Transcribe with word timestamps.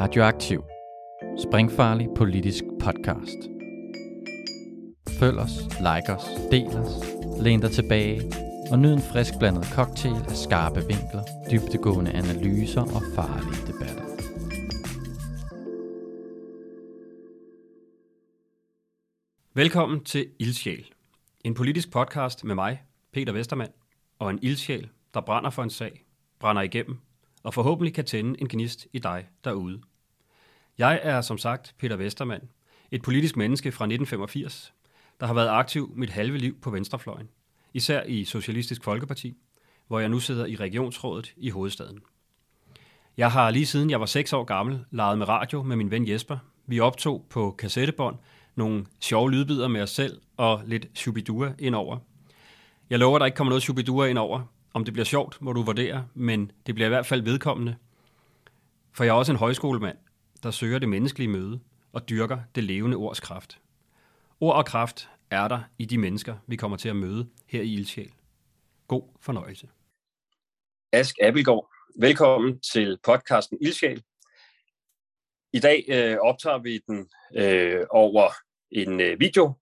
Radioaktiv. 0.00 0.64
Springfarlig 1.38 2.08
politisk 2.16 2.64
podcast. 2.80 3.38
Følg 5.20 5.38
os, 5.38 5.50
like 5.78 6.12
os, 6.16 6.24
del 6.50 6.66
os, 6.66 6.92
læn 7.42 7.60
dig 7.60 7.70
tilbage 7.70 8.32
og 8.70 8.78
nyd 8.78 8.92
en 8.92 9.02
frisk 9.12 9.32
blandet 9.38 9.64
cocktail 9.64 10.14
af 10.28 10.36
skarpe 10.36 10.80
vinkler, 10.80 11.22
dybtegående 11.50 12.12
analyser 12.12 12.80
og 12.80 13.02
farlige 13.14 13.66
debatter. 13.66 14.04
Velkommen 19.54 20.04
til 20.04 20.30
Ildsjæl. 20.38 20.92
En 21.44 21.54
politisk 21.54 21.90
podcast 21.90 22.44
med 22.44 22.54
mig, 22.54 22.82
Peter 23.12 23.32
Vestermand, 23.32 23.72
og 24.18 24.30
en 24.30 24.38
ildsjæl, 24.42 24.88
der 25.14 25.20
brænder 25.20 25.50
for 25.50 25.62
en 25.62 25.70
sag, 25.70 26.04
brænder 26.38 26.62
igennem 26.62 26.98
og 27.42 27.54
forhåbentlig 27.54 27.94
kan 27.94 28.04
tænde 28.04 28.40
en 28.40 28.48
gnist 28.48 28.86
i 28.92 28.98
dig 28.98 29.26
derude. 29.44 29.80
Jeg 30.78 31.00
er 31.02 31.20
som 31.20 31.38
sagt 31.38 31.74
Peter 31.78 31.96
Vestermand, 31.96 32.42
et 32.90 33.02
politisk 33.02 33.36
menneske 33.36 33.72
fra 33.72 33.84
1985, 33.84 34.74
der 35.20 35.26
har 35.26 35.34
været 35.34 35.48
aktiv 35.48 35.92
mit 35.96 36.10
halve 36.10 36.38
liv 36.38 36.60
på 36.60 36.70
venstrefløjen, 36.70 37.28
især 37.74 38.02
i 38.02 38.24
Socialistisk 38.24 38.84
Folkeparti, 38.84 39.36
hvor 39.86 40.00
jeg 40.00 40.08
nu 40.08 40.20
sidder 40.20 40.46
i 40.46 40.56
regionsrådet 40.56 41.34
i 41.36 41.50
hovedstaden. 41.50 41.98
Jeg 43.16 43.32
har 43.32 43.50
lige 43.50 43.66
siden 43.66 43.90
jeg 43.90 44.00
var 44.00 44.06
6 44.06 44.32
år 44.32 44.44
gammel 44.44 44.84
leget 44.90 45.18
med 45.18 45.28
radio 45.28 45.62
med 45.62 45.76
min 45.76 45.90
ven 45.90 46.08
Jesper. 46.08 46.38
Vi 46.66 46.80
optog 46.80 47.26
på 47.30 47.54
kassettebånd 47.58 48.16
nogle 48.54 48.86
sjove 49.00 49.30
lydbider 49.30 49.68
med 49.68 49.82
os 49.82 49.90
selv 49.90 50.20
og 50.36 50.62
lidt 50.66 50.86
shubidua 50.94 51.52
indover. 51.58 51.98
Jeg 52.90 52.98
lover, 52.98 53.16
at 53.16 53.20
der 53.20 53.26
ikke 53.26 53.36
kommer 53.36 53.50
noget 53.50 53.62
shubidua 53.62 54.06
indover. 54.06 54.42
Om 54.74 54.84
det 54.84 54.94
bliver 54.94 55.04
sjovt, 55.04 55.42
må 55.42 55.52
du 55.52 55.62
vurdere, 55.62 56.06
men 56.14 56.50
det 56.66 56.74
bliver 56.74 56.86
i 56.86 56.88
hvert 56.88 57.06
fald 57.06 57.22
vedkommende. 57.22 57.76
For 58.92 59.04
jeg 59.04 59.10
er 59.10 59.14
også 59.14 59.32
en 59.32 59.38
højskolemand, 59.38 59.96
der 60.42 60.50
søger 60.50 60.78
det 60.78 60.88
menneskelige 60.88 61.28
møde 61.28 61.60
og 61.92 62.08
dyrker 62.08 62.38
det 62.54 62.64
levende 62.64 62.96
ords 62.96 63.20
kraft. 63.20 63.60
Ord 64.40 64.56
og 64.56 64.66
kraft 64.66 65.10
er 65.30 65.48
der 65.48 65.60
i 65.78 65.84
de 65.84 65.98
mennesker, 65.98 66.36
vi 66.46 66.56
kommer 66.56 66.76
til 66.76 66.88
at 66.88 66.96
møde 66.96 67.28
her 67.46 67.62
i 67.62 67.72
Ildsjæl. 67.72 68.12
God 68.88 69.02
fornøjelse. 69.20 69.68
Ask 70.92 71.14
Abelgaard, 71.22 71.70
velkommen 72.00 72.60
til 72.60 72.98
podcasten 73.02 73.58
Ildsjæl. 73.60 74.02
I 75.52 75.60
dag 75.60 75.84
øh, 75.88 76.18
optager 76.20 76.58
vi 76.58 76.80
den 76.86 77.08
øh, 77.34 77.86
over 77.90 78.30
en 78.70 79.00
øh, 79.00 79.20
video, 79.20 79.52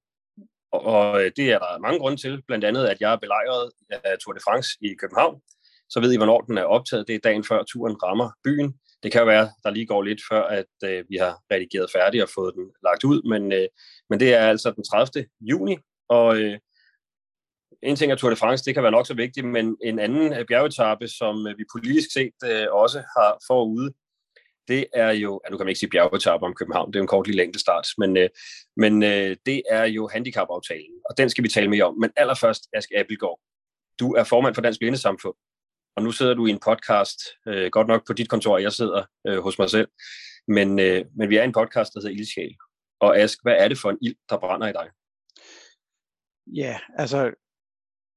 og 0.73 1.25
øh, 1.25 1.33
det 1.37 1.51
er 1.51 1.59
der 1.59 1.79
mange 1.79 1.99
grunde 1.99 2.17
til. 2.17 2.43
Blandt 2.43 2.65
andet, 2.65 2.87
at 2.87 3.01
jeg 3.01 3.13
er 3.13 3.17
belejret 3.17 3.71
af 3.91 4.19
Tour 4.19 4.33
de 4.33 4.41
France 4.45 4.69
i 4.81 4.95
København. 4.95 5.41
Så 5.89 6.01
ved 6.01 6.13
I, 6.13 6.17
hvornår 6.17 6.41
den 6.41 6.59
er 6.59 6.65
optaget. 6.65 7.09
Det 7.09 7.15
er 7.15 7.19
dagen 7.19 7.45
før 7.45 7.63
turen 7.63 8.03
rammer 8.03 8.31
byen. 8.45 8.79
Det 9.03 9.13
kan 9.13 9.21
jo 9.21 9.27
være, 9.27 9.51
der 9.63 9.71
lige 9.71 9.87
går 9.87 10.03
lidt 10.03 10.21
før, 10.31 10.43
at 10.43 10.73
øh, 10.85 11.05
vi 11.09 11.17
har 11.17 11.43
redigeret 11.53 11.91
færdig 11.95 12.23
og 12.23 12.29
fået 12.35 12.55
den 12.55 12.71
lagt 12.83 13.05
ud. 13.05 13.29
Men, 13.29 13.53
øh, 13.53 13.69
men 14.11 14.21
det 14.21 14.35
er 14.35 14.49
altså 14.49 14.71
den 14.71 14.85
30. 14.85 15.27
juni, 15.41 15.77
og 16.09 16.37
øh, 16.41 16.59
en 17.83 17.97
ting 17.97 18.13
er 18.13 18.17
Tour 18.17 18.31
de 18.31 18.37
France, 18.37 18.65
det 18.65 18.75
kan 18.75 18.83
være 18.83 18.93
nok 18.93 19.07
så 19.07 19.15
vigtigt, 19.15 19.47
men 19.47 19.77
en 19.85 19.99
anden 19.99 20.33
øh, 20.33 20.47
bjergetappe, 20.47 21.09
som 21.09 21.47
øh, 21.47 21.59
vi 21.59 21.65
politisk 21.75 22.13
set 22.13 22.35
øh, 22.45 22.67
også 22.73 22.99
har 22.99 23.39
forude, 23.47 23.93
det 24.69 24.87
er 24.95 25.11
jo, 25.11 25.41
ja, 25.45 25.51
nu 25.51 25.57
kan 25.57 25.65
man 25.65 25.71
ikke 25.71 25.79
sige 25.79 25.91
bjergetappe 25.91 26.47
om 26.47 26.55
København, 26.55 26.93
det 26.93 26.99
er 26.99 27.03
en 27.03 27.07
kort 27.07 27.27
lille 27.27 27.43
længde 27.43 27.59
start, 27.59 27.87
men, 27.99 28.17
øh, 28.17 28.29
men 28.77 29.03
øh, 29.03 29.37
det 29.47 29.63
er 29.71 29.85
jo 29.85 30.09
handicapaftalen, 30.09 30.97
og 31.11 31.19
den 31.19 31.31
skal 31.31 31.45
vi 31.45 31.49
tale 31.49 31.71
mere 31.71 31.85
om. 31.85 31.95
Men 32.01 32.11
allerførst, 32.17 32.63
Ask 32.73 32.91
Appelgaard, 32.97 33.41
du 34.01 34.15
er 34.15 34.25
formand 34.25 34.55
for 34.55 34.63
Dansk 34.63 34.81
Blindesamfund, 34.81 35.35
og 35.97 36.03
nu 36.03 36.13
sidder 36.13 36.35
du 36.35 36.47
i 36.47 36.51
en 36.51 36.61
podcast, 36.65 37.19
øh, 37.49 37.71
godt 37.71 37.89
nok 37.89 38.07
på 38.07 38.13
dit 38.13 38.29
kontor, 38.29 38.59
jeg 38.59 38.73
sidder 38.73 39.05
øh, 39.27 39.39
hos 39.39 39.59
mig 39.59 39.71
selv, 39.71 39.89
men, 40.49 40.79
øh, 40.79 41.05
men 41.17 41.31
vi 41.31 41.37
er 41.37 41.45
en 41.45 41.53
podcast, 41.53 41.93
der 41.95 42.01
hedder 42.01 42.17
Ildsjæl. 42.17 42.57
Og 43.01 43.19
Ask, 43.19 43.39
hvad 43.43 43.57
er 43.59 43.69
det 43.69 43.79
for 43.79 43.91
en 43.91 43.99
ild, 44.03 44.17
der 44.29 44.39
brænder 44.39 44.69
i 44.69 44.73
dig? 44.73 44.91
Ja, 46.47 46.79
altså, 46.99 47.33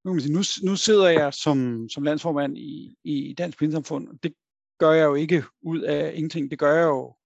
nu, 0.04 0.14
nu, 0.14 0.42
nu 0.62 0.76
sidder 0.76 1.08
jeg 1.08 1.34
som, 1.34 1.88
som 1.88 2.02
landsformand 2.02 2.58
i, 2.58 2.96
i 3.04 3.34
Dansk 3.38 3.58
Blindesamfund. 3.58 4.18
Det 4.22 4.34
gør 4.78 4.92
jeg 4.92 5.04
jo 5.04 5.14
ikke 5.14 5.44
ud 5.62 5.80
af 5.80 6.12
ingenting. 6.14 6.50
Det 6.50 6.58
gør 6.58 6.74
jeg 6.74 6.84
jo 6.84 7.16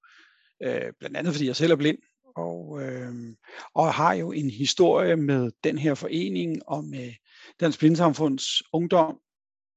øh, 0.62 0.92
blandt 0.98 1.16
andet, 1.16 1.32
fordi 1.32 1.46
jeg 1.46 1.56
selv 1.56 1.72
er 1.72 1.76
blind, 1.76 1.98
og, 2.36 2.82
øh, 2.82 3.14
og 3.74 3.94
har 3.94 4.14
jo 4.14 4.32
en 4.32 4.50
historie 4.50 5.16
med 5.16 5.50
den 5.64 5.78
her 5.78 5.94
forening 5.94 6.68
og 6.68 6.84
med 6.84 7.12
Dansk 7.60 7.78
Blindesamfunds 7.78 8.62
ungdom. 8.72 9.18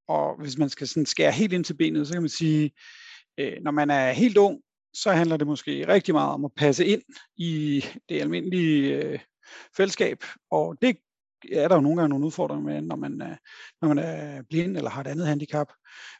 Og 0.07 0.41
hvis 0.41 0.57
man 0.57 0.69
skal 0.69 0.87
sådan 0.87 1.05
skære 1.05 1.31
helt 1.31 1.53
ind 1.53 1.63
til 1.63 1.73
benet, 1.73 2.07
så 2.07 2.13
kan 2.13 2.21
man 2.21 2.29
sige, 2.29 2.71
øh, 3.37 3.53
når 3.61 3.71
man 3.71 3.89
er 3.89 4.11
helt 4.11 4.37
ung, 4.37 4.61
så 4.93 5.11
handler 5.11 5.37
det 5.37 5.47
måske 5.47 5.87
rigtig 5.87 6.13
meget 6.13 6.31
om 6.31 6.45
at 6.45 6.51
passe 6.57 6.85
ind 6.85 7.01
i 7.37 7.85
det 8.09 8.21
almindelige 8.21 9.03
øh, 9.03 9.19
fællesskab, 9.77 10.23
og 10.51 10.77
det 10.81 10.97
er 11.51 11.67
der 11.67 11.75
jo 11.75 11.81
nogle 11.81 11.97
gange 11.97 12.09
nogle 12.09 12.25
udfordringer 12.25 12.65
med, 12.65 12.81
når 12.81 12.95
man 12.95 13.21
er, 13.21 13.35
når 13.81 13.87
man 13.93 13.97
er 13.97 14.41
blind 14.49 14.77
eller 14.77 14.89
har 14.89 15.01
et 15.01 15.07
andet 15.07 15.27
handicap. 15.27 15.67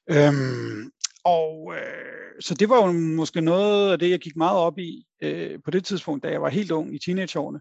Øhm, 0.09 0.92
og 1.24 1.74
øh, 1.75 2.42
så 2.42 2.54
det 2.54 2.69
var 2.69 2.86
jo 2.86 2.92
måske 2.92 3.42
noget 3.42 3.92
af 3.92 4.00
det, 4.00 4.09
jeg 4.09 4.19
gik 4.19 4.36
meget 4.36 4.58
op 4.58 4.80
i 4.80 5.06
øh, 5.22 5.59
på 5.66 5.72
det 5.72 5.86
tidspunkt, 5.86 6.24
da 6.24 6.30
jeg 6.30 6.42
var 6.42 6.50
helt 6.50 6.72
ung 6.72 6.96
i 6.96 7.00
teenageårene. 7.00 7.59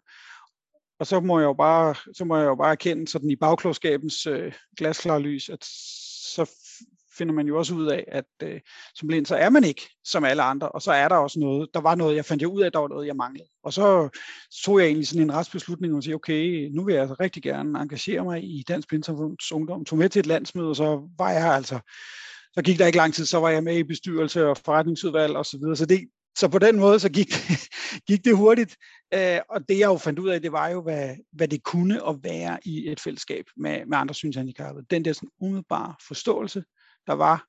Og 1.01 1.07
så 1.07 1.21
må 1.21 1.39
jeg 1.39 1.47
jo 1.47 1.53
bare, 1.53 1.95
så 2.15 2.25
må 2.25 2.37
jeg 2.37 2.47
jo 2.47 2.55
bare 2.55 2.71
erkende 2.71 3.09
sådan 3.09 3.31
i 3.31 3.37
bagklodskabens 3.37 4.27
øh, 4.27 4.53
glasklare 4.77 5.21
lys, 5.21 5.49
at 5.49 5.65
så 6.37 6.51
finder 7.19 7.35
man 7.35 7.47
jo 7.47 7.59
også 7.59 7.75
ud 7.75 7.87
af, 7.87 8.05
at 8.09 8.25
øh, 8.43 8.61
som 8.95 9.09
blind, 9.09 9.27
så 9.27 9.37
er 9.37 9.51
man 9.51 9.65
ikke 9.65 9.83
som 10.05 10.25
alle 10.25 10.43
andre, 10.43 10.69
og 10.69 10.83
så 10.83 10.93
er 10.93 11.09
der 11.09 11.17
også 11.17 11.41
noget, 11.41 11.69
der 11.75 11.81
var 11.81 11.95
noget, 11.95 12.17
jeg 12.17 12.25
fandt 12.25 12.43
jeg 12.43 12.49
ud 12.49 12.63
af, 12.63 12.67
at 12.67 12.73
der 12.73 12.79
var 12.79 12.89
noget, 12.89 13.07
jeg 13.07 13.17
manglede. 13.17 13.49
Og 13.63 13.73
så 13.73 14.09
tog 14.65 14.79
jeg 14.79 14.87
egentlig 14.87 15.09
sådan 15.09 15.23
en 15.23 15.35
retsbeslutning 15.35 15.95
og 15.95 16.03
sige, 16.03 16.15
okay, 16.15 16.69
nu 16.73 16.85
vil 16.85 16.93
jeg 16.93 17.03
altså 17.03 17.17
rigtig 17.21 17.43
gerne 17.43 17.79
engagere 17.79 18.25
mig 18.25 18.45
i 18.45 18.65
Dansk 18.69 18.89
Blindsamfunds 18.89 19.53
Ungdom, 19.53 19.85
tog 19.85 19.99
med 19.99 20.09
til 20.09 20.21
et 20.21 20.27
landsmøde, 20.27 20.69
og 20.69 20.77
så 20.77 21.09
var 21.19 21.31
jeg 21.31 21.55
altså 21.55 21.81
så 22.57 22.63
gik 22.63 22.79
der 22.79 22.87
ikke 22.87 22.99
lang 22.99 23.15
tid, 23.15 23.27
så 23.27 23.39
var 23.39 23.49
jeg 23.49 23.65
med 23.65 23.79
i 23.79 23.83
bestyrelse 23.83 24.47
og 24.47 24.57
forretningsudvalg 24.57 25.37
osv. 25.37 25.45
Så, 25.45 25.59
videre. 25.59 25.77
så, 25.77 25.87
det, 25.87 26.01
så 26.37 26.49
på 26.49 26.59
den 26.59 26.79
måde, 26.79 27.01
så 27.01 27.09
gik, 27.09 27.33
gik 28.09 28.25
det 28.25 28.37
hurtigt. 28.37 28.77
Øh, 29.15 29.39
og 29.51 29.69
det 29.69 29.79
jeg 29.79 29.87
jo 29.87 29.97
fandt 29.97 30.19
ud 30.19 30.29
af, 30.29 30.43
det 30.43 30.53
var 30.53 30.69
jo, 30.69 30.83
hvad, 30.83 31.17
hvad 31.33 31.49
det 31.49 31.63
kunne 31.63 32.09
at 32.09 32.17
være 32.23 32.59
i 32.65 32.91
et 32.91 33.01
fællesskab 33.01 33.45
med, 33.57 33.87
med 33.87 33.99
andre 33.99 34.15
synshandicappede. 34.15 34.87
Den 34.91 35.05
der 35.05 35.13
sådan 35.13 35.29
umiddelbare 35.41 35.95
forståelse, 36.09 36.65
der 37.07 37.13
var 37.13 37.47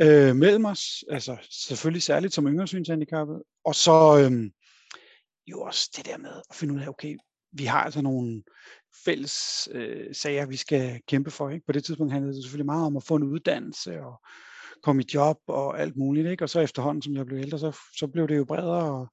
øh, 0.00 0.36
mellem 0.36 0.64
os, 0.64 1.04
altså 1.10 1.36
selvfølgelig 1.50 2.02
særligt 2.02 2.34
som 2.34 2.46
yngre 2.46 2.66
synshandicappede, 2.66 3.42
og 3.64 3.74
så 3.74 4.18
øh, 4.18 4.50
jo 5.46 5.60
også 5.60 5.90
det 5.96 6.06
der 6.06 6.18
med 6.18 6.42
at 6.50 6.56
finde 6.56 6.74
ud 6.74 6.80
af, 6.80 6.88
okay, 6.88 7.16
vi 7.52 7.64
har 7.64 7.84
altså 7.84 8.02
nogle 8.02 8.42
fælles 9.04 9.68
øh, 9.72 10.14
sager, 10.14 10.46
vi 10.46 10.56
skal 10.56 11.00
kæmpe 11.08 11.30
for. 11.30 11.50
Ikke? 11.50 11.66
På 11.66 11.72
det 11.72 11.84
tidspunkt 11.84 12.12
handlede 12.12 12.34
det 12.34 12.44
selvfølgelig 12.44 12.66
meget 12.66 12.86
om 12.86 12.96
at 12.96 13.04
få 13.04 13.16
en 13.16 13.22
uddannelse 13.22 14.00
og 14.00 14.20
komme 14.82 15.02
i 15.02 15.10
job 15.14 15.38
og 15.46 15.80
alt 15.80 15.96
muligt. 15.96 16.28
Ikke? 16.28 16.44
Og 16.44 16.50
så 16.50 16.60
efterhånden, 16.60 17.02
som 17.02 17.16
jeg 17.16 17.26
blev 17.26 17.38
ældre, 17.38 17.58
så, 17.58 17.78
så 17.98 18.06
blev 18.06 18.28
det 18.28 18.36
jo 18.36 18.44
bredere, 18.44 18.92
og 18.92 19.08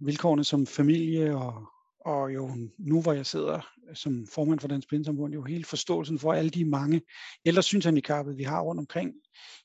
vilkårene 0.00 0.44
som 0.44 0.66
familie, 0.66 1.36
og, 1.36 1.66
og 2.04 2.34
jo 2.34 2.50
nu, 2.78 3.02
hvor 3.02 3.12
jeg 3.12 3.26
sidder 3.26 3.60
som 3.94 4.26
formand 4.34 4.60
for 4.60 4.68
Dansk 4.68 4.88
Blindesamfund, 4.88 5.34
jo 5.34 5.42
hele 5.42 5.64
forståelsen 5.64 6.18
for 6.18 6.32
alle 6.32 6.50
de 6.50 6.64
mange 6.64 7.02
ældre 7.46 7.62
synshandikappede, 7.62 8.36
vi 8.36 8.42
har 8.42 8.60
rundt 8.60 8.78
omkring 8.78 9.12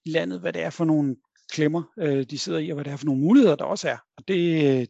i 0.06 0.10
landet, 0.10 0.40
hvad 0.40 0.54
det 0.54 0.62
er 0.62 0.70
for 0.70 0.86
nogle 0.86 1.16
klemmer, 1.52 1.84
øh, 2.00 2.26
de 2.30 2.38
sidder 2.38 2.60
i, 2.60 2.70
og 2.70 2.76
hvad 2.76 2.86
det 2.86 2.94
er 2.94 2.98
for 2.98 3.06
nogle 3.06 3.22
muligheder, 3.22 3.56
der 3.56 3.66
også 3.66 3.90
er. 3.90 3.98
Og 4.18 4.28
det, 4.28 4.38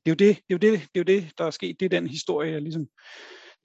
det, 0.06 0.12
er 0.12 0.12
jo 0.12 0.14
det, 0.14 0.20
det, 0.20 0.30
er 0.30 0.34
jo 0.52 0.58
det, 0.58 0.72
det 0.72 0.80
er 0.96 1.00
jo 1.00 1.04
det, 1.04 1.32
der 1.38 1.46
er 1.46 1.52
sket. 1.52 1.80
Det 1.80 1.86
er 1.86 1.90
den 1.90 2.08
historie, 2.08 2.52
jeg 2.52 2.62
ligesom 2.62 2.88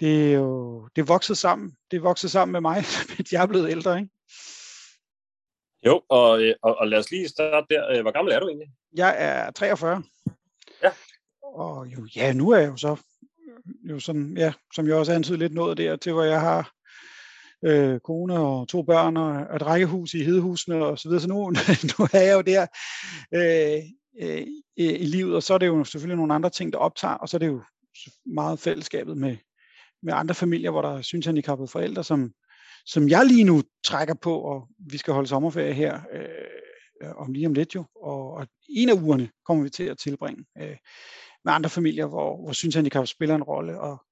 det 0.01 0.33
er 0.33 0.39
jo 0.39 0.89
det 0.97 1.03
er 1.03 1.07
vokset 1.07 1.39
sammen. 1.39 1.73
Det 1.91 1.97
er 1.97 2.01
vokset 2.01 2.31
sammen 2.31 2.53
med 2.53 2.61
mig, 2.61 2.77
mens 3.19 3.33
jeg 3.33 3.43
er 3.43 3.47
blevet 3.47 3.71
ældre, 3.71 3.99
ikke? 3.99 4.11
Jo, 5.87 6.03
og, 6.09 6.43
øh, 6.43 6.55
og, 6.63 6.77
og 6.79 6.89
lad 6.89 6.99
os 6.99 7.11
lige 7.11 7.29
starte 7.29 7.67
der. 7.71 7.91
Øh, 7.91 8.03
hvor 8.03 8.11
gammel 8.11 8.33
er 8.33 8.41
du 8.41 8.49
egentlig? 8.49 8.69
Jeg 8.97 9.15
er 9.19 9.51
43. 9.51 10.03
Ja. 10.83 10.91
Og 11.43 11.87
jo, 11.87 12.07
ja, 12.17 12.33
nu 12.33 12.51
er 12.51 12.59
jeg 12.59 12.69
jo 12.69 12.77
så, 12.77 12.97
jo 13.91 14.01
sådan, 14.01 14.37
ja, 14.37 14.53
som 14.75 14.89
jeg 14.89 14.97
også 14.97 15.13
antydet 15.13 15.39
lidt 15.39 15.55
nået 15.55 15.79
der 15.79 15.97
til, 15.97 16.13
hvor 16.13 16.23
jeg 16.23 16.41
har 16.41 16.73
øh, 17.65 18.01
kone 18.01 18.39
og 18.39 18.69
to 18.69 18.83
børn 18.83 19.17
og 19.17 19.57
et 19.57 19.63
rækkehus 19.63 20.15
i 20.15 20.25
Hedehusene 20.25 20.85
og 20.85 20.99
så 20.99 21.09
videre. 21.09 21.21
Så 21.21 21.29
nu, 21.29 21.51
nu 21.99 22.09
er 22.13 22.21
jeg 22.21 22.35
jo 22.35 22.41
der 22.41 22.67
øh, 23.35 23.83
øh, 24.21 24.47
i 24.77 25.07
livet, 25.07 25.37
og 25.37 25.43
så 25.43 25.55
er 25.55 25.59
det 25.59 25.67
jo 25.67 25.85
selvfølgelig 25.85 26.17
nogle 26.17 26.35
andre 26.35 26.51
ting, 26.51 26.73
der 26.73 26.79
optager, 26.79 27.15
og 27.15 27.29
så 27.29 27.37
er 27.37 27.39
det 27.39 27.47
jo 27.47 27.63
meget 28.27 28.59
fællesskabet 28.59 29.17
med, 29.17 29.37
med 30.03 30.15
andre 30.15 30.35
familier, 30.35 30.71
hvor 30.71 30.83
der 30.83 30.97
er 30.97 31.03
synshandicappede 31.03 31.69
forældre, 31.69 32.05
som, 32.05 32.33
som 32.87 33.09
jeg 33.09 33.27
lige 33.27 33.45
nu 33.45 33.63
trækker 33.85 34.15
på, 34.15 34.41
og 34.41 34.69
vi 34.79 34.99
skal 34.99 35.15
holde 35.15 35.29
sommerferie 35.29 35.73
her 35.73 36.01
øh, 36.13 37.17
om 37.17 37.33
lige 37.33 37.47
om 37.47 37.55
lidt 37.55 37.75
jo, 37.75 37.85
og, 38.03 38.33
og 38.33 38.47
en 38.69 38.89
af 38.89 38.95
ugerne 38.95 39.31
kommer 39.47 39.65
vi 39.65 39.71
til 39.71 39.85
at 39.85 39.99
tilbringe 39.99 40.45
øh, 40.59 40.77
med 41.45 41.53
andre 41.53 41.71
familier, 41.71 42.07
hvor, 42.07 42.45
hvor 42.45 42.53
synshandicap 42.53 43.07
spiller 43.07 43.35
en 43.35 43.43
rolle, 43.43 43.81
og 43.81 44.05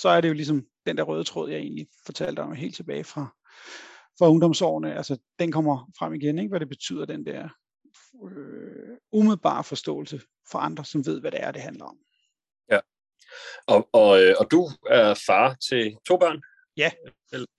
så 0.00 0.08
er 0.08 0.20
det 0.20 0.28
jo 0.28 0.34
ligesom 0.34 0.66
den 0.86 0.96
der 0.96 1.02
røde 1.02 1.24
tråd, 1.24 1.50
jeg 1.50 1.58
egentlig 1.58 1.86
fortalte 2.06 2.40
om 2.40 2.52
helt 2.52 2.76
tilbage 2.76 3.04
fra, 3.04 3.36
fra 4.18 4.28
ungdomsårene, 4.28 4.94
altså 4.94 5.18
den 5.38 5.52
kommer 5.52 5.90
frem 5.98 6.14
igen, 6.14 6.38
ikke? 6.38 6.48
hvad 6.48 6.60
det 6.60 6.68
betyder, 6.68 7.04
den 7.04 7.26
der 7.26 7.48
øh, 8.24 8.96
umiddelbar 9.12 9.62
forståelse 9.62 10.20
for 10.50 10.58
andre, 10.58 10.84
som 10.84 11.06
ved, 11.06 11.20
hvad 11.20 11.30
det 11.30 11.42
er, 11.42 11.52
det 11.52 11.62
handler 11.62 11.84
om. 11.84 11.96
Ja. 12.70 12.80
Og, 13.66 13.88
og, 13.92 14.22
øh, 14.22 14.34
og 14.38 14.50
du 14.50 14.68
er 14.90 15.22
far 15.26 15.54
til 15.68 15.96
to 16.06 16.16
børn? 16.16 16.42
Ja. 16.76 16.90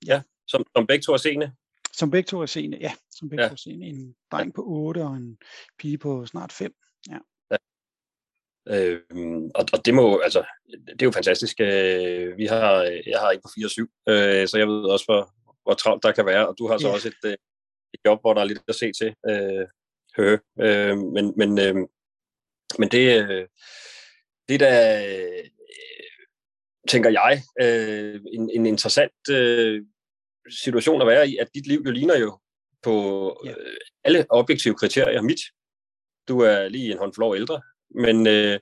Ja, 0.07 0.21
som, 0.51 0.65
som 0.75 0.87
begge 0.87 1.03
to 1.03 1.13
er 1.13 1.17
seende? 1.17 1.51
Som 1.93 2.11
begge 2.11 2.27
to 2.27 2.41
er 2.41 2.45
seende, 2.45 2.77
ja. 2.81 2.93
Som 3.11 3.29
begge 3.29 3.43
ja. 3.43 3.49
to 3.49 3.53
er 3.53 3.57
seende. 3.57 3.87
En 3.87 4.15
dreng 4.31 4.53
på 4.53 4.63
8 4.67 5.03
og 5.03 5.15
en 5.15 5.37
pige 5.79 5.97
på 5.97 6.25
snart 6.25 6.51
5. 6.51 6.73
Ja. 7.09 7.19
ja. 7.51 7.57
Øhm, 8.69 9.45
og, 9.55 9.65
og 9.73 9.85
det 9.85 9.93
må 9.93 10.19
altså, 10.19 10.43
det 10.67 11.01
er 11.01 11.05
jo 11.05 11.11
fantastisk. 11.11 11.59
Øh, 11.59 12.37
vi 12.37 12.45
har, 12.45 12.73
jeg 12.83 13.19
har 13.19 13.31
ikke 13.31 13.41
på 13.41 13.51
4 13.55 13.65
og 13.65 13.71
7, 13.71 13.89
øh, 14.09 14.47
så 14.47 14.57
jeg 14.57 14.67
ved 14.67 14.83
også, 14.89 15.05
hvor, 15.05 15.33
hvor 15.63 15.73
travlt 15.73 16.03
der 16.03 16.11
kan 16.11 16.25
være, 16.25 16.47
og 16.47 16.55
du 16.57 16.67
har 16.67 16.77
så 16.77 16.87
ja. 16.87 16.93
også 16.93 17.07
et, 17.07 17.25
øh, 17.25 17.37
et 17.93 17.99
job, 18.05 18.21
hvor 18.21 18.33
der 18.33 18.41
er 18.41 18.45
lidt 18.45 18.61
at 18.67 18.75
se 18.75 18.91
til. 18.91 19.15
Øh, 19.29 19.67
hø. 20.17 20.37
Øh, 20.61 20.97
men, 20.97 21.33
men, 21.37 21.59
øh, 21.59 21.75
men 22.79 22.89
det, 22.89 23.29
øh, 23.29 23.47
det 24.49 24.59
der, 24.59 25.03
øh, 25.07 25.49
tænker 26.87 27.09
jeg, 27.09 27.41
øh, 27.61 28.21
en, 28.33 28.49
en 28.49 28.65
interessant 28.65 29.29
øh, 29.31 29.85
situation 30.49 31.01
at 31.01 31.07
være 31.07 31.29
i, 31.29 31.37
at 31.37 31.47
dit 31.55 31.67
liv 31.67 31.83
jo 31.85 31.91
ligner 31.91 32.17
jo 32.17 32.39
på 32.83 32.95
ja. 33.45 33.49
øh, 33.49 33.77
alle 34.03 34.25
objektive 34.29 34.75
kriterier 34.75 35.21
mit. 35.21 35.39
Du 36.27 36.39
er 36.39 36.69
lige 36.69 36.91
en 36.91 36.97
håndfuld 36.97 37.25
år 37.25 37.35
ældre, 37.35 37.61
men, 37.95 38.27
øh, 38.27 38.59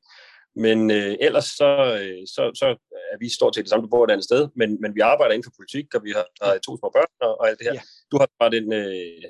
men 0.56 0.92
øh, 0.92 1.16
ellers 1.20 1.46
så, 1.46 2.00
øh, 2.02 2.28
så, 2.28 2.52
så 2.56 2.68
er 3.14 3.18
vi 3.20 3.30
stort 3.30 3.56
set 3.56 3.64
det 3.64 3.70
samme, 3.70 3.84
du 3.84 3.90
bor 3.90 4.04
et 4.04 4.12
andet 4.12 4.24
sted, 4.24 4.48
men, 4.56 4.81
men 4.81 4.96
vi 4.96 5.00
arbejder 5.00 5.34
inden 5.34 5.44
for 5.44 5.58
politik, 5.58 5.96
og 5.96 6.04
vi 6.04 6.12
har, 6.12 6.26
har 6.42 6.58
to 6.58 6.78
små 6.78 6.92
børn 6.96 7.14
og, 7.22 7.40
og 7.40 7.50
alt 7.50 7.60
det 7.60 7.68
her. 7.68 7.74
Ja. 7.74 7.82
Du 8.12 8.18
har 8.18 8.30
bare 8.40 8.52
den 8.52 8.74
øh, 8.74 9.24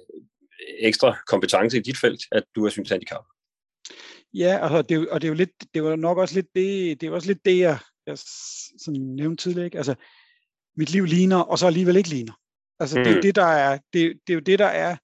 ekstra 0.80 1.18
kompetence 1.28 1.78
i 1.78 1.82
dit 1.82 1.98
felt, 1.98 2.22
at 2.32 2.44
du 2.56 2.66
er 2.66 2.70
synshandicap. 2.70 3.26
Ja, 4.34 4.60
altså, 4.62 4.82
det, 4.82 5.10
og 5.10 5.22
det 5.22 5.28
er 5.28 5.30
jo 5.30 5.36
lidt, 5.36 5.74
det 5.74 5.84
var 5.84 5.96
nok 5.96 6.18
også 6.18 6.36
lidt 6.36 6.56
det, 6.56 7.02
det 7.02 7.10
var 7.10 7.16
også 7.16 7.28
lidt 7.28 7.46
det, 7.46 7.60
jeg, 7.60 7.78
jeg 8.06 8.18
sådan 8.86 9.02
nævnte 9.02 9.44
tidligere. 9.44 9.66
Ikke? 9.66 9.78
Altså, 9.78 9.96
mit 10.80 10.90
liv 10.90 11.06
ligner, 11.06 11.38
og 11.38 11.60
så 11.60 11.68
alligevel 11.68 11.96
ikke 11.96 12.10
ligner. 12.10 12.34
Altså, 12.80 12.98
mm. 12.98 13.04
det 13.04 13.12
er 13.12 13.16
jo 13.16 13.22
det, 13.22 13.36
der 13.36 13.46
er, 13.46 13.78
det, 13.94 14.20
det 14.28 14.34
er 14.34 14.34
jo 14.34 14.40
det, 14.40 14.60
der 14.60 14.66
er 14.66 14.98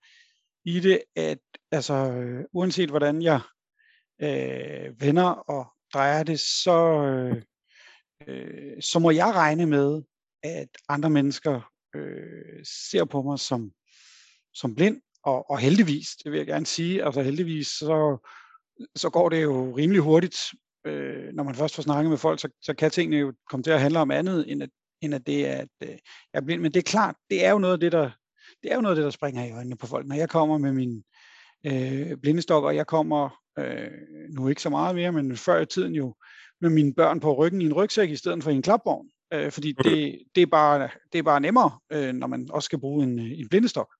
i 0.66 0.80
det, 0.80 1.02
at 1.16 1.40
altså, 1.72 1.94
øh, 1.94 2.44
uanset 2.54 2.90
hvordan 2.90 3.22
jeg 3.22 3.42
øh, 4.22 5.02
vender 5.02 5.30
og 5.30 5.68
drejer 5.94 6.24
det, 6.24 6.40
så, 6.40 7.04
øh, 7.06 7.42
øh, 8.28 8.82
så 8.82 9.00
må 9.00 9.12
jeg 9.12 9.34
regne 9.34 9.66
med, 9.66 10.02
at 10.44 10.70
andre 10.90 11.10
mennesker 11.10 11.72
øh, 11.96 12.66
ser 12.90 13.06
på 13.06 13.22
mig 13.22 13.40
som, 13.40 13.72
som 14.54 14.76
blind, 14.76 15.02
og, 15.24 15.50
og 15.50 15.58
heldigvis, 15.60 16.08
det 16.24 16.32
vil 16.32 16.38
jeg 16.38 16.48
gerne 16.48 16.66
sige, 16.66 17.06
altså 17.06 17.22
heldigvis, 17.22 17.68
så, 17.68 18.28
så 18.96 19.10
går 19.10 19.30
det 19.30 19.44
jo 19.44 19.78
rimelig 19.78 20.02
hurtigt, 20.02 20.38
øh, 20.86 21.34
når 21.34 21.44
man 21.44 21.56
først 21.56 21.76
får 21.76 21.84
snakket 21.84 22.10
med 22.10 22.18
folk, 22.18 22.40
så, 22.40 22.50
så 22.62 22.74
kan 22.74 22.92
tingene 22.92 23.18
jo 23.18 23.34
komme 23.50 23.64
til 23.64 23.72
at 23.72 23.82
handle 23.82 24.00
om 24.00 24.12
andet, 24.12 24.52
end 24.52 24.64
at, 24.64 24.70
end 25.02 25.16
at 25.16 25.28
det 25.28 25.48
er, 25.48 25.56
at 25.56 25.68
øh, 25.84 25.90
jeg 25.90 26.00
er 26.34 26.42
blind. 26.42 26.62
Men 26.62 26.72
det 26.72 26.80
er 26.80 26.92
klart, 26.92 27.16
det 27.30 27.46
er 27.46 27.52
jo 27.52 27.58
noget 27.58 27.74
af 27.74 27.80
det, 27.80 27.92
der, 27.92 28.10
det 28.64 28.72
er 28.72 28.76
jo 28.76 28.82
noget 28.82 28.96
af 28.96 28.96
det, 28.96 29.06
der 29.06 29.12
springer 29.12 29.46
i 29.46 29.52
øjnene 29.52 29.78
på 29.78 29.88
folk. 29.88 30.08
Når 30.08 30.16
jeg 30.16 30.30
kommer 30.30 30.58
med 30.58 30.72
min 30.74 31.04
øh, 31.66 32.18
blindestok, 32.18 32.64
og 32.64 32.76
jeg 32.76 32.88
kommer 32.88 33.42
øh, 33.60 33.92
nu 34.30 34.48
ikke 34.48 34.62
så 34.62 34.70
meget 34.70 34.96
mere, 34.96 35.12
men 35.12 35.38
før 35.38 35.62
i 35.62 35.66
tiden 35.66 35.96
jo 35.96 36.16
med 36.62 36.70
mine 36.70 36.94
børn 36.94 37.20
på 37.20 37.34
ryggen 37.34 37.62
i 37.62 37.66
en 37.66 37.74
rygsæk 37.74 38.10
i 38.10 38.16
stedet 38.16 38.44
for 38.44 38.52
i 38.52 38.56
en 38.56 38.62
klapvogn. 38.62 39.10
Øh, 39.34 39.52
fordi 39.52 39.76
mm. 39.78 39.84
det, 39.84 40.20
det, 40.36 40.42
er 40.42 40.48
bare, 40.48 40.90
det 41.14 41.20
er 41.20 41.24
bare 41.24 41.40
nemmere, 41.40 41.80
øh, 41.92 42.14
når 42.14 42.28
man 42.28 42.48
også 42.52 42.66
skal 42.66 42.80
bruge 42.80 43.04
en, 43.04 43.20
en 43.20 43.50
blindestok. 43.50 43.94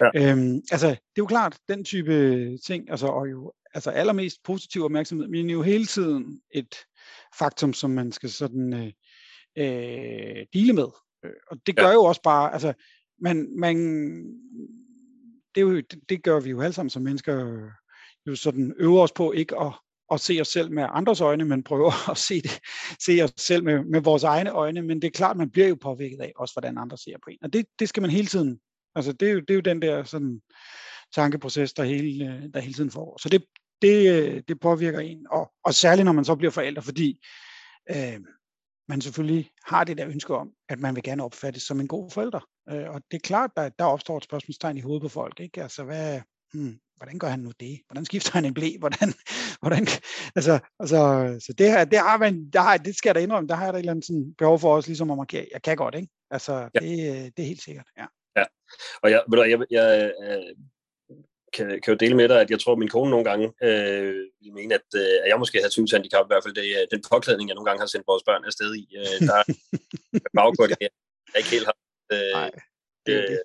Ja. 0.00 0.30
Øhm, 0.30 0.60
altså, 0.70 0.86
det 0.86 0.96
er 0.96 1.18
jo 1.18 1.26
klart, 1.26 1.58
den 1.68 1.84
type 1.84 2.58
ting, 2.66 2.90
altså, 2.90 3.06
og 3.06 3.30
jo 3.30 3.52
altså 3.74 3.90
allermest 3.90 4.42
positiv 4.44 4.84
opmærksomhed, 4.84 5.28
men 5.28 5.50
jo 5.50 5.62
hele 5.62 5.86
tiden 5.86 6.40
et 6.54 6.74
faktum, 7.38 7.72
som 7.72 7.90
man 7.90 8.12
skal 8.12 8.30
sådan 8.30 8.72
øh, 8.72 8.92
øh, 9.56 10.46
dele 10.52 10.72
med. 10.72 10.88
Øh, 11.24 11.32
og 11.50 11.56
det 11.66 11.76
gør 11.76 11.86
ja. 11.86 11.92
jo 11.92 12.04
også 12.04 12.22
bare, 12.22 12.52
altså, 12.52 12.72
man, 13.20 13.58
man, 13.58 13.76
det, 15.54 15.60
jo, 15.60 15.76
det, 15.76 16.00
det 16.08 16.22
gør 16.22 16.40
vi 16.40 16.50
jo 16.50 16.60
alle 16.60 16.72
sammen 16.72 16.90
som 16.90 17.02
mennesker, 17.02 17.68
jo 18.26 18.36
sådan 18.36 18.74
øver 18.78 19.02
os 19.02 19.12
på 19.12 19.32
ikke 19.32 19.60
at, 19.60 19.72
at 20.12 20.20
se 20.20 20.38
os 20.40 20.48
selv 20.48 20.70
med 20.72 20.86
andres 20.90 21.20
øjne, 21.20 21.44
men 21.44 21.62
prøver 21.62 22.10
at 22.10 22.18
se, 22.18 22.42
det, 22.42 22.60
se 23.04 23.20
os 23.22 23.32
selv 23.36 23.64
med, 23.64 23.84
med 23.84 24.00
vores 24.00 24.22
egne 24.22 24.50
øjne, 24.50 24.82
men 24.82 25.02
det 25.02 25.08
er 25.08 25.12
klart, 25.12 25.36
man 25.36 25.50
bliver 25.50 25.68
jo 25.68 25.76
påvirket 25.80 26.20
af 26.20 26.32
også, 26.36 26.54
hvordan 26.54 26.78
andre 26.78 26.98
ser 26.98 27.16
på 27.24 27.30
en. 27.30 27.38
Og 27.42 27.52
det, 27.52 27.66
det 27.78 27.88
skal 27.88 28.00
man 28.00 28.10
hele 28.10 28.26
tiden, 28.26 28.60
altså 28.94 29.12
det 29.12 29.28
er 29.28 29.32
jo, 29.32 29.40
det 29.40 29.50
er 29.50 29.54
jo 29.54 29.60
den 29.60 29.82
der 29.82 30.04
sådan 30.04 30.40
tankeproces, 31.14 31.72
der 31.72 31.84
hele, 31.84 32.50
der 32.54 32.60
hele 32.60 32.74
tiden 32.74 32.90
får. 32.90 33.18
Så 33.22 33.28
det, 33.28 33.44
det, 33.82 34.48
det 34.48 34.60
påvirker 34.60 34.98
en, 35.00 35.26
og, 35.30 35.52
og 35.64 35.74
særligt 35.74 36.04
når 36.04 36.12
man 36.12 36.24
så 36.24 36.34
bliver 36.34 36.50
forældre, 36.50 36.82
fordi 36.82 37.18
øh, 37.90 38.20
man 38.88 39.00
selvfølgelig 39.00 39.50
har 39.64 39.84
det 39.84 39.98
der 39.98 40.06
ønske 40.08 40.34
om, 40.34 40.50
at 40.68 40.78
man 40.78 40.94
vil 40.94 41.02
gerne 41.02 41.24
opfattes 41.24 41.62
som 41.62 41.80
en 41.80 41.88
god 41.88 42.10
forælder. 42.10 42.40
Øh, 42.68 42.90
og 42.90 43.02
det 43.10 43.16
er 43.16 43.26
klart, 43.26 43.50
at 43.56 43.72
der 43.78 43.84
opstår 43.84 44.16
et 44.16 44.24
spørgsmålstegn 44.24 44.76
i 44.76 44.80
hovedet 44.80 45.02
på 45.02 45.08
folk. 45.08 45.40
Ikke? 45.40 45.62
Altså, 45.62 45.84
hvad, 45.84 46.20
hmm, 46.52 46.78
hvordan 46.96 47.18
gør 47.18 47.28
han 47.28 47.40
nu 47.40 47.52
det? 47.60 47.80
Hvordan 47.86 48.04
skifter 48.04 48.32
han 48.32 48.44
en 48.44 48.54
blæ? 48.54 48.68
Hvordan, 48.78 49.12
hvordan, 49.62 49.86
altså, 50.36 50.58
altså, 50.80 51.00
så 51.46 51.52
det, 51.58 51.70
her, 51.70 51.84
det, 51.84 51.98
har 51.98 52.18
man, 52.18 52.50
der 52.50 52.60
har, 52.60 52.76
det 52.76 52.96
skal 52.96 53.08
jeg 53.08 53.14
da 53.14 53.20
indrømme, 53.20 53.48
der 53.48 53.54
har 53.54 53.64
jeg 53.64 53.72
da 53.72 53.78
et 53.78 53.80
eller 53.80 53.92
andet 53.92 54.06
sådan 54.06 54.34
behov 54.38 54.58
for 54.58 54.76
også 54.76 54.88
ligesom 54.88 55.10
at 55.10 55.16
markere, 55.16 55.46
jeg 55.52 55.62
kan 55.62 55.76
godt, 55.76 55.94
ikke? 55.94 56.08
Altså, 56.30 56.52
ja. 56.54 56.80
det, 56.80 57.36
det 57.36 57.42
er 57.42 57.46
helt 57.46 57.62
sikkert, 57.62 57.86
ja. 57.98 58.06
Ja, 58.36 58.44
og 59.02 59.10
jeg, 59.10 59.22
jeg, 59.32 59.48
jeg, 59.48 59.66
jeg, 59.70 60.42
kan, 61.56 61.68
kan 61.68 61.92
jo 61.92 61.94
dele 61.94 62.16
med 62.16 62.28
dig, 62.28 62.40
at 62.40 62.50
jeg 62.50 62.60
tror, 62.60 62.72
at 62.72 62.78
min 62.78 62.88
kone 62.88 63.10
nogle 63.10 63.24
gange 63.30 63.46
øh, 63.62 64.14
vil 64.42 64.52
mene, 64.52 64.74
at, 64.74 64.88
øh, 64.96 65.16
at 65.22 65.28
jeg 65.28 65.38
måske 65.38 65.62
har 65.62 65.68
synshandicap, 65.68 66.26
i 66.26 66.30
hvert 66.30 66.44
fald 66.44 66.54
det, 66.54 66.66
øh, 66.78 66.86
den 66.90 67.02
påklædning, 67.10 67.48
jeg 67.48 67.54
nogle 67.54 67.68
gange 67.68 67.80
har 67.80 67.86
sendt 67.86 68.06
vores 68.06 68.22
børn 68.28 68.44
afsted 68.44 68.74
i. 68.74 68.84
Øh, 69.00 69.18
der 69.28 69.36
er 69.38 69.44
bagkort, 70.34 70.70
jeg 70.70 70.90
ikke 71.38 71.50
helt 71.50 71.66
har 71.66 71.76
øh, 72.12 72.32
Nej, 72.32 72.50
det 73.06 73.14
er 73.14 73.20
det. 73.20 73.30
Øh, 73.30 73.38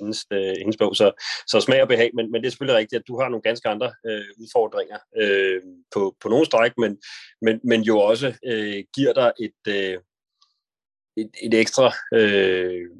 hendes, 0.00 0.26
øh, 0.30 0.54
hendes 0.58 0.76
bog. 0.76 0.96
Så, 0.96 1.12
så 1.46 1.60
smag 1.60 1.82
og 1.82 1.88
behag, 1.88 2.10
men, 2.14 2.30
men 2.30 2.40
det 2.40 2.46
er 2.46 2.50
selvfølgelig 2.50 2.78
rigtigt, 2.78 3.00
at 3.00 3.08
du 3.08 3.20
har 3.20 3.28
nogle 3.28 3.42
ganske 3.42 3.68
andre 3.68 3.92
øh, 4.06 4.24
udfordringer 4.38 4.98
øh, 5.16 5.62
på, 5.94 6.16
på 6.20 6.28
nogle 6.28 6.46
stræk, 6.46 6.72
men, 6.78 6.98
men, 7.42 7.60
men 7.64 7.82
jo 7.82 7.98
også 7.98 8.34
øh, 8.46 8.84
giver 8.94 9.12
dig 9.12 9.32
et, 9.40 9.62
øh, 9.68 9.98
et, 11.16 11.30
et 11.42 11.54
ekstra 11.54 11.92
øh, 12.14 12.90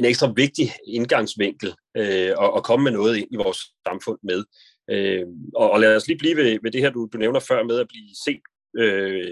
en 0.00 0.06
ekstra 0.06 0.32
vigtig 0.36 0.72
indgangsvinkel 0.86 1.74
øh, 1.96 2.32
og, 2.36 2.52
og 2.52 2.64
komme 2.64 2.84
med 2.84 2.92
noget 2.92 3.16
ind 3.16 3.28
i 3.30 3.36
vores 3.36 3.58
samfund 3.88 4.18
med. 4.22 4.44
Øh, 4.90 5.26
og, 5.56 5.70
og 5.70 5.80
lad 5.80 5.96
os 5.96 6.06
lige 6.06 6.18
blive 6.18 6.36
ved, 6.36 6.58
ved 6.62 6.70
det 6.70 6.80
her, 6.80 6.90
du, 6.90 7.08
du 7.12 7.18
nævner 7.18 7.40
før 7.40 7.62
med 7.62 7.78
at 7.80 7.88
blive 7.88 8.10
set 8.24 8.42
øh, 8.78 9.24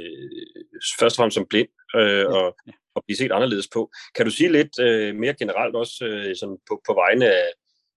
først 1.00 1.14
og 1.14 1.20
fremmest 1.20 1.34
som 1.34 1.46
blind 1.50 1.68
øh, 1.96 2.26
og, 2.26 2.56
og 2.94 3.02
blive 3.06 3.16
set 3.16 3.32
anderledes 3.32 3.68
på. 3.75 3.90
Kan 4.14 4.25
du 4.26 4.30
sige 4.30 4.52
lidt 4.52 4.80
øh, 4.80 5.16
mere 5.16 5.34
generelt 5.34 5.76
også 5.76 6.04
øh, 6.04 6.37
sådan 6.37 6.58
på, 6.68 6.80
på 6.87 6.94
vegne 6.94 7.26
af, 7.26 7.48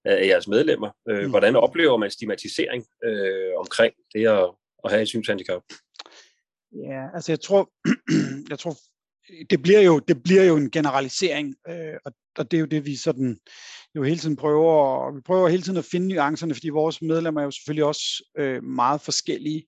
af 0.05 0.27
jeres 0.27 0.47
medlemmer, 0.47 0.89
øh, 1.09 1.23
mm. 1.23 1.29
hvordan 1.29 1.55
oplever 1.55 1.97
man 1.97 2.11
stigmatisering 2.11 2.85
øh, 3.05 3.51
omkring 3.57 3.93
det 4.13 4.27
at, 4.27 4.49
at 4.83 4.91
have 4.91 5.01
et 5.01 5.07
synshandicap? 5.07 5.61
Ja, 6.87 7.01
altså 7.15 7.31
jeg 7.31 7.39
tror, 7.39 7.71
jeg 8.51 8.59
tror 8.59 8.75
det 9.49 9.61
bliver 9.61 9.81
jo 9.81 9.99
det 9.99 10.23
bliver 10.23 10.43
jo 10.43 10.57
en 10.57 10.71
generalisering, 10.71 11.55
øh, 11.69 11.93
og, 12.05 12.11
og 12.37 12.51
det 12.51 12.57
er 12.57 12.61
jo 12.61 12.65
det 12.65 12.85
vi 12.85 12.95
sådan 12.95 13.37
jo 13.95 14.03
hele 14.03 14.19
tiden 14.19 14.35
prøver, 14.35 14.73
og 14.73 15.15
vi 15.15 15.21
prøver 15.21 15.49
hele 15.49 15.63
tiden 15.63 15.77
at 15.77 15.85
finde 15.85 16.07
nuancerne, 16.07 16.53
fordi 16.53 16.69
vores 16.69 17.01
medlemmer 17.01 17.41
er 17.41 17.45
jo 17.45 17.51
selvfølgelig 17.51 17.85
også 17.85 18.23
øh, 18.37 18.63
meget 18.63 19.01
forskellige. 19.01 19.63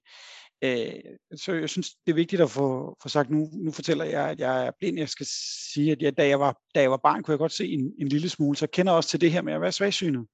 Øh, 0.64 0.94
så 1.36 1.54
jeg 1.54 1.70
synes, 1.70 1.90
det 2.06 2.12
er 2.12 2.16
vigtigt 2.16 2.42
at 2.42 2.50
få, 2.50 2.98
få 3.02 3.10
sagt, 3.10 3.30
nu, 3.30 3.50
nu 3.54 3.72
fortæller 3.72 4.06
jeg, 4.06 4.30
at 4.30 4.40
jeg 4.40 4.66
er 4.66 4.72
blind. 4.80 5.00
Jeg 5.00 5.10
skal 5.10 5.28
sige, 5.74 5.92
at 5.92 6.02
jeg, 6.02 6.18
da, 6.18 6.28
jeg 6.28 6.40
var, 6.40 6.58
da 6.76 6.82
jeg 6.82 6.92
var 6.92 7.00
barn, 7.04 7.24
kunne 7.24 7.32
jeg 7.32 7.40
godt 7.40 7.52
se 7.52 7.68
en, 7.68 7.94
en 8.00 8.08
lille 8.08 8.30
smule, 8.30 8.58
så 8.58 8.66
jeg 8.66 8.72
kender 8.72 8.94
også 8.94 9.10
til 9.10 9.22
det 9.22 9.32
her 9.32 9.42
med 9.42 9.54
at 9.54 9.62
være 9.62 9.72
svagsynet. 9.72 10.28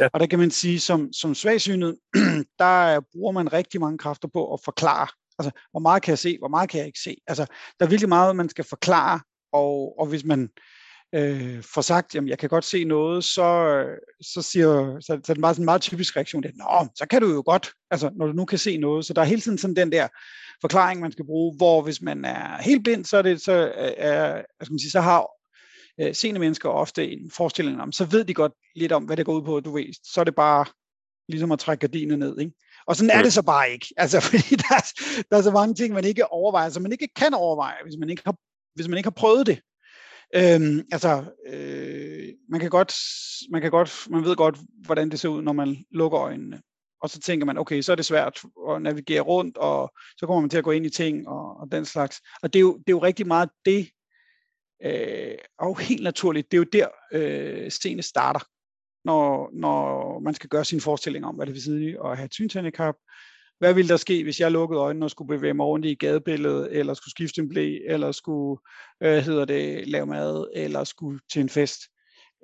Ja. 0.00 0.08
Og 0.12 0.20
der 0.20 0.26
kan 0.26 0.38
man 0.38 0.50
sige, 0.50 0.80
som, 0.80 1.12
som 1.12 1.34
svagsynet, 1.34 1.98
der 2.58 3.00
bruger 3.12 3.32
man 3.32 3.52
rigtig 3.52 3.80
mange 3.80 3.98
kræfter 3.98 4.28
på 4.28 4.54
at 4.54 4.60
forklare, 4.64 5.08
altså, 5.38 5.50
hvor 5.70 5.80
meget 5.80 6.02
kan 6.02 6.10
jeg 6.10 6.18
se, 6.18 6.38
hvor 6.38 6.48
meget 6.48 6.70
kan 6.70 6.78
jeg 6.78 6.86
ikke 6.86 7.00
se. 7.04 7.16
Altså, 7.26 7.46
der 7.78 7.86
er 7.86 7.90
virkelig 7.90 8.08
meget, 8.08 8.36
man 8.36 8.48
skal 8.48 8.64
forklare, 8.64 9.20
og, 9.52 10.00
og 10.00 10.06
hvis 10.06 10.24
man 10.24 10.50
øh, 11.14 11.62
får 11.62 11.80
sagt, 11.80 12.14
jamen 12.14 12.28
jeg 12.28 12.38
kan 12.38 12.48
godt 12.48 12.64
se 12.64 12.84
noget, 12.84 13.24
så, 13.24 13.42
øh, 13.42 13.98
så 14.20 14.42
siger 14.42 15.00
så, 15.00 15.20
så 15.24 15.32
er 15.32 15.34
det 15.34 15.42
bare 15.42 15.54
sådan 15.54 15.62
en 15.62 15.64
meget 15.64 15.82
typisk 15.82 16.16
reaktion, 16.16 16.42
det 16.42 16.48
er, 16.48 16.82
Nå, 16.82 16.88
så 16.96 17.06
kan 17.10 17.22
du 17.22 17.28
jo 17.32 17.42
godt, 17.46 17.70
altså 17.90 18.10
når 18.16 18.26
du 18.26 18.32
nu 18.32 18.44
kan 18.44 18.58
se 18.58 18.76
noget. 18.76 19.06
Så 19.06 19.12
der 19.12 19.20
er 19.20 19.26
hele 19.26 19.40
tiden 19.40 19.58
sådan 19.58 19.76
den 19.76 19.92
der 19.92 20.08
forklaring, 20.60 21.00
man 21.00 21.12
skal 21.12 21.26
bruge, 21.26 21.56
hvor 21.56 21.82
hvis 21.82 22.02
man 22.02 22.24
er 22.24 22.62
helt 22.62 22.84
blind, 22.84 23.04
så 23.04 23.16
er 23.16 23.22
det, 23.22 23.40
så 23.40 23.52
øh, 23.52 23.92
er, 23.96 24.42
skal 24.62 24.72
man 24.72 24.78
sige, 24.78 24.90
så 24.90 25.00
har 25.00 25.26
øh, 26.00 26.14
seende 26.14 26.40
mennesker 26.40 26.68
ofte 26.68 27.12
en 27.12 27.30
forestilling 27.30 27.80
om, 27.80 27.92
så 27.92 28.04
ved 28.04 28.24
de 28.24 28.34
godt 28.34 28.52
lidt 28.76 28.92
om, 28.92 29.04
hvad 29.04 29.16
det 29.16 29.26
går 29.26 29.34
ud 29.34 29.42
på, 29.42 29.60
du 29.60 29.72
ved, 29.72 30.12
så 30.12 30.20
er 30.20 30.24
det 30.24 30.34
bare 30.34 30.64
ligesom 31.28 31.52
at 31.52 31.58
trække 31.58 31.80
gardinen 31.80 32.18
ned, 32.18 32.38
ikke? 32.38 32.52
Og 32.88 32.96
sådan 32.96 33.10
er 33.10 33.22
det 33.22 33.32
så 33.32 33.42
bare 33.42 33.70
ikke. 33.70 33.86
Altså, 33.96 34.20
fordi 34.30 34.54
der 34.54 34.74
er, 34.76 34.92
der 35.30 35.36
er 35.36 35.42
så 35.42 35.50
mange 35.50 35.74
ting, 35.74 35.94
man 35.94 36.04
ikke 36.04 36.32
overvejer, 36.32 36.70
som 36.70 36.82
man 36.82 36.92
ikke 36.92 37.08
kan 37.16 37.34
overveje, 37.34 37.76
hvis 37.82 37.96
man 37.98 38.10
ikke 38.10 38.22
har, 38.24 38.36
hvis 38.74 38.88
man 38.88 38.98
ikke 38.98 39.06
har 39.06 39.20
prøvet 39.22 39.46
det. 39.46 39.60
Øhm, 40.34 40.82
altså, 40.92 41.24
øh, 41.46 42.28
man 42.48 42.60
kan 42.60 42.70
godt, 42.70 42.94
man 43.50 43.62
kan 43.62 43.70
godt, 43.70 44.06
man 44.10 44.24
ved 44.24 44.36
godt, 44.36 44.58
hvordan 44.86 45.10
det 45.10 45.20
ser 45.20 45.28
ud, 45.28 45.42
når 45.42 45.52
man 45.52 45.84
lukker 45.90 46.20
øjnene. 46.20 46.62
og 47.02 47.10
så 47.10 47.20
tænker 47.20 47.46
man, 47.46 47.58
okay, 47.58 47.80
så 47.80 47.92
er 47.92 47.96
det 47.96 48.04
svært 48.04 48.40
at 48.68 48.82
navigere 48.82 49.20
rundt, 49.20 49.56
og 49.56 49.92
så 50.16 50.26
kommer 50.26 50.40
man 50.40 50.50
til 50.50 50.58
at 50.58 50.64
gå 50.64 50.70
ind 50.70 50.86
i 50.86 50.90
ting 50.90 51.28
og, 51.28 51.60
og 51.60 51.72
den 51.72 51.84
slags. 51.84 52.20
Og 52.42 52.52
det 52.52 52.58
er, 52.58 52.60
jo, 52.60 52.76
det 52.76 52.88
er 52.88 52.92
jo 52.92 53.02
rigtig 53.02 53.26
meget 53.26 53.50
det, 53.64 53.90
øh, 54.84 55.38
og 55.58 55.78
helt 55.78 56.02
naturligt, 56.02 56.50
det 56.50 56.56
er 56.56 56.60
jo 56.60 56.64
der, 56.72 56.88
øh, 57.12 57.70
scenen 57.70 58.02
starter, 58.02 58.40
når, 59.04 59.50
når 59.52 60.18
man 60.18 60.34
skal 60.34 60.48
gøre 60.48 60.64
sin 60.64 60.80
forestilling 60.80 61.26
om, 61.26 61.34
hvad 61.34 61.46
det 61.46 61.54
vil 61.54 61.62
sige 61.62 61.96
at 62.04 62.16
have 62.16 62.26
et 62.26 62.34
synshandicap. 62.34 62.94
Hvad 63.58 63.74
ville 63.74 63.88
der 63.88 63.96
ske, 63.96 64.22
hvis 64.22 64.40
jeg 64.40 64.52
lukkede 64.52 64.80
øjnene 64.80 65.06
og 65.06 65.10
skulle 65.10 65.36
bevæge 65.36 65.54
mig 65.54 65.66
rundt 65.66 65.86
i 65.86 65.94
gadebilledet, 65.94 66.76
eller 66.78 66.94
skulle 66.94 67.10
skifte 67.10 67.40
en 67.40 67.48
blæ, 67.48 67.78
eller 67.86 68.12
skulle 68.12 68.60
øh, 69.02 69.18
hedder 69.18 69.44
det, 69.44 69.88
lave 69.88 70.06
mad, 70.06 70.50
eller 70.54 70.84
skulle 70.84 71.20
til 71.32 71.40
en 71.40 71.48
fest? 71.48 71.80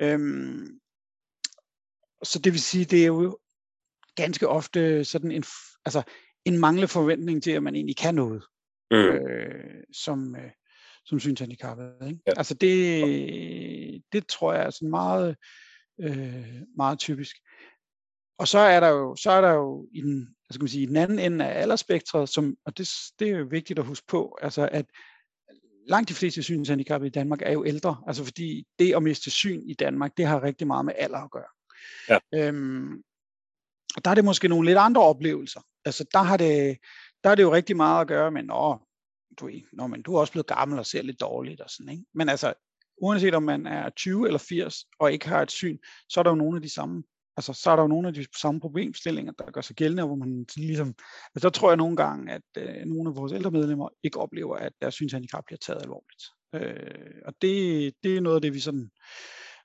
Øhm, 0.01 0.81
så 2.23 2.39
det 2.39 2.53
vil 2.53 2.61
sige, 2.61 2.85
det 2.85 3.03
er 3.03 3.07
jo 3.07 3.39
ganske 4.17 4.49
ofte 4.49 5.05
sådan 5.05 5.33
en, 5.33 5.45
altså 5.85 6.03
en 6.45 6.59
manglende 6.59 6.89
forventning 6.89 7.43
til, 7.43 7.51
at 7.51 7.63
man 7.63 7.75
egentlig 7.75 7.97
kan 7.97 8.15
noget, 8.15 8.43
mm. 8.91 8.97
øh, 8.97 9.85
som, 9.93 10.37
øh, 10.37 10.51
som 11.05 11.21
synshandicappet. 11.21 11.95
Ikke? 12.07 12.21
Ja. 12.27 12.33
Altså 12.37 12.55
det, 12.55 14.03
det 14.13 14.27
tror 14.27 14.53
jeg 14.53 14.65
er 14.65 14.71
sådan 14.71 14.91
meget, 14.91 15.37
øh, 16.01 16.63
meget 16.77 16.99
typisk. 16.99 17.37
Og 18.39 18.49
så 18.49 18.59
er 18.59 18.81
der 18.81 18.89
jo, 18.89 19.17
så 19.17 19.31
er 19.31 19.41
der 19.41 19.53
jo 19.53 19.89
i 19.93 20.01
den, 20.01 20.37
altså 20.49 20.59
kan 20.59 20.65
man 20.65 20.69
sige, 20.69 20.83
i 20.83 20.87
den 20.87 20.97
anden 20.97 21.19
ende 21.19 21.47
af 21.47 21.63
aldersspektret, 21.63 22.29
som, 22.29 22.57
og 22.65 22.79
det, 22.79 22.91
det 23.19 23.29
er 23.29 23.39
jo 23.39 23.47
vigtigt 23.51 23.79
at 23.79 23.87
huske 23.87 24.07
på, 24.07 24.39
altså 24.43 24.69
at 24.73 24.87
langt 25.87 26.09
de 26.09 26.15
fleste 26.15 26.43
synshandicappede 26.43 27.09
i 27.09 27.11
Danmark 27.11 27.43
er 27.43 27.53
jo 27.53 27.65
ældre, 27.67 28.03
altså 28.07 28.25
fordi 28.25 28.67
det 28.79 28.95
at 28.95 29.03
miste 29.03 29.31
syn 29.31 29.63
i 29.69 29.75
Danmark, 29.75 30.17
det 30.17 30.27
har 30.27 30.43
rigtig 30.43 30.67
meget 30.67 30.85
med 30.85 30.95
alder 30.99 31.19
at 31.19 31.31
gøre. 31.31 31.51
Ja. 32.09 32.19
Øhm, 32.35 33.03
og 33.97 34.05
der 34.05 34.11
er 34.11 34.15
det 34.15 34.25
måske 34.25 34.49
nogle 34.49 34.69
lidt 34.69 34.79
andre 34.79 35.03
oplevelser. 35.03 35.61
Altså 35.85 36.05
der 36.13 36.23
har 36.23 36.37
det, 36.37 36.79
der 37.25 37.31
er 37.31 37.35
det 37.35 37.43
jo 37.43 37.53
rigtig 37.53 37.77
meget 37.77 38.01
at 38.01 38.09
gøre 38.09 38.31
med, 38.31 38.43
nå, 38.43 38.79
du, 39.41 39.51
nå, 39.73 39.87
men 39.87 40.03
du 40.03 40.15
er 40.15 40.21
også 40.21 40.33
blevet 40.33 40.47
gammel 40.47 40.79
og 40.79 40.87
ser 40.87 41.03
lidt 41.03 41.21
dårligt 41.21 41.61
og 41.61 41.71
sådan, 41.71 41.93
ikke? 41.93 42.05
Men 42.15 42.29
altså, 42.29 42.55
uanset 42.97 43.35
om 43.35 43.43
man 43.43 43.67
er 43.67 43.91
20 43.91 44.27
eller 44.27 44.39
80 44.39 44.85
og 44.99 45.13
ikke 45.13 45.29
har 45.29 45.43
et 45.43 45.51
syn, 45.51 45.79
så 46.09 46.21
er 46.21 46.23
der 46.23 46.31
jo 46.31 46.37
nogle 46.37 46.57
af 46.57 46.63
de 46.63 46.75
samme 46.75 47.03
altså, 47.37 47.53
så 47.53 47.71
er 47.71 47.77
der 47.77 47.83
jo 47.83 47.89
nogle 47.89 48.09
af 48.09 48.15
de 48.15 48.27
samme 48.41 48.61
problemstillinger, 48.61 49.33
der 49.33 49.51
gør 49.51 49.61
sig 49.61 49.77
gældende, 49.77 50.07
hvor 50.07 50.15
man 50.15 50.47
ligesom, 50.57 50.95
altså, 51.35 51.49
der 51.49 51.51
tror 51.51 51.71
jeg 51.71 51.77
nogle 51.77 51.97
gange, 51.97 52.33
at 52.33 52.43
øh, 52.59 52.85
nogle 52.87 53.11
af 53.11 53.17
vores 53.17 53.33
ældre 53.33 53.51
medlemmer 53.51 53.89
ikke 54.03 54.21
oplever, 54.21 54.57
at 54.57 54.73
deres 54.81 54.95
synshandicap 54.95 55.45
bliver 55.47 55.59
taget 55.59 55.83
alvorligt. 55.83 56.23
Øh, 56.55 57.23
og 57.27 57.35
det, 57.43 57.95
det 58.03 58.17
er 58.17 58.21
noget 58.21 58.37
af 58.37 58.43
det, 58.43 58.55
vi 58.55 58.61
sådan 58.61 58.91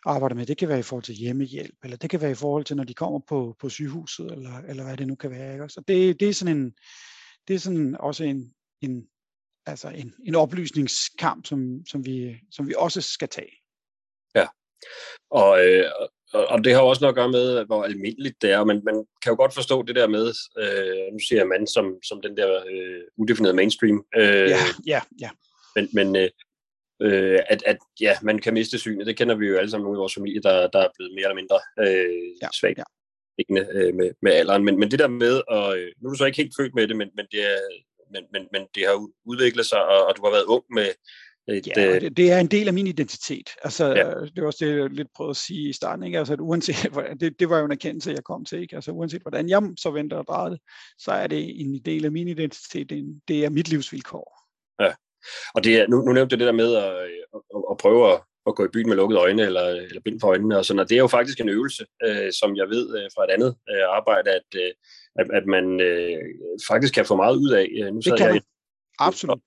arbejder 0.06 0.36
med. 0.36 0.46
Det 0.46 0.58
kan 0.58 0.70
være 0.70 0.80
i 0.80 0.90
forhold 0.90 1.04
til 1.04 1.16
hjemmehjælp, 1.16 1.76
eller 1.84 1.98
det 1.98 2.10
kan 2.10 2.22
være 2.22 2.32
i 2.32 2.36
forhold 2.36 2.66
til, 2.66 2.76
når 2.76 2.84
de 2.84 2.94
kommer 2.94 3.20
på, 3.28 3.56
på 3.60 3.70
sygehuset, 3.70 4.32
eller, 4.32 4.58
eller 4.58 4.84
hvad 4.84 4.98
det 4.98 5.08
nu 5.08 5.16
kan 5.16 5.32
være. 5.32 5.54
Ikke? 5.54 5.70
Så 5.70 5.82
det, 5.88 6.20
det 6.20 6.30
er 6.30 6.34
sådan 6.34 6.58
en, 6.58 6.74
det 7.48 7.54
er 7.54 7.60
sådan 7.60 7.96
også 8.00 8.24
en, 8.24 8.54
en, 8.82 9.04
altså 9.70 9.88
en, 9.90 10.14
en 10.26 10.36
oplysningskamp, 10.36 11.46
som, 11.46 11.86
som, 11.88 12.06
vi, 12.06 12.36
som 12.52 12.68
vi 12.68 12.74
også 12.78 13.02
skal 13.02 13.30
tage. 13.30 13.52
Ja, 14.36 14.48
og, 15.32 15.66
øh, 15.66 15.86
og 16.34 16.64
det 16.64 16.74
har 16.74 16.82
også 16.82 17.02
noget 17.02 17.14
at 17.14 17.16
gøre 17.16 17.32
med, 17.32 17.66
hvor 17.66 17.84
almindeligt 17.84 18.42
det 18.42 18.52
er, 18.52 18.64
men 18.64 18.82
man 18.86 19.06
kan 19.22 19.32
jo 19.32 19.36
godt 19.36 19.54
forstå 19.54 19.82
det 19.82 19.96
der 19.96 20.08
med, 20.08 20.26
øh, 20.58 21.14
nu 21.14 21.20
siger 21.20 21.40
jeg 21.40 21.48
mand 21.48 21.68
som, 21.68 21.96
som 22.04 22.22
den 22.22 22.38
der 22.38 22.64
øh, 22.72 23.02
udefinerede 23.18 23.56
mainstream. 23.56 24.06
Øh, 24.16 24.50
ja, 24.50 24.58
ja, 24.88 25.02
ja. 25.22 25.30
Men, 25.76 25.90
men 25.94 26.16
øh, 26.16 26.30
øh, 27.02 27.40
at, 27.50 27.64
at 27.66 27.78
ja, 28.02 28.18
man 28.22 28.40
kan 28.40 28.54
miste 28.54 28.80
synet, 28.80 29.08
det 29.08 29.18
kender 29.18 29.36
vi 29.36 29.48
jo 29.48 29.58
alle 29.58 29.72
sammen 29.72 29.84
nogle 29.84 29.98
i 29.98 30.04
vores 30.04 30.16
familie, 30.16 30.42
der, 30.42 30.68
der 30.68 30.80
er 30.80 30.90
blevet 30.96 31.14
mere 31.16 31.26
eller 31.26 31.42
mindre 31.42 31.60
øh, 31.80 32.28
ja, 32.42 32.48
svagt 32.60 32.78
ja. 32.78 32.84
øh, 33.74 33.96
med, 33.96 34.12
med 34.22 34.32
alderen. 34.32 34.64
Men, 34.64 34.80
men 34.80 34.92
det 34.92 35.00
der 35.00 35.08
med, 35.08 35.42
og 35.48 35.78
øh, 35.78 35.92
nu 36.02 36.10
er 36.10 36.14
du 36.14 36.18
så 36.18 36.26
ikke 36.26 36.42
helt 36.42 36.56
født 36.60 36.76
med 36.76 36.88
det, 36.88 36.98
men, 36.98 37.10
men, 37.16 37.26
det, 37.32 37.42
er, 37.54 37.60
men, 38.14 38.24
men, 38.34 38.48
men 38.54 38.68
det 38.76 38.84
har 38.88 39.08
udviklet 39.26 39.66
sig, 39.66 39.86
og, 39.86 40.08
og 40.08 40.18
du 40.18 40.22
har 40.24 40.32
været 40.32 40.44
ung 40.56 40.64
med, 40.70 40.90
et, 41.48 41.68
ja, 41.68 41.96
øh, 41.96 42.02
det, 42.02 42.18
det 42.18 42.32
er 42.32 42.40
en 42.40 42.48
del 42.48 42.68
af 42.68 42.74
min 42.74 42.88
identitet. 42.88 43.50
Altså, 43.64 43.86
ja. 43.86 44.10
Det 44.10 44.42
var 44.42 44.46
også 44.46 44.66
det, 44.66 44.78
jeg 44.78 44.90
lidt 44.90 45.08
prøvede 45.16 45.30
at 45.30 45.38
sige 45.38 45.70
i 45.70 45.74
starten. 45.74 46.06
Ikke? 46.06 46.18
Altså, 46.18 46.34
at 46.34 46.40
uanset, 46.42 46.76
det, 47.20 47.40
det 47.40 47.50
var 47.50 47.60
jo 47.60 47.66
en 47.66 47.72
erkendelse, 47.72 48.12
jeg 48.12 48.24
kom 48.24 48.46
til. 48.46 48.62
Ikke? 48.62 48.76
Altså, 48.76 48.92
uanset 48.92 49.22
hvordan 49.22 49.50
jeg 49.50 49.64
så 49.78 49.92
venter 49.92 50.18
og 50.18 50.28
drejer 50.28 50.50
det, 50.50 50.60
så 50.98 51.12
er 51.12 51.28
det 51.28 51.62
en 51.62 51.82
del 51.86 52.06
af 52.06 52.12
min 52.12 52.28
identitet. 52.28 52.90
Det 52.90 53.00
er, 53.00 53.04
det 53.28 53.46
er 53.46 53.50
mit 53.50 53.70
livsvilkår. 53.70 54.40
Ja, 54.84 54.94
og 55.56 55.64
det 55.64 55.80
er, 55.80 55.88
nu, 55.88 56.02
nu 56.02 56.12
nævnte 56.14 56.36
du 56.36 56.40
det 56.40 56.48
der 56.48 56.52
med 56.64 56.76
at, 56.76 56.94
at, 57.36 57.64
at 57.72 57.78
prøve 57.78 58.14
at, 58.14 58.22
at 58.48 58.56
gå 58.56 58.66
i 58.66 58.74
byen 58.74 58.90
med 58.90 58.96
lukkede 58.96 59.20
øjne 59.20 59.44
eller, 59.44 59.62
eller 59.62 60.02
bind 60.06 60.20
for 60.20 60.28
øjnene 60.28 60.58
og 60.58 60.66
sådan, 60.66 60.80
og 60.80 60.90
det 60.90 60.96
er 60.96 61.00
jo 61.00 61.08
faktisk 61.08 61.40
en 61.40 61.50
øvelse, 61.50 61.86
øh, 62.06 62.32
som 62.40 62.56
jeg 62.56 62.70
ved 62.70 62.98
øh, 62.98 63.10
fra 63.16 63.24
et 63.24 63.30
andet 63.30 63.56
øh, 63.70 63.84
arbejde, 63.90 64.30
at, 64.32 64.50
øh, 64.56 64.72
at, 65.16 65.28
at 65.34 65.46
man 65.46 65.82
øh, 65.82 66.18
faktisk 66.68 66.94
kan 66.94 67.06
få 67.06 67.16
meget 67.16 67.36
ud 67.36 67.50
af. 67.50 67.68
Øh, 67.82 67.94
nu 67.94 68.00
det 68.00 68.18
kan 68.18 68.28
jeg, 68.28 68.34
man. 68.34 68.42
Absolut 69.00 69.42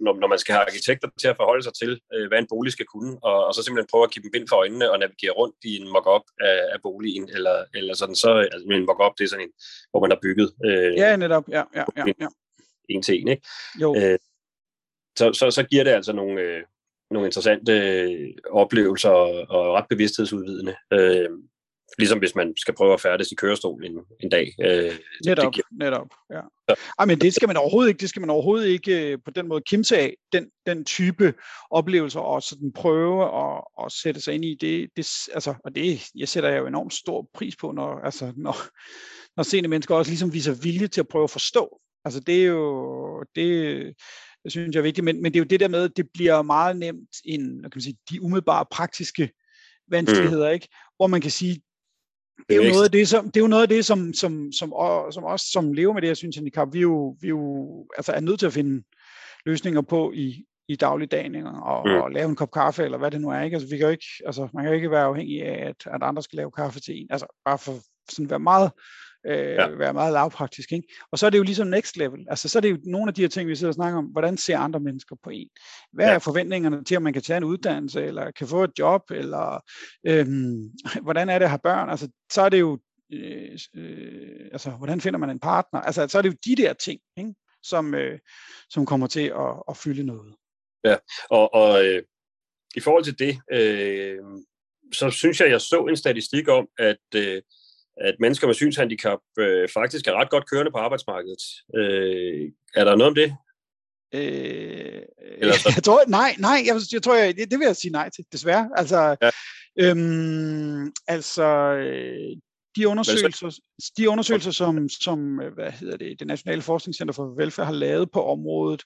når, 0.00 0.20
når 0.20 0.28
man 0.28 0.38
skal 0.38 0.52
have 0.54 0.66
arkitekter 0.66 1.08
til 1.20 1.28
at 1.28 1.36
forholde 1.36 1.62
sig 1.62 1.74
til, 1.74 2.00
øh, 2.14 2.28
hvad 2.28 2.38
en 2.38 2.46
bolig 2.48 2.72
skal 2.72 2.86
kunne, 2.86 3.18
og, 3.22 3.46
og 3.46 3.54
så 3.54 3.62
simpelthen 3.62 3.90
prøve 3.90 4.04
at 4.04 4.10
give 4.10 4.22
dem 4.22 4.30
bind 4.30 4.48
for 4.48 4.56
øjnene 4.56 4.90
og 4.90 4.98
navigere 4.98 5.32
rundt 5.40 5.56
i 5.64 5.76
en 5.76 5.88
mock-up 5.92 6.22
af, 6.40 6.58
af 6.74 6.78
boligen, 6.82 7.28
eller, 7.36 7.64
eller 7.74 7.94
sådan, 7.94 8.14
så 8.14 8.30
altså, 8.52 8.66
en 8.70 8.86
mock-up, 8.86 9.12
det 9.18 9.24
er 9.24 9.28
sådan 9.28 9.46
en, 9.46 9.52
hvor 9.90 10.00
man 10.00 10.10
har 10.10 10.18
bygget 10.22 10.52
øh, 10.64 10.94
ja, 10.96 11.16
netop, 11.16 11.44
ja, 11.48 11.62
ja, 11.74 11.84
ja, 11.96 12.04
ja. 12.20 12.28
en 12.88 13.02
til 13.02 13.20
en, 13.20 13.28
ikke? 13.28 13.42
Jo. 13.80 13.96
Øh, 13.96 14.18
så, 15.18 15.32
så, 15.32 15.50
så 15.50 15.62
giver 15.62 15.84
det 15.84 15.90
altså 15.90 16.12
nogle, 16.12 16.40
øh, 16.40 16.62
nogle 17.10 17.26
interessante 17.28 17.72
øh, 17.72 18.28
oplevelser 18.50 19.10
og, 19.10 19.30
og 19.48 19.74
ret 19.74 19.86
bevidsthedsudvidende. 19.90 20.76
Øh, 20.92 21.30
Ligesom 21.98 22.18
hvis 22.18 22.34
man 22.34 22.54
skal 22.56 22.74
prøve 22.74 22.92
at 22.92 23.00
færdes 23.00 23.32
i 23.32 23.34
kørestol 23.34 23.84
en, 23.84 23.98
en 24.20 24.30
dag. 24.30 24.54
Øh, 24.60 24.92
netop, 25.26 25.54
det 25.54 25.62
netop. 25.70 26.08
Ja. 26.30 26.40
Ja. 26.68 26.74
Ej, 26.98 27.04
men 27.04 27.20
det 27.20 27.34
skal 27.34 27.48
man 27.48 27.56
overhovedet 27.56 27.88
ikke, 27.88 28.00
det 28.00 28.08
skal 28.08 28.20
man 28.20 28.30
overhovedet 28.30 28.68
ikke 28.68 29.12
øh, 29.12 29.18
på 29.24 29.30
den 29.30 29.48
måde 29.48 29.60
kimse 29.66 29.98
af, 29.98 30.14
den, 30.32 30.50
den 30.66 30.84
type 30.84 31.34
oplevelser, 31.70 32.20
og 32.20 32.42
sådan 32.42 32.72
prøve 32.72 33.24
at, 33.24 33.64
at 33.84 33.92
sætte 33.92 34.20
sig 34.20 34.34
ind 34.34 34.44
i 34.44 34.54
det, 34.54 34.90
det 34.96 35.08
altså, 35.34 35.54
og 35.64 35.74
det 35.74 36.00
jeg 36.14 36.28
sætter 36.28 36.50
jeg 36.50 36.58
jo 36.58 36.66
enormt 36.66 36.94
stor 36.94 37.28
pris 37.34 37.56
på, 37.56 37.72
når, 37.72 38.00
altså, 38.04 38.32
når, 38.36 38.56
når 39.36 39.42
seende 39.42 39.68
mennesker 39.68 39.94
også 39.94 40.10
ligesom 40.10 40.32
viser 40.32 40.54
vilje 40.62 40.88
til 40.88 41.00
at 41.00 41.08
prøve 41.08 41.24
at 41.24 41.30
forstå. 41.30 41.80
Altså 42.04 42.20
det 42.20 42.42
er 42.42 42.46
jo, 42.46 43.24
det, 43.34 43.84
det 44.44 44.52
synes 44.52 44.74
jeg 44.74 44.80
er 44.80 44.82
vigtigt, 44.82 45.04
men, 45.04 45.22
men 45.22 45.32
det 45.32 45.38
er 45.38 45.44
jo 45.44 45.48
det 45.48 45.60
der 45.60 45.68
med, 45.68 45.84
at 45.84 45.96
det 45.96 46.06
bliver 46.14 46.42
meget 46.42 46.76
nemt 46.76 47.10
en, 47.24 47.62
kan 47.62 47.70
man 47.74 47.82
sige, 47.82 47.96
de 48.10 48.22
umiddelbare 48.22 48.64
praktiske 48.70 49.30
vanskeligheder, 49.90 50.48
mm. 50.48 50.54
ikke? 50.54 50.68
hvor 50.96 51.06
man 51.06 51.20
kan 51.20 51.30
sige, 51.30 51.60
det 52.48 52.56
er 52.56 52.64
jo 52.64 52.72
noget 52.72 52.84
af 52.84 52.90
det, 52.90 53.08
som, 53.08 53.24
det 53.24 53.36
er 53.36 53.40
jo 53.40 53.46
noget 53.46 53.62
af 53.62 53.68
det, 53.68 53.84
som, 53.84 54.14
som, 54.14 54.52
som, 54.52 54.72
som 55.10 55.24
os, 55.24 55.40
som 55.40 55.72
lever 55.72 55.92
med 55.92 56.02
det 56.02 56.08
her 56.08 56.14
synshandicap, 56.14 56.68
vi 56.72 56.80
jo, 56.80 57.16
vi 57.20 57.28
jo 57.28 57.68
altså 57.96 58.12
er 58.12 58.20
nødt 58.20 58.38
til 58.38 58.46
at 58.46 58.52
finde 58.52 58.84
løsninger 59.46 59.82
på 59.82 60.12
i, 60.14 60.44
i 60.68 60.76
dagligdagen, 60.76 61.46
og, 61.46 61.82
mm. 61.88 61.94
og 61.94 62.10
lave 62.10 62.28
en 62.28 62.36
kop 62.36 62.50
kaffe, 62.50 62.84
eller 62.84 62.98
hvad 62.98 63.10
det 63.10 63.20
nu 63.20 63.30
er. 63.30 63.40
Ikke? 63.40 63.54
Altså, 63.54 63.68
vi 63.68 63.76
kan 63.76 63.86
jo 63.86 63.90
ikke, 63.90 64.06
altså, 64.26 64.48
man 64.54 64.64
kan 64.64 64.72
jo 64.72 64.76
ikke 64.76 64.90
være 64.90 65.04
afhængig 65.04 65.42
af, 65.42 65.68
at, 65.68 65.94
at 65.94 66.02
andre 66.02 66.22
skal 66.22 66.36
lave 66.36 66.50
kaffe 66.50 66.80
til 66.80 67.00
en. 67.00 67.06
Altså, 67.10 67.26
bare 67.44 67.58
for 67.58 67.74
sådan 68.10 68.30
være 68.30 68.38
meget 68.38 68.70
øh, 69.28 69.54
ja. 69.54 69.68
være 69.68 69.92
meget 69.92 70.12
lavpraktisk. 70.12 70.72
Ikke? 70.72 70.88
Og 71.12 71.18
så 71.18 71.26
er 71.26 71.30
det 71.30 71.38
jo 71.38 71.42
ligesom 71.42 71.66
next 71.66 71.96
level. 71.96 72.26
Altså, 72.30 72.48
så 72.48 72.58
er 72.58 72.60
det 72.60 72.70
jo 72.70 72.78
nogle 72.84 73.08
af 73.08 73.14
de 73.14 73.20
her 73.20 73.28
ting, 73.28 73.48
vi 73.48 73.56
sidder 73.56 73.70
og 73.70 73.74
snakker 73.74 73.98
om. 73.98 74.04
Hvordan 74.04 74.36
ser 74.36 74.58
andre 74.58 74.80
mennesker 74.80 75.16
på 75.24 75.30
en? 75.30 75.48
Hvad 75.92 76.06
ja. 76.06 76.14
er 76.14 76.18
forventningerne 76.18 76.84
til, 76.84 76.94
at 76.94 77.02
man 77.02 77.12
kan 77.12 77.22
tage 77.22 77.36
en 77.36 77.44
uddannelse, 77.44 78.04
eller 78.04 78.30
kan 78.30 78.48
få 78.48 78.64
et 78.64 78.72
job, 78.78 79.02
eller 79.10 79.64
øhm, 80.06 80.70
hvordan 81.04 81.28
er 81.28 81.38
det 81.38 81.44
at 81.44 81.50
have 81.50 81.60
børn? 81.62 81.90
Altså, 81.90 82.08
så 82.32 82.42
er 82.42 82.48
det 82.48 82.60
jo, 82.60 82.78
øh, 83.12 83.58
øh, 83.76 84.48
altså, 84.52 84.70
hvordan 84.70 85.00
finder 85.00 85.18
man 85.18 85.30
en 85.30 85.40
partner? 85.40 85.80
Altså, 85.80 86.08
så 86.08 86.18
er 86.18 86.22
det 86.22 86.28
jo 86.28 86.36
de 86.44 86.62
der 86.62 86.72
ting, 86.72 87.00
ikke? 87.16 87.34
Som, 87.62 87.94
øh, 87.94 88.18
som 88.70 88.86
kommer 88.86 89.06
til 89.06 89.26
at, 89.26 89.62
at 89.68 89.76
fylde 89.76 90.02
noget. 90.02 90.34
Ja, 90.84 90.96
og, 91.30 91.54
og 91.54 91.84
øh, 91.84 92.02
i 92.76 92.80
forhold 92.80 93.04
til 93.04 93.18
det, 93.18 93.40
øh, 93.52 94.18
så 94.92 95.10
synes 95.10 95.40
jeg, 95.40 95.50
jeg 95.50 95.60
så 95.60 95.86
en 95.88 95.96
statistik 95.96 96.48
om, 96.48 96.68
at 96.78 96.96
øh, 97.14 97.42
at 98.00 98.14
mennesker 98.20 98.46
med 98.46 98.54
synshandicap 98.54 99.18
øh, 99.38 99.68
faktisk 99.74 100.06
er 100.06 100.12
ret 100.12 100.30
godt 100.30 100.50
kørende 100.50 100.70
på 100.70 100.78
arbejdsmarkedet. 100.78 101.42
Øh, 101.76 102.50
er 102.74 102.84
der 102.84 102.96
noget 102.96 103.08
om 103.08 103.14
det? 103.14 103.36
Øh, 104.14 105.02
Eller 105.38 105.54
så? 105.54 105.72
jeg 105.76 105.84
tror, 105.84 106.00
nej, 106.08 106.34
nej, 106.38 106.62
jeg, 106.66 106.80
jeg 106.92 107.02
tror, 107.02 107.14
jeg, 107.14 107.36
det, 107.36 107.50
det 107.50 107.58
vil 107.58 107.66
jeg 107.66 107.76
sige 107.76 107.92
nej 107.92 108.10
til, 108.10 108.24
desværre. 108.32 108.70
Altså, 108.76 109.16
ja. 109.22 109.30
øhm, 109.80 110.92
altså 111.06 111.44
øh, 111.72 112.36
de 112.76 112.88
undersøgelser, 112.88 113.58
de 113.96 114.10
undersøgelser 114.10 114.50
som, 114.50 114.88
som 114.88 115.40
øh, 115.40 115.54
hvad 115.54 115.72
hedder 115.72 115.96
det, 115.96 116.18
det 116.18 116.26
Nationale 116.26 116.62
Forskningscenter 116.62 117.14
for 117.14 117.34
Velfærd 117.36 117.66
har 117.66 117.72
lavet 117.72 118.10
på 118.10 118.24
området, 118.24 118.82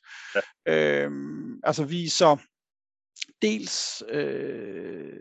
ja. 0.67 1.05
øhm, 1.05 1.61
altså 1.65 1.85
viser, 1.85 2.37
dels, 3.43 4.03
øh, 4.09 5.21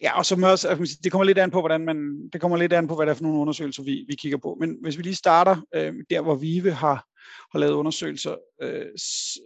ja, 0.00 0.18
og 0.18 0.26
som 0.26 0.42
også, 0.42 0.68
altså, 0.68 0.98
det 1.04 1.12
kommer 1.12 1.24
lidt 1.24 1.38
an 1.38 1.50
på, 1.50 1.60
hvordan 1.60 1.80
man, 1.80 2.28
det 2.32 2.40
kommer 2.40 2.56
lidt 2.56 2.72
an 2.72 2.88
på, 2.88 2.94
hvad 2.94 3.06
det 3.06 3.10
er 3.10 3.16
for 3.16 3.22
nogle 3.22 3.40
undersøgelser, 3.40 3.82
vi, 3.82 4.04
vi 4.08 4.14
kigger 4.14 4.38
på. 4.38 4.56
Men 4.60 4.76
hvis 4.82 4.98
vi 4.98 5.02
lige 5.02 5.14
starter 5.14 5.56
øh, 5.74 5.94
der, 6.10 6.20
hvor 6.20 6.34
Vive 6.34 6.72
har, 6.72 7.06
har 7.52 7.58
lavet 7.58 7.72
undersøgelser, 7.72 8.36
øh, 8.62 8.86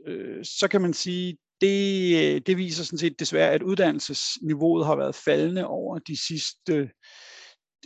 øh, 0.07 0.45
så 0.45 0.69
kan 0.71 0.81
man 0.81 0.93
sige, 0.93 1.39
det, 1.61 2.47
det 2.47 2.57
viser 2.57 2.85
sådan 2.85 2.99
set 2.99 3.21
desværre, 3.21 3.51
at 3.51 3.63
uddannelsesniveauet 3.63 4.87
har 4.87 4.97
været 4.97 5.15
faldende 5.15 5.67
over 5.67 5.99
de 5.99 6.27
sidste 6.27 6.91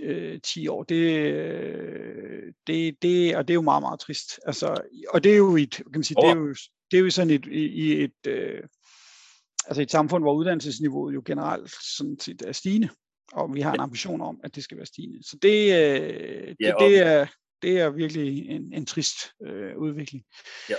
øh, 0.03 0.41
10 0.41 0.69
år. 0.69 0.83
Det, 0.83 1.27
øh, 1.27 2.53
det, 2.67 3.03
det, 3.03 3.37
og 3.37 3.49
det 3.49 3.53
er 3.53 3.55
jo 3.55 3.61
meget, 3.61 3.83
meget 3.83 4.01
trist. 4.01 4.41
Altså, 4.47 4.81
og 5.09 5.25
det 5.25 5.33
er 5.33 5.37
jo 5.37 5.57
et, 5.57 5.75
kan 5.75 5.85
man 5.95 6.05
sige, 6.05 6.17
det 6.23 6.31
er 6.31 6.37
jo, 6.37 6.55
det 6.91 6.99
er 6.99 7.03
jo 7.03 7.11
sådan 7.11 7.31
et, 7.31 7.47
i, 7.47 7.67
i 7.67 8.05
et, 8.05 8.27
øh, 8.27 8.63
altså 9.67 9.83
et 9.83 9.91
samfund, 9.91 10.25
hvor 10.25 10.35
uddannelsesniveauet 10.35 11.15
jo 11.15 11.23
generelt 11.27 11.71
sådan 11.97 12.19
set 12.21 12.43
er 12.43 12.53
stigende, 12.53 12.89
og 13.33 13.55
vi 13.55 13.61
har 13.61 13.73
en 13.73 13.81
ambition 13.81 14.21
om, 14.21 14.41
at 14.45 14.55
det 14.55 14.65
skal 14.65 14.77
være 14.77 14.87
stigende. 14.87 15.19
Så 15.23 15.37
det, 15.43 15.59
øh, 15.65 16.49
det, 16.49 16.57
ja, 16.61 16.75
og... 16.75 16.81
det, 16.81 16.99
er, 16.99 17.27
det 17.63 17.81
er 17.81 17.91
virkelig 17.91 18.49
en, 18.49 18.73
en 18.73 18.87
trist 18.87 19.17
øh, 19.47 19.77
udvikling. 19.77 20.25
Ja, 20.71 20.75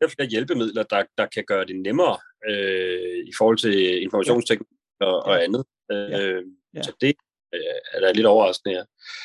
der 0.00 0.06
er 0.06 0.08
flere 0.08 0.28
hjælpemidler, 0.28 0.82
der, 0.82 1.04
der 1.18 1.26
kan 1.26 1.44
gøre 1.46 1.64
det 1.64 1.76
nemmere 1.80 2.18
øh, 2.50 3.26
i 3.26 3.32
forhold 3.38 3.58
til 3.58 4.02
informationsteknik 4.02 4.68
og, 5.00 5.06
ja. 5.06 5.30
og 5.30 5.44
andet. 5.44 5.64
Øh, 5.92 6.10
ja. 6.10 6.40
Ja. 6.74 6.82
Så 6.82 6.92
det 7.00 7.14
øh, 7.54 7.60
er 7.92 8.00
da 8.00 8.12
lidt 8.12 8.26
overraskende, 8.26 8.74
ja. 8.74 8.84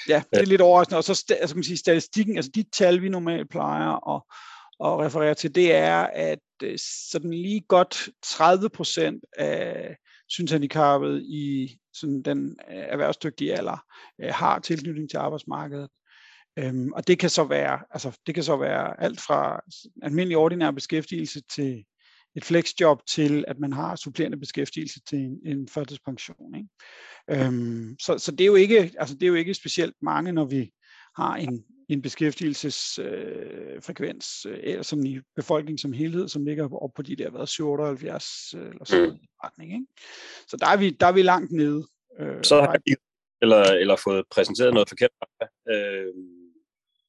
Ja, 0.10 0.24
det 0.34 0.42
er 0.42 0.46
lidt 0.46 0.62
overraskende. 0.62 0.98
Og 0.98 1.04
så 1.04 1.12
altså, 1.30 1.56
kan 1.56 1.58
man 1.58 1.64
sige, 1.64 1.78
statistikken, 1.78 2.36
altså 2.36 2.52
de 2.56 2.66
tal, 2.74 3.02
vi 3.02 3.10
normalt 3.10 3.50
plejer 3.50 4.16
at, 4.16 4.22
at 4.86 5.00
referere 5.00 5.36
til, 5.36 5.56
det 5.56 5.74
er, 5.74 5.98
at 5.98 6.40
øh, 6.64 6.78
sådan 7.12 7.34
lige 7.34 7.62
godt 7.68 8.10
30 8.24 8.70
procent 8.70 9.24
af 9.38 9.98
synshandicappet 10.30 11.22
i 11.22 11.78
sådan 11.94 12.22
den 12.22 12.58
øh, 12.70 12.78
erhvervsdygtige 12.78 13.56
alder 13.56 13.86
øh, 14.22 14.34
har 14.34 14.60
tilknytning 14.60 15.10
til 15.10 15.18
arbejdsmarkedet. 15.18 15.90
Øhm, 16.60 16.92
og 16.94 17.08
det 17.08 17.20
kan 17.20 17.30
så 17.30 17.44
være, 17.44 17.80
altså 17.92 18.20
det 18.28 18.36
kan 18.36 18.44
så 18.44 18.58
være 18.58 19.02
alt 19.04 19.22
fra 19.22 19.62
almindelig 20.02 20.38
ordinær 20.38 20.72
beskæftigelse 20.72 21.42
til 21.56 21.86
et 22.36 22.44
flexjob 22.44 23.02
til, 23.06 23.46
at 23.48 23.60
man 23.60 23.74
har 23.74 23.96
supplerende 23.96 24.40
beskæftigelse 24.40 25.00
til 25.10 25.20
en, 25.20 25.40
en 25.46 25.68
førtidspension. 25.68 26.56
Ikke? 26.56 27.46
Øhm, 27.46 27.96
så, 28.00 28.18
så 28.18 28.32
det 28.32 28.42
er 28.42 28.46
jo 28.46 28.56
ikke, 28.56 28.92
altså 29.00 29.16
det 29.16 29.24
er 29.24 29.28
jo 29.28 29.36
ikke 29.36 29.54
specielt 29.54 29.96
mange, 30.02 30.32
når 30.32 30.46
vi 30.46 30.72
har 31.16 31.36
en, 31.36 31.64
en 31.90 32.02
beskæftigelsesfrekvens, 32.02 34.46
øh, 34.46 34.60
eller 34.64 34.84
som 34.84 35.06
i 35.06 35.20
befolkningen 35.36 35.78
som 35.78 35.94
helhed, 35.94 36.28
som 36.28 36.46
ligger 36.46 36.84
op 36.84 36.92
på 36.96 37.02
de 37.02 37.16
der 37.16 37.30
hvad, 37.30 37.60
78 37.60 38.54
øh, 38.58 38.62
eller 38.62 38.86
sådan 38.86 39.10
mm. 39.10 39.18
retning. 39.44 39.74
Ikke? 39.74 39.86
Så 40.48 40.58
der 40.58 40.68
er, 40.68 40.78
vi, 40.78 40.90
der 40.90 41.08
er 41.08 41.12
vi 41.12 41.22
langt 41.22 41.52
nede. 41.52 41.88
Øh, 42.20 42.44
så 42.44 42.62
har 42.62 42.78
vi 42.86 42.96
eller, 43.42 43.64
eller 43.64 43.96
fået 43.96 44.26
præsenteret 44.32 44.74
noget 44.74 44.90
forkert, 44.90 45.10
øh, 45.70 46.14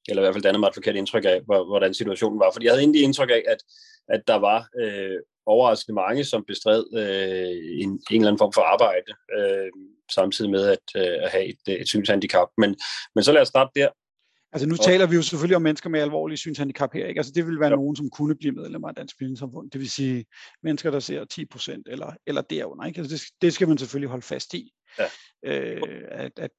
eller 0.09 0.23
i 0.23 0.25
hvert 0.25 0.35
fald 0.35 0.43
dannet 0.43 0.61
mig 0.61 0.69
et 0.69 0.75
forkert 0.75 0.97
indtryk 0.97 1.25
af, 1.25 1.41
hvordan 1.45 1.95
situationen 1.95 2.41
var. 2.41 2.51
Fordi 2.53 2.67
jeg 2.67 2.73
havde 2.73 2.83
egentlig 2.83 3.03
indtryk 3.03 3.31
af, 3.31 3.43
at, 3.47 3.59
at 4.09 4.23
der 4.27 4.35
var 4.35 4.69
øh, 4.81 5.19
overraskende 5.47 5.95
mange, 5.95 6.25
som 6.25 6.45
bestred 6.45 6.85
øh, 6.95 7.83
en, 7.83 7.91
en 7.91 8.01
eller 8.11 8.29
anden 8.29 8.39
form 8.39 8.53
for 8.53 8.63
arbejde, 8.63 9.13
øh, 9.39 9.71
samtidig 10.13 10.51
med 10.51 10.67
at, 10.67 10.85
øh, 10.97 11.25
at 11.25 11.31
have 11.31 11.45
et, 11.45 11.81
et 11.81 11.89
synshandicap. 11.89 12.49
Men, 12.59 12.77
men 13.15 13.25
så 13.25 13.33
lad 13.33 13.43
os 13.43 13.49
starte 13.49 13.71
der. 13.75 13.89
Altså 14.52 14.69
nu 14.69 14.76
taler 14.76 15.07
vi 15.07 15.16
jo 15.16 15.23
selvfølgelig 15.23 15.57
om 15.57 15.62
mennesker 15.62 15.90
med 15.90 16.00
alvorlige 16.00 16.38
synshandicap 16.38 16.92
her, 16.92 17.07
ikke? 17.07 17.19
Altså 17.19 17.33
det 17.33 17.47
vil 17.47 17.61
være 17.61 17.69
ja. 17.69 17.76
nogen, 17.76 17.97
som 17.97 18.11
kunne 18.11 18.35
blive 18.37 18.52
medlemmer 18.52 18.88
af 18.88 18.95
Dansk 18.95 19.19
Blindesamfund. 19.19 19.71
Det 19.71 19.80
vil 19.80 19.90
sige 19.90 20.25
mennesker, 20.62 20.90
der 20.90 21.00
ser 21.00 21.25
10 21.25 21.45
procent 21.45 21.88
eller, 21.90 22.12
eller 22.26 22.42
derunder, 22.42 22.85
ikke? 22.85 22.99
Altså 22.99 23.16
det, 23.16 23.23
det 23.42 23.52
skal 23.52 23.69
man 23.69 23.78
selvfølgelig 23.78 24.11
holde 24.11 24.23
fast 24.23 24.54
i. 24.54 24.73
Ja. 24.99 25.07
Øh, 25.45 26.02
at, 26.11 26.33
at, 26.37 26.50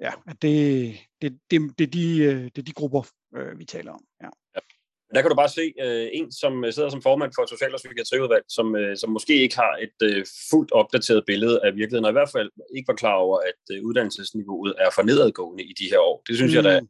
ja, 0.00 0.12
at 0.26 0.42
det, 0.42 0.94
det, 1.22 1.38
det, 1.50 1.78
det, 1.78 1.86
er 1.86 1.90
de, 1.90 2.18
øh, 2.18 2.44
det 2.44 2.58
er 2.58 2.62
de 2.62 2.72
grupper, 2.72 3.02
øh, 3.36 3.58
vi 3.58 3.64
taler 3.64 3.92
om. 3.92 4.04
Ja. 4.22 4.28
ja. 4.54 4.60
Der 5.14 5.20
kan 5.20 5.30
du 5.30 5.36
bare 5.36 5.48
se 5.48 5.72
øh, 5.80 6.08
en, 6.12 6.32
som 6.32 6.64
sidder 6.70 6.88
som 6.88 7.02
formand 7.02 7.32
for 7.34 7.42
et 7.42 7.48
social- 7.48 7.74
og 7.74 7.80
psykiatriudvalg, 7.84 8.44
som, 8.48 8.76
øh, 8.76 8.96
som 8.96 9.10
måske 9.10 9.42
ikke 9.42 9.56
har 9.56 9.76
et 9.86 9.98
øh, 10.02 10.26
fuldt 10.50 10.72
opdateret 10.72 11.24
billede 11.26 11.60
af 11.64 11.74
virkeligheden, 11.74 12.04
og 12.04 12.10
i 12.10 12.18
hvert 12.18 12.30
fald 12.30 12.50
ikke 12.76 12.88
var 12.88 12.94
klar 12.94 13.14
over, 13.14 13.38
at 13.38 13.76
øh, 13.76 13.84
uddannelsesniveauet 13.84 14.74
er 14.78 14.90
for 14.94 15.02
nedadgående 15.02 15.64
i 15.64 15.72
de 15.72 15.84
her 15.90 15.98
år. 15.98 16.22
Det 16.26 16.36
synes 16.36 16.52
mm. 16.52 16.56
jeg, 16.56 16.64
der 16.64 16.80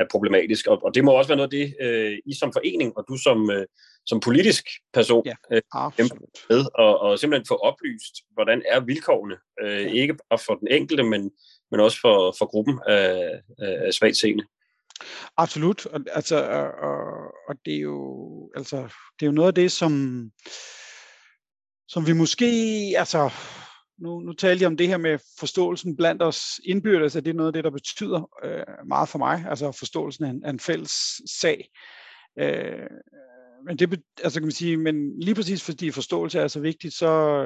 er 0.00 0.04
problematisk. 0.10 0.66
Og, 0.66 0.84
og 0.84 0.94
det 0.94 1.04
må 1.04 1.12
også 1.12 1.28
være 1.28 1.36
noget 1.36 1.52
af 1.52 1.58
det, 1.58 1.74
øh, 1.80 2.18
I 2.26 2.34
som 2.34 2.52
forening, 2.52 2.96
og 2.96 3.04
du 3.08 3.16
som, 3.16 3.50
øh, 3.50 3.66
som 4.06 4.20
politisk 4.20 4.64
person, 4.92 5.22
ja, 5.26 5.34
øh, 5.52 5.62
med, 6.50 6.64
og, 6.74 7.00
og 7.00 7.18
simpelthen 7.18 7.46
få 7.48 7.56
oplyst, 7.56 8.14
hvordan 8.32 8.62
er 8.68 8.80
vilkårene, 8.80 9.36
øh, 9.62 9.82
ja. 9.82 10.00
ikke 10.00 10.14
bare 10.30 10.38
for 10.46 10.54
den 10.54 10.68
enkelte, 10.68 11.02
men, 11.02 11.30
men 11.70 11.80
også 11.80 11.98
for, 12.00 12.34
for 12.38 12.46
gruppen 12.46 12.80
af, 12.86 13.30
af 13.58 13.94
svagt 13.94 14.16
seende. 14.16 14.44
Absolut, 15.36 15.86
og, 15.86 16.00
altså, 16.12 16.36
og, 16.82 16.98
og 17.48 17.54
det 17.64 17.74
er 17.74 17.80
jo 17.80 18.50
altså, 18.56 18.76
det 19.20 19.26
er 19.26 19.26
jo 19.26 19.32
noget 19.32 19.48
af 19.48 19.54
det, 19.54 19.72
som, 19.72 19.92
som 21.88 22.06
vi 22.06 22.12
måske, 22.12 22.46
altså, 22.96 23.30
nu, 23.98 24.20
nu 24.20 24.32
talte 24.32 24.62
jeg 24.62 24.66
om 24.66 24.76
det 24.76 24.88
her 24.88 24.96
med 24.96 25.18
forståelsen 25.38 25.96
blandt 25.96 26.22
os 26.22 26.60
indbyrdes, 26.64 27.16
at 27.16 27.24
det 27.24 27.30
er 27.30 27.34
noget 27.34 27.48
af 27.48 27.52
det, 27.52 27.64
der 27.64 27.70
betyder 27.70 28.30
øh, 28.44 28.86
meget 28.86 29.08
for 29.08 29.18
mig, 29.18 29.44
altså 29.48 29.72
forståelsen 29.72 30.24
af 30.24 30.30
en, 30.30 30.44
af 30.44 30.50
en 30.50 30.60
fælles 30.60 30.92
sag. 31.40 31.68
Øh, 32.38 32.86
men 33.66 33.78
det, 33.78 34.02
altså 34.24 34.40
kan 34.40 34.46
man 34.46 34.52
sige, 34.52 34.76
men 34.76 35.20
lige 35.20 35.34
præcis 35.34 35.64
fordi 35.64 35.90
forståelse 35.90 36.38
er 36.38 36.48
så 36.48 36.60
vigtigt, 36.60 36.94
så, 36.94 37.44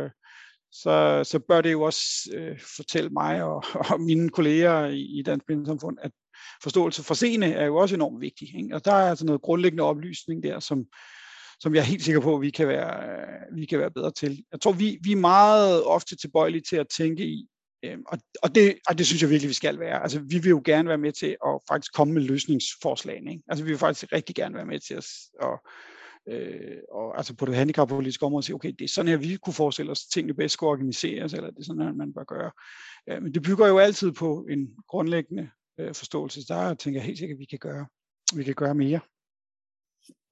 så, 0.73 1.25
så 1.25 1.39
bør 1.39 1.61
det 1.61 1.73
jo 1.73 1.83
også 1.83 2.03
øh, 2.35 2.61
fortælle 2.77 3.11
mig 3.11 3.43
og, 3.43 3.65
og 3.91 4.01
mine 4.01 4.29
kolleger 4.29 4.87
i, 4.87 5.01
i 5.01 5.23
Dansk 5.23 5.47
Blindesamfund, 5.47 5.99
at 6.03 6.11
forståelse 6.63 7.03
for 7.03 7.15
seende 7.15 7.47
er 7.47 7.67
jo 7.67 7.77
også 7.77 7.95
enormt 7.95 8.21
vigtig. 8.21 8.57
Ikke? 8.57 8.75
Og 8.75 8.85
der 8.85 8.93
er 8.93 9.11
altså 9.11 9.27
noget 9.27 9.43
grundlæggende 9.43 9.83
oplysning 9.83 10.43
der, 10.43 10.61
som, 10.61 10.85
som 11.63 11.75
jeg 11.75 11.81
er 11.81 11.85
helt 11.85 12.05
sikker 12.05 12.21
på, 12.21 12.35
at 12.35 12.43
vi 12.43 12.51
kan 12.51 12.69
være, 12.69 13.19
vi 13.55 13.67
kan 13.67 13.79
være 13.79 13.91
bedre 13.91 14.11
til. 14.11 14.45
Jeg 14.53 14.61
tror, 14.61 14.73
vi, 14.73 14.99
vi 15.03 15.13
er 15.13 15.17
meget 15.17 15.85
ofte 15.85 16.17
tilbøjelige 16.17 16.63
til 16.69 16.77
at 16.77 16.87
tænke 16.97 17.25
i, 17.25 17.47
øh, 17.85 17.99
og, 18.07 18.19
og, 18.43 18.55
det, 18.55 18.79
og 18.89 18.99
det 18.99 19.07
synes 19.07 19.23
jeg 19.23 19.31
virkelig, 19.31 19.49
vi 19.49 19.55
skal 19.55 19.79
være. 19.79 20.03
Altså, 20.03 20.21
vi 20.21 20.39
vil 20.39 20.51
jo 20.51 20.63
gerne 20.65 20.89
være 20.89 20.99
med 20.99 21.13
til 21.13 21.37
at 21.47 21.61
faktisk 21.69 21.93
komme 21.93 22.15
med 22.15 22.23
løsningsforslagene. 22.23 23.31
Ikke? 23.31 23.43
Altså, 23.49 23.65
vi 23.65 23.71
vil 23.71 23.79
faktisk 23.79 24.13
rigtig 24.13 24.35
gerne 24.35 24.55
være 24.55 24.67
med 24.67 24.81
til 24.81 24.95
at, 24.95 25.07
og, 25.41 25.59
øh, 26.29 26.79
og 26.93 27.17
altså 27.17 27.35
på 27.35 27.47
det 27.47 27.55
handicappolitiske 27.55 28.27
område 28.27 28.43
sige, 28.43 28.55
okay, 28.55 28.73
det 28.79 28.85
er 28.85 28.89
sådan 28.89 29.09
her, 29.09 29.17
vi 29.17 29.37
kunne 29.37 29.55
forestille 29.55 29.93
os, 29.93 30.05
at 30.05 30.13
tingene 30.13 30.35
bedst 30.35 30.53
skulle 30.53 30.71
organiseres, 30.71 31.33
eller 31.33 31.51
det 31.51 31.59
er 31.59 31.65
sådan 31.65 31.83
her, 31.83 31.93
man 31.93 32.15
bør 32.15 32.25
gøre. 32.25 32.51
Ja, 33.07 33.21
men 33.21 33.35
det 33.35 33.43
bygger 33.43 33.69
jo 33.69 33.79
altid 33.79 34.13
på 34.13 34.47
en 34.51 34.69
grundlæggende 34.89 35.51
øh, 35.81 35.95
forståelse. 35.95 36.47
Der 36.49 36.75
tænker 36.75 37.01
jeg 37.01 37.07
helt 37.07 37.19
sikkert, 37.19 37.37
at 37.37 37.41
vi 37.41 37.45
kan 37.45 37.59
gøre, 37.59 37.87
vi 38.37 38.45
kan 38.45 38.55
gøre 38.55 38.75
mere. 38.75 39.01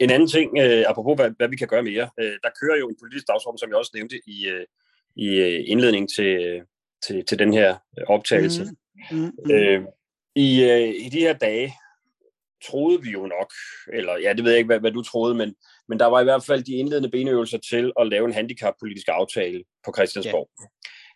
En 0.00 0.10
anden 0.10 0.28
ting, 0.28 0.58
øh, 0.58 0.84
apropos 0.88 1.16
hvad, 1.16 1.30
hvad 1.36 1.48
vi 1.48 1.56
kan 1.56 1.68
gøre 1.68 1.82
mere, 1.82 2.10
øh, 2.20 2.36
der 2.42 2.50
kører 2.60 2.78
jo 2.78 2.88
en 2.88 2.96
politisk 3.00 3.28
dagsorden, 3.28 3.58
som 3.58 3.70
jeg 3.70 3.76
også 3.76 3.90
nævnte 3.94 4.20
i, 4.26 4.48
øh, 4.48 4.66
i 5.16 5.40
øh, 5.40 5.64
indledning 5.66 6.10
til, 6.14 6.62
til, 7.06 7.24
til 7.24 7.38
den 7.38 7.52
her 7.52 7.76
optagelse. 8.06 8.64
Mm, 8.64 9.16
mm, 9.16 9.32
mm. 9.44 9.50
Øh, 9.50 9.82
i, 10.34 10.64
øh, 10.64 10.88
I 10.88 11.08
de 11.08 11.20
her 11.20 11.32
dage 11.32 11.74
troede 12.64 13.02
vi 13.02 13.10
jo 13.10 13.26
nok, 13.26 13.52
eller 13.92 14.16
ja, 14.16 14.32
det 14.32 14.44
ved 14.44 14.50
jeg 14.50 14.58
ikke, 14.58 14.66
hvad, 14.66 14.80
hvad 14.80 14.92
du 14.92 15.02
troede, 15.02 15.34
men, 15.34 15.54
men 15.88 15.98
der 15.98 16.06
var 16.06 16.20
i 16.20 16.24
hvert 16.24 16.44
fald 16.44 16.62
de 16.62 16.76
indledende 16.76 17.10
benøvelser 17.10 17.58
til 17.58 17.92
at 18.00 18.06
lave 18.06 18.24
en 18.24 18.34
handicappolitisk 18.34 19.08
aftale 19.08 19.64
på 19.84 19.92
Christiansborg. 19.96 20.50
Yeah. 20.60 20.70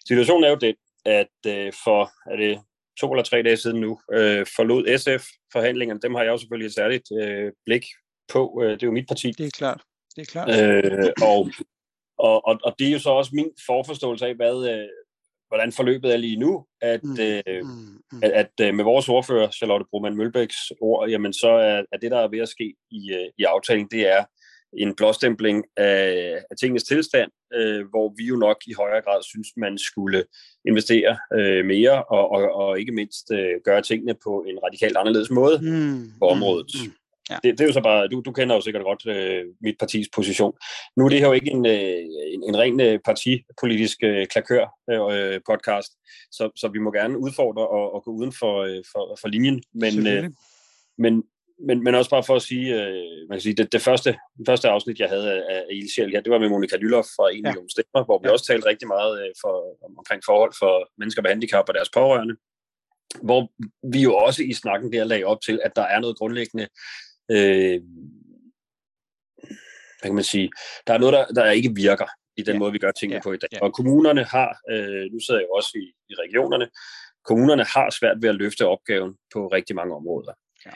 Situationen 0.09 0.45
er 0.45 0.49
jo 0.49 0.57
den, 0.57 0.75
at 1.05 1.37
øh, 1.47 1.73
for 1.85 2.31
er 2.33 2.37
det 2.37 2.61
to 3.01 3.13
eller 3.13 3.25
tre 3.25 3.43
dage 3.43 3.57
siden 3.57 3.81
nu, 3.81 4.01
øh, 4.13 4.47
forlod 4.57 4.99
SF 4.99 5.27
forhandlingerne. 5.53 6.01
Dem 6.01 6.15
har 6.15 6.23
jeg 6.23 6.31
jo 6.31 6.39
selvfølgelig 6.39 6.67
et 6.67 6.75
særligt 6.75 7.09
øh, 7.21 7.53
blik 7.67 7.85
på. 8.33 8.63
Øh, 8.63 8.71
det 8.71 8.83
er 8.83 8.87
jo 8.87 8.93
mit 8.93 9.09
parti. 9.09 9.31
Det 9.31 9.47
er 9.47 9.51
klart. 9.51 9.83
Det 10.17 10.23
er 10.23 10.31
klart. 10.33 10.49
Øh, 10.51 11.11
og, 11.23 11.51
og, 12.19 12.47
og, 12.47 12.59
og 12.65 12.75
det 12.79 12.89
er 12.89 12.93
jo 12.93 12.99
så 12.99 13.11
også 13.11 13.31
min 13.35 13.51
forforståelse 13.67 14.27
af, 14.27 14.35
hvad, 14.35 14.69
øh, 14.71 14.89
hvordan 15.49 15.73
forløbet 15.73 16.13
er 16.13 16.17
lige 16.17 16.37
nu, 16.37 16.67
at, 16.81 17.05
mm, 17.05 17.17
øh, 17.21 17.43
mm, 17.63 17.69
mm. 18.13 18.21
at, 18.23 18.31
at 18.33 18.53
øh, 18.61 18.75
med 18.75 18.85
vores 18.85 19.09
ordfører, 19.09 19.51
Charlotte 19.51 19.87
Broman 19.91 20.17
Mølbæks 20.17 20.57
ord, 20.81 21.09
jamen 21.09 21.33
så 21.33 21.49
er, 21.49 21.83
er 21.93 21.97
det, 21.97 22.11
der 22.11 22.19
er 22.19 22.29
ved 22.29 22.39
at 22.39 22.49
ske 22.49 22.75
i, 22.91 23.13
øh, 23.13 23.29
i 23.39 23.45
aftalen, 23.45 23.89
det 23.91 24.09
er 24.09 24.25
en 24.77 24.97
blåstempling 24.97 25.65
af, 25.77 26.35
af 26.51 26.57
tingens 26.61 26.85
tilstand, 26.85 27.31
øh, 27.55 27.89
hvor 27.91 28.15
vi 28.17 28.25
jo 28.25 28.37
nok 28.37 28.57
i 28.67 28.73
højere 28.73 29.03
grad 29.03 29.23
synes, 29.23 29.49
man 29.57 29.79
skulle 29.79 30.25
investere 30.69 31.19
øh, 31.35 31.65
mere 31.65 32.05
og, 32.05 32.31
og, 32.31 32.53
og 32.53 32.81
ikke 32.81 32.93
mindst 32.93 33.33
øh, 33.33 33.55
gøre 33.65 33.83
tingene 33.83 34.15
på 34.25 34.45
en 34.49 34.59
radikalt 34.63 34.97
anderledes 34.97 35.31
måde 35.31 35.59
mm, 35.63 36.13
på 36.19 36.29
området. 36.29 36.71
Mm, 36.75 36.87
mm. 36.87 36.95
Ja. 37.31 37.39
Det, 37.43 37.59
det 37.59 37.61
er 37.61 37.69
jo 37.69 37.73
så 37.73 37.81
bare, 37.81 38.09
du, 38.09 38.23
du 38.25 38.33
kender 38.33 38.55
jo 38.55 38.61
sikkert 38.61 38.83
godt 38.83 39.07
øh, 39.07 39.45
mit 39.61 39.77
partis 39.79 40.09
position. 40.15 40.53
Nu 40.97 41.05
er 41.05 41.09
det 41.09 41.19
her 41.19 41.27
jo 41.27 41.33
ikke 41.33 41.51
en, 41.51 41.67
øh, 41.67 42.05
en, 42.35 42.43
en 42.49 42.59
ren 42.59 42.81
øh, 42.81 42.99
partipolitisk 43.05 43.99
øh, 44.03 44.27
klakør-podcast, 44.27 45.35
øh, 45.35 45.41
podcast, 45.47 45.93
så, 46.33 46.51
så 46.57 46.69
vi 46.69 46.79
må 46.79 46.93
gerne 46.93 47.19
udfordre 47.19 47.69
og, 47.69 47.95
og 47.95 48.05
gå 48.05 48.11
uden 48.11 48.33
for, 48.33 48.63
øh, 48.63 48.83
for, 48.93 49.19
for 49.21 49.29
linjen. 49.29 49.63
Men, 49.75 50.07
øh, 50.07 50.31
men, 50.99 51.25
men, 51.67 51.85
men 51.85 51.95
også 51.95 52.11
bare 52.11 52.25
for 52.25 52.37
at 52.37 52.43
sige, 52.43 52.83
øh, 52.83 53.29
man 53.29 53.37
kan 53.37 53.41
sige 53.41 53.55
det, 53.55 53.73
det 53.73 53.83
første, 53.83 54.11
det 54.39 54.47
første 54.47 54.69
afsnit, 54.69 54.99
jeg 54.99 55.09
havde 55.09 55.33
af, 55.33 55.43
af 55.51 55.63
Ildsjæl 55.71 56.11
her, 56.11 56.21
det 56.21 56.33
var 56.33 56.39
med 56.39 56.49
Monika 56.49 56.77
Lylof 56.77 57.05
fra 57.17 57.31
En 57.35 57.43
Million 57.43 57.65
ja. 57.65 57.75
Stemmer, 57.75 58.05
hvor 58.05 58.19
vi 58.19 58.29
ja. 58.29 58.33
også 58.33 58.47
talte 58.47 58.69
rigtig 58.69 58.89
meget 58.89 59.23
øh, 59.23 59.33
for, 59.41 59.55
omkring 59.99 60.23
forhold 60.25 60.53
for 60.59 60.89
mennesker 60.99 61.23
med 61.23 61.31
handicap 61.31 61.65
og 61.69 61.75
deres 61.75 61.91
pårørende 61.91 62.37
hvor 63.23 63.53
vi 63.93 64.03
jo 64.03 64.17
også 64.17 64.43
i 64.43 64.53
snakken 64.53 64.93
der 64.93 65.05
lagde 65.05 65.25
op 65.25 65.41
til, 65.41 65.61
at 65.65 65.77
der 65.77 65.83
er 65.83 66.01
noget 66.01 66.19
grundlæggende 66.19 66.69
øh, 67.31 67.81
hvad 70.01 70.11
kan 70.11 70.15
man 70.15 70.25
sige, 70.25 70.51
der 70.87 70.95
er 70.95 70.99
noget, 70.99 71.13
der, 71.13 71.27
der 71.27 71.51
ikke 71.51 71.75
virker 71.75 72.07
i 72.37 72.43
den 72.43 72.55
ja. 72.55 72.59
måde, 72.59 72.73
vi 72.73 72.79
gør 72.79 72.91
tingene 72.91 73.17
ja. 73.17 73.23
på 73.23 73.33
i 73.33 73.37
dag. 73.37 73.49
Ja. 73.53 73.61
Og 73.63 73.75
kommunerne 73.75 74.25
har, 74.25 74.59
øh, 74.71 75.13
nu 75.13 75.21
sidder 75.21 75.41
jeg 75.41 75.47
jo 75.47 75.53
også 75.53 75.71
i, 75.75 75.93
i 76.09 76.15
regionerne, 76.15 76.69
kommunerne 77.25 77.65
har 77.65 77.91
svært 77.91 78.23
ved 78.23 78.29
at 78.29 78.35
løfte 78.35 78.67
opgaven 78.67 79.15
på 79.33 79.49
rigtig 79.49 79.77
mange 79.77 79.95
områder. 79.95 80.33
Ja. 80.67 80.71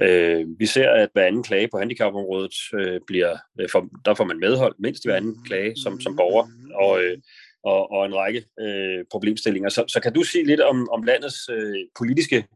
Øh, 0.00 0.46
vi 0.58 0.66
ser, 0.66 0.90
at 0.90 1.08
hver 1.12 1.26
anden 1.26 1.42
klage 1.42 1.68
på 1.68 1.78
handicapområdet 1.78 2.54
øh, 2.74 3.00
bliver, 3.06 3.36
øh, 3.60 3.68
for, 3.72 3.88
der 4.04 4.14
får 4.14 4.24
man 4.24 4.38
medhold, 4.38 4.74
mindst 4.78 5.06
hver 5.06 5.16
anden 5.16 5.44
klage 5.44 5.76
som, 5.76 6.00
som 6.00 6.16
borger, 6.16 6.46
og, 6.74 7.02
øh, 7.02 7.18
og, 7.64 7.90
og 7.90 8.06
en 8.06 8.14
række 8.14 8.44
øh, 8.60 9.04
problemstillinger. 9.10 9.68
Så, 9.68 9.84
så 9.88 10.00
kan 10.00 10.12
du 10.12 10.22
sige 10.22 10.44
lidt 10.44 10.60
om, 10.60 10.88
om 10.90 11.02
landets 11.02 11.48
øh, 11.48 11.76
politiske 11.98 12.46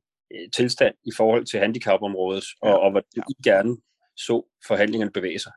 tilstand 0.54 0.94
i 1.06 1.10
forhold 1.16 1.44
til 1.46 1.60
handicapområdet, 1.60 2.44
og, 2.62 2.68
ja. 2.68 2.74
og 2.74 2.92
hvad 2.92 3.02
du 3.16 3.22
ja. 3.44 3.50
gerne 3.50 3.76
så 4.16 4.48
forhandlingerne 4.66 5.12
bevæge 5.12 5.38
sig? 5.38 5.52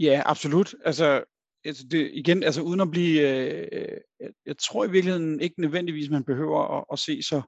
Ja, 0.00 0.22
absolut. 0.26 0.74
Altså, 0.84 1.24
altså 1.64 1.84
det, 1.90 2.10
igen, 2.14 2.42
altså 2.42 2.62
uden 2.62 2.80
at 2.80 2.90
blive, 2.90 3.20
øh, 3.20 4.00
jeg 4.46 4.58
tror 4.58 4.84
i 4.84 4.90
virkeligheden 4.90 5.40
ikke 5.40 5.60
nødvendigvis, 5.60 6.10
man 6.10 6.24
behøver 6.24 6.78
at, 6.78 6.84
at 6.92 6.98
se 6.98 7.22
så, 7.22 7.42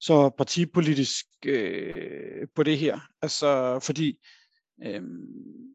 så 0.00 0.30
partipolitisk 0.38 1.26
øh, 1.46 2.46
på 2.54 2.62
det 2.62 2.78
her. 2.78 3.00
Altså, 3.22 3.78
fordi 3.82 4.18
øh, 4.86 5.02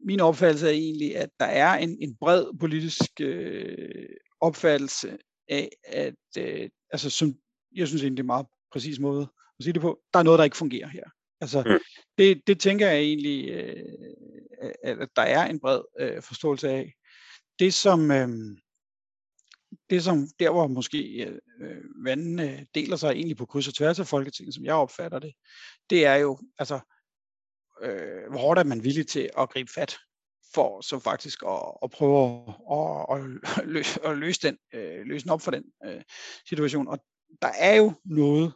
min 0.06 0.20
opfattelse 0.20 0.66
er 0.66 0.72
egentlig, 0.72 1.16
at 1.16 1.30
der 1.40 1.46
er 1.46 1.74
en, 1.74 1.98
en 2.00 2.16
bred 2.20 2.58
politisk 2.60 3.10
øh, 3.20 4.08
opfattelse 4.40 5.18
af, 5.48 5.68
at, 5.84 6.14
øh, 6.38 6.68
altså 6.92 7.10
som, 7.10 7.34
jeg 7.76 7.88
synes 7.88 8.02
egentlig 8.02 8.16
det 8.16 8.20
er 8.20 8.24
en 8.24 8.36
meget 8.36 8.46
præcis 8.72 9.00
måde 9.00 9.28
at 9.58 9.64
sige 9.64 9.72
det 9.72 9.82
på, 9.82 10.00
der 10.12 10.18
er 10.18 10.22
noget, 10.22 10.38
der 10.38 10.44
ikke 10.44 10.56
fungerer 10.56 10.88
her. 10.88 11.04
Altså, 11.40 11.62
mm. 11.66 11.78
det, 12.18 12.42
det 12.46 12.60
tænker 12.60 12.88
jeg 12.88 12.98
egentlig, 12.98 13.50
øh, 13.50 13.84
at 14.82 15.08
der 15.16 15.22
er 15.22 15.46
en 15.46 15.60
bred 15.60 15.80
øh, 16.00 16.22
forståelse 16.22 16.68
af. 16.68 16.92
Det 17.58 17.74
som, 17.74 18.10
øh, 18.10 18.28
det 19.90 20.04
som 20.04 20.28
der 20.38 20.50
hvor 20.50 20.66
måske 20.66 21.30
øh, 21.60 21.80
vandene 22.04 22.66
deler 22.74 22.96
sig 22.96 23.10
egentlig 23.10 23.36
på 23.36 23.46
kryds 23.46 23.68
og 23.68 23.74
tværs 23.74 24.00
af 24.00 24.06
Folketinget, 24.06 24.54
som 24.54 24.64
jeg 24.64 24.74
opfatter 24.74 25.18
det, 25.18 25.32
det 25.90 26.06
er 26.06 26.14
jo, 26.14 26.38
altså, 26.58 26.80
øh, 27.82 28.30
hvor 28.30 28.38
hårdt 28.38 28.60
er 28.60 28.64
man 28.64 28.84
villig 28.84 29.06
til 29.06 29.30
at 29.38 29.50
gribe 29.50 29.72
fat 29.74 29.96
for 30.54 30.80
så 30.80 30.98
faktisk 30.98 31.42
at, 31.42 31.72
at 31.82 31.90
prøve 31.90 32.44
at, 32.72 33.16
at, 33.16 33.66
løse, 33.66 34.06
at 34.06 34.18
løse, 34.18 34.40
den, 34.42 34.58
øh, 34.74 35.06
løse 35.06 35.22
den 35.22 35.30
op 35.30 35.40
for 35.40 35.50
den 35.50 35.64
øh, 35.84 36.02
situation. 36.48 36.88
Og 36.88 36.98
der 37.42 37.48
er 37.58 37.74
jo 37.74 37.92
noget 38.04 38.52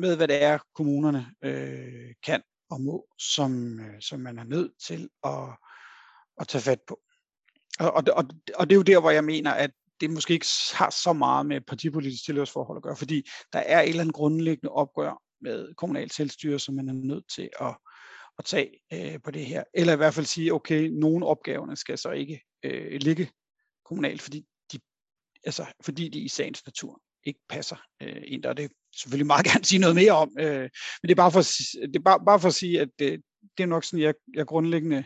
med, 0.00 0.16
hvad 0.16 0.28
det 0.28 0.42
er, 0.42 0.58
kommunerne 0.74 1.26
øh, 1.44 2.14
kan 2.22 2.42
og 2.70 2.80
må, 2.80 3.06
som, 3.18 3.80
øh, 3.80 4.00
som 4.00 4.20
man 4.20 4.38
er 4.38 4.44
nødt 4.44 4.72
til 4.86 5.08
at, 5.24 5.48
at 6.40 6.48
tage 6.48 6.62
fat 6.62 6.80
på. 6.88 7.00
Og, 7.80 7.92
og, 7.92 8.02
og, 8.12 8.24
og 8.54 8.70
det 8.70 8.74
er 8.74 8.78
jo 8.78 8.82
der, 8.82 9.00
hvor 9.00 9.10
jeg 9.10 9.24
mener, 9.24 9.50
at 9.50 9.70
det 10.00 10.10
måske 10.10 10.34
ikke 10.34 10.46
har 10.74 10.90
så 10.90 11.12
meget 11.12 11.46
med 11.46 11.60
partipolitisk 11.60 12.24
tilhørsforhold 12.24 12.78
at 12.78 12.82
gøre, 12.82 12.96
fordi 12.96 13.28
der 13.52 13.58
er 13.58 13.80
et 13.80 13.88
eller 13.88 14.00
andet 14.00 14.14
grundlæggende 14.14 14.72
opgør 14.72 15.22
med 15.40 15.74
kommunalt 15.74 16.14
selvstyre, 16.14 16.58
som 16.58 16.74
man 16.74 16.88
er 16.88 16.92
nødt 16.92 17.24
til 17.34 17.50
at, 17.60 17.76
at 18.38 18.44
tage 18.44 18.80
øh, 18.92 19.22
på 19.22 19.30
det 19.30 19.46
her. 19.46 19.64
Eller 19.74 19.92
i 19.92 19.96
hvert 19.96 20.14
fald 20.14 20.26
sige, 20.26 20.54
okay, 20.54 20.88
nogle 20.88 21.26
opgaverne 21.26 21.76
skal 21.76 21.98
så 21.98 22.10
ikke 22.10 22.42
øh, 22.62 23.00
ligge 23.00 23.30
kommunalt, 23.84 24.22
fordi 24.22 24.46
de, 24.72 24.78
altså, 25.44 25.66
fordi 25.84 26.08
de 26.08 26.18
i 26.18 26.28
sagens 26.28 26.66
natur 26.66 27.02
ikke 27.24 27.40
passer 27.48 27.76
øh, 28.02 28.22
ind, 28.24 28.44
og 28.44 28.56
det 28.56 28.70
selvfølgelig 28.96 29.26
meget 29.26 29.46
gerne 29.50 29.64
sige 29.64 29.78
noget 29.78 29.96
mere 29.96 30.12
om, 30.12 30.30
øh, 30.38 30.60
men 30.60 31.02
det 31.02 31.10
er 31.10 31.14
bare 31.14 31.32
for, 31.32 31.40
det 31.86 31.96
er 31.96 32.04
bare, 32.04 32.20
bare 32.26 32.40
for 32.40 32.48
at 32.48 32.54
sige, 32.54 32.80
at 32.80 32.88
det, 32.98 33.20
det 33.56 33.62
er 33.62 33.66
nok 33.66 33.84
sådan, 33.84 34.00
jeg, 34.00 34.14
jeg 34.34 34.46
grundlæggende 34.46 35.04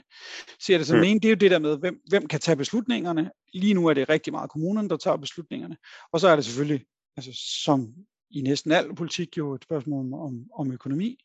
ser 0.60 0.78
det 0.78 0.86
som 0.86 0.98
mm. 0.98 1.04
en. 1.04 1.16
Det 1.16 1.24
er 1.24 1.30
jo 1.30 1.36
det 1.36 1.50
der 1.50 1.58
med, 1.58 1.78
hvem, 1.78 2.00
hvem 2.08 2.26
kan 2.26 2.40
tage 2.40 2.56
beslutningerne. 2.56 3.30
Lige 3.52 3.74
nu 3.74 3.86
er 3.86 3.94
det 3.94 4.08
rigtig 4.08 4.32
meget 4.32 4.50
kommunerne, 4.50 4.88
der 4.88 4.96
tager 4.96 5.16
beslutningerne. 5.16 5.76
Og 6.12 6.20
så 6.20 6.28
er 6.28 6.36
det 6.36 6.44
selvfølgelig, 6.44 6.86
altså, 7.16 7.30
som 7.64 7.94
i 8.30 8.40
næsten 8.40 8.72
al 8.72 8.94
politik, 8.94 9.36
jo 9.36 9.54
et 9.54 9.64
spørgsmål 9.64 10.00
om, 10.00 10.14
om, 10.14 10.44
om 10.54 10.72
økonomi. 10.72 11.16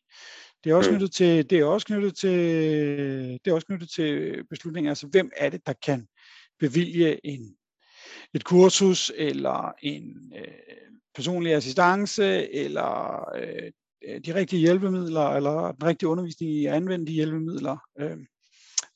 Det 0.64 0.70
er 0.70 0.74
også 0.74 0.90
mm. 0.90 0.96
knyttet 0.96 1.14
til, 1.14 1.50
det 1.50 1.58
er 1.58 1.64
også 1.64 1.86
knyttet 1.86 2.16
til, 2.16 2.30
det 3.44 3.50
er 3.50 3.54
også 3.54 3.66
knyttet 3.66 3.90
til 3.90 4.38
beslutninger. 4.50 4.90
Altså, 4.90 5.06
hvem 5.06 5.30
er 5.36 5.50
det, 5.50 5.66
der 5.66 5.72
kan 5.72 6.06
bevilge 6.58 7.26
en, 7.26 7.54
et 8.34 8.44
kursus, 8.44 9.12
eller 9.16 9.72
en 9.82 10.32
øh, 10.36 10.86
personlig 11.14 11.54
assistance, 11.54 12.54
eller 12.54 13.24
øh, 13.36 13.72
øh 14.04 14.20
de 14.24 14.34
rigtige 14.34 14.60
hjælpemidler, 14.60 15.28
eller 15.28 15.72
den 15.72 15.84
rigtige 15.84 16.08
undervisning 16.08 16.50
i 16.52 16.66
at 16.66 16.74
anvende 16.74 17.06
de 17.06 17.12
hjælpemidler. 17.12 17.76
Øh, 18.00 18.18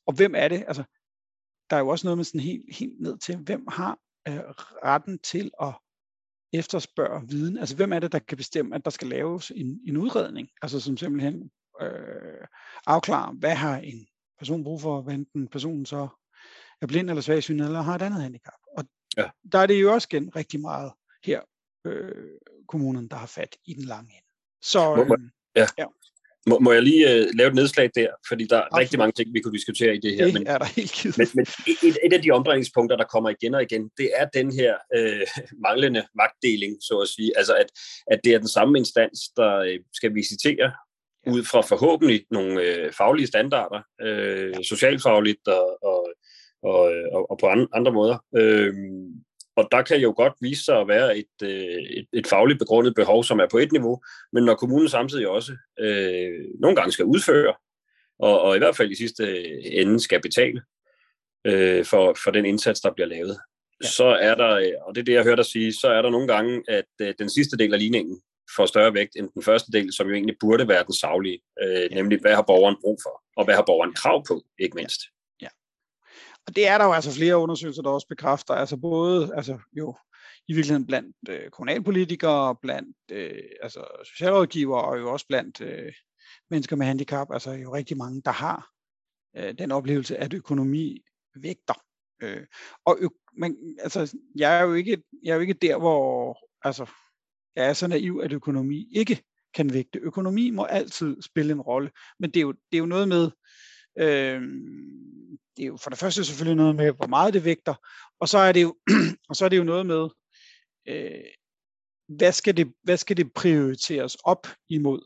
og 0.07 0.15
hvem 0.15 0.35
er 0.37 0.49
det? 0.49 0.65
Altså, 0.67 0.85
der 1.71 1.77
er 1.77 1.81
jo 1.81 1.89
også 1.89 2.07
noget 2.07 2.19
med 2.19 2.25
sådan 2.25 2.41
helt, 2.41 2.77
helt 2.77 3.01
ned 3.01 3.19
til, 3.19 3.37
hvem 3.37 3.67
har 3.69 3.99
øh, 4.29 4.41
retten 4.85 5.19
til 5.19 5.51
at 5.63 5.75
efterspørge 6.53 7.29
viden? 7.29 7.59
Altså, 7.59 7.77
hvem 7.77 7.93
er 7.93 7.99
det, 7.99 8.13
der 8.13 8.19
kan 8.19 8.37
bestemme, 8.37 8.75
at 8.75 8.85
der 8.85 8.91
skal 8.91 9.09
laves 9.09 9.53
en, 9.57 9.81
en 9.87 9.97
udredning? 9.97 10.49
Altså, 10.63 10.81
som 10.81 10.97
simpelthen 10.97 11.51
øh, 11.83 12.47
afklarer, 12.87 13.33
hvad 13.33 13.55
har 13.55 13.79
en 13.79 14.07
person 14.39 14.65
brug 14.65 14.81
for, 14.81 15.03
hvad 15.03 15.15
enten 15.15 15.49
personen 15.49 15.87
så 15.87 16.09
er 16.83 16.87
blind 16.87 17.11
eller 17.11 17.23
svagsynet, 17.23 17.67
eller 17.67 17.83
har 17.83 17.95
et 17.95 18.03
andet 18.03 18.23
handicap. 18.23 18.64
Ja. 19.17 19.25
der 19.53 19.59
er 19.59 19.67
det 19.67 19.83
jo 19.83 19.93
også 19.93 20.09
igen 20.11 20.37
rigtig 20.37 20.61
meget 20.61 20.93
her, 21.25 21.41
øh, 21.87 22.29
kommunen, 22.69 23.09
der 23.09 23.17
har 23.17 23.27
fat 23.27 23.57
i 23.67 23.75
den 23.75 23.85
lange 23.85 24.11
ende. 24.11 24.29
Så, 24.63 24.95
må, 24.95 25.03
øhm, 25.03 25.31
ja. 25.57 25.67
ja. 25.79 25.85
Må, 26.47 26.59
må 26.59 26.73
jeg 26.73 26.83
lige 26.83 27.05
uh, 27.07 27.27
lave 27.35 27.49
et 27.49 27.55
nedslag 27.55 27.91
der? 27.95 28.09
Fordi 28.29 28.45
der 28.45 28.57
er 28.57 28.61
Absolut. 28.61 28.81
rigtig 28.81 28.99
mange 28.99 29.13
ting, 29.13 29.35
vi 29.35 29.41
kunne 29.41 29.55
diskutere 29.55 29.95
i 29.95 30.01
det 30.01 30.15
her. 30.17 30.25
Det 30.25 30.35
men, 30.35 30.47
er 30.47 30.59
der 30.59 30.65
helt 30.65 30.93
givet. 30.93 31.19
Men, 31.19 31.29
men 31.35 31.47
et, 31.67 31.99
et 32.05 32.13
af 32.13 32.23
de 32.23 32.31
omdrejningspunkter, 32.31 32.97
der 32.97 33.05
kommer 33.05 33.31
igen 33.31 33.55
og 33.55 33.63
igen, 33.63 33.91
det 33.99 34.11
er 34.17 34.27
den 34.35 34.53
her 34.53 34.75
øh, 34.97 35.27
manglende 35.67 36.03
magtdeling, 36.15 36.77
så 36.81 36.99
at 37.03 37.09
sige. 37.09 37.39
Altså, 37.39 37.55
at, 37.55 37.67
at 38.07 38.21
det 38.25 38.35
er 38.35 38.39
den 38.39 38.49
samme 38.49 38.79
instans, 38.79 39.19
der 39.37 39.57
øh, 39.57 39.79
skal 39.93 40.15
visitere 40.15 40.73
ud 41.27 41.45
fra 41.45 41.61
forhåbentlig 41.61 42.27
nogle 42.31 42.63
øh, 42.63 42.93
faglige 42.93 43.27
standarder, 43.27 43.81
øh, 44.01 44.55
socialfagligt 44.65 45.49
og, 45.49 45.85
og, 45.85 46.13
og, 46.65 46.93
og, 47.13 47.31
og 47.31 47.39
på 47.39 47.47
andre 47.73 47.93
måder. 47.93 48.25
Øh, 48.37 48.75
og 49.57 49.69
der 49.71 49.83
kan 49.83 50.01
jo 50.01 50.15
godt 50.17 50.33
vise 50.41 50.65
sig 50.65 50.81
at 50.81 50.89
være 50.89 51.19
et, 51.19 51.43
øh, 51.43 51.83
et, 51.99 52.07
et 52.13 52.27
fagligt 52.27 52.59
begrundet 52.59 52.95
behov, 52.95 53.25
som 53.25 53.41
er 53.41 53.47
på 53.51 53.59
et 53.59 53.73
niveau, 53.73 54.03
men 54.33 54.45
når 54.45 54.55
kommunen 54.55 54.89
samtidig 54.89 55.29
også 55.29 55.53
øh, 55.81 56.45
nogle 56.61 56.77
gange 56.77 56.93
skal 56.93 57.05
udføre, 57.05 57.55
og, 58.19 58.41
og 58.41 58.57
i 58.57 58.59
hvert 58.59 58.77
fald 58.77 58.91
i 58.91 58.97
sidste 58.97 59.25
ende 59.65 60.01
skal 60.01 60.21
betale 60.21 60.63
øh, 61.47 61.85
for, 61.85 62.17
for 62.25 62.31
den 62.31 62.45
indsats, 62.45 62.81
der 62.81 62.93
bliver 62.93 63.07
lavet, 63.07 63.39
ja. 63.83 63.89
så 63.89 64.05
er 64.05 64.35
der, 64.35 64.73
og 64.87 64.95
det 64.95 65.01
er 65.01 65.05
det, 65.05 65.13
jeg 65.13 65.25
hørte 65.25 65.37
dig 65.37 65.47
sige, 65.47 65.73
så 65.73 65.89
er 65.89 66.03
der 66.03 66.11
nogle 66.11 66.29
gange, 66.29 66.63
at 66.69 66.91
øh, 67.01 67.15
den 67.19 67.31
sidste 67.31 67.57
del 67.57 67.75
af 67.75 67.81
ligningen 67.81 68.21
får 68.57 68.67
større 68.67 68.95
vægt 68.95 69.17
end 69.17 69.31
den 69.35 69.43
første 69.43 69.73
del, 69.73 69.93
som 69.93 70.07
jo 70.07 70.15
egentlig 70.15 70.37
burde 70.41 70.69
være 70.69 70.85
den 70.85 70.95
savlige, 70.95 71.41
øh, 71.63 71.89
ja. 71.91 71.95
nemlig 71.95 72.21
hvad 72.21 72.35
har 72.35 72.43
borgeren 72.43 72.77
brug 72.81 72.99
for, 73.03 73.23
og 73.37 73.45
hvad 73.45 73.55
har 73.55 73.65
borgeren 73.67 73.95
krav 73.95 74.25
på, 74.29 74.43
ikke 74.59 74.77
mindst. 74.77 75.01
Og 76.47 76.57
det 76.57 76.69
er 76.69 76.79
der 76.79 76.85
jo 76.85 76.93
altså 76.93 77.15
flere 77.15 77.39
undersøgelser, 77.39 77.83
der 77.83 77.91
også 77.91 78.09
bekræfter, 78.09 78.55
altså 78.55 78.77
både 78.77 79.35
altså 79.37 79.59
jo 79.73 79.97
i 80.49 80.53
virkeligheden 80.53 80.87
blandt 80.87 81.17
øh, 81.29 81.51
kommunalpolitikere, 81.51 82.57
blandt 82.63 82.97
øh, 83.13 83.43
altså 83.63 83.85
socialrådgivere 84.05 84.85
og 84.85 84.99
jo 84.99 85.13
også 85.13 85.27
blandt 85.27 85.61
øh, 85.61 85.93
mennesker 86.51 86.77
med 86.77 86.87
handicap, 86.87 87.29
altså 87.33 87.51
jo 87.51 87.75
rigtig 87.75 87.97
mange, 87.97 88.23
der 88.25 88.31
har 88.31 88.71
øh, 89.37 89.59
den 89.59 89.73
oplevelse, 89.73 90.17
at 90.17 90.35
økonomi 90.35 91.03
vægter. 91.35 91.83
Øh, 92.23 92.47
og 92.85 92.97
ø- 93.01 93.09
men, 93.37 93.57
altså, 93.81 94.17
jeg 94.37 94.59
er 94.59 94.63
jo 94.63 94.75
ikke, 94.75 95.03
jeg 95.23 95.31
er 95.31 95.35
jo 95.35 95.41
ikke 95.41 95.55
der, 95.55 95.79
hvor 95.79 96.39
altså, 96.67 96.87
jeg 97.57 97.69
er 97.69 97.73
så 97.73 97.87
naiv, 97.87 98.21
at 98.25 98.33
økonomi 98.33 98.89
ikke 98.93 99.23
kan 99.55 99.73
vægte. 99.73 99.99
Økonomi 99.99 100.51
må 100.51 100.65
altid 100.65 101.23
spille 101.23 101.53
en 101.53 101.61
rolle, 101.61 101.91
men 102.21 102.31
det 102.31 102.37
er 102.37 102.43
jo, 102.43 102.53
det 102.53 102.77
er 102.77 102.79
jo 102.79 102.87
noget 102.87 103.09
med, 103.09 103.31
øh, 103.99 104.43
det 105.57 105.63
er 105.63 105.67
jo 105.67 105.77
for 105.77 105.91
det 105.91 105.99
første 105.99 106.25
selvfølgelig 106.25 106.57
noget 106.57 106.77
med, 106.77 106.93
hvor 106.93 107.07
meget 107.07 107.35
det 107.35 107.45
vægter, 107.45 107.75
og 108.21 108.29
så 108.29 108.39
er 108.39 108.53
det 108.53 108.63
jo, 108.63 108.77
og 109.29 109.37
så 109.37 109.45
er 109.45 109.49
det 109.49 109.59
jo 109.59 109.65
noget 109.65 109.87
med, 109.87 110.09
øh, 110.89 111.25
hvad, 112.09 112.33
skal 112.33 112.57
det, 112.57 112.73
hvad 112.83 112.97
skal 112.97 113.17
det 113.17 113.33
prioriteres 113.33 114.15
op 114.15 114.47
imod? 114.69 115.03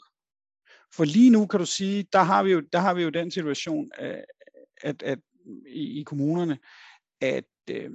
For 0.94 1.04
lige 1.04 1.30
nu 1.30 1.46
kan 1.46 1.60
du 1.60 1.66
sige, 1.66 2.06
der 2.12 2.22
har 2.22 2.42
vi 2.42 2.52
jo, 2.52 2.60
der 2.60 2.78
har 2.78 2.94
vi 2.94 3.02
jo 3.02 3.08
den 3.08 3.30
situation, 3.30 3.90
at, 3.94 4.24
at, 4.82 5.02
at 5.02 5.18
i, 5.66 6.00
i 6.00 6.02
kommunerne, 6.02 6.58
at, 7.20 7.44
øh, 7.70 7.90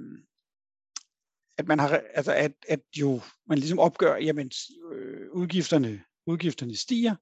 at 1.58 1.66
man 1.66 1.78
har, 1.78 2.02
altså 2.14 2.32
at, 2.32 2.52
at 2.68 2.80
jo, 2.96 3.20
man 3.46 3.58
ligesom 3.58 3.78
opgør, 3.78 4.16
jamen 4.16 4.50
øh, 4.92 5.30
udgifterne, 5.32 6.04
udgifterne 6.26 6.76
stiger, 6.76 7.16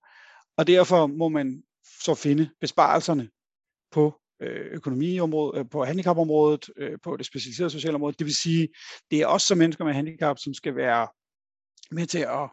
og 0.56 0.66
derfor 0.66 1.06
må 1.06 1.28
man 1.28 1.62
så 2.02 2.14
finde 2.14 2.50
besparelserne 2.60 3.30
på 3.92 4.20
øh, 4.42 4.66
økonomiområdet, 4.72 5.58
øh, 5.58 5.70
på 5.70 5.84
handicapområdet, 5.84 6.70
øh, 6.76 6.98
på 7.02 7.16
det 7.16 7.26
specialiserede 7.26 7.70
sociale 7.70 7.94
område. 7.94 8.14
Det 8.18 8.24
vil 8.24 8.34
sige, 8.34 8.68
det 9.10 9.20
er 9.20 9.26
også 9.26 9.46
som 9.46 9.58
mennesker 9.58 9.84
med 9.84 9.92
handicap, 9.92 10.38
som 10.38 10.54
skal 10.54 10.76
være 10.76 11.08
med 11.90 12.06
til 12.06 12.18
at, 12.18 12.48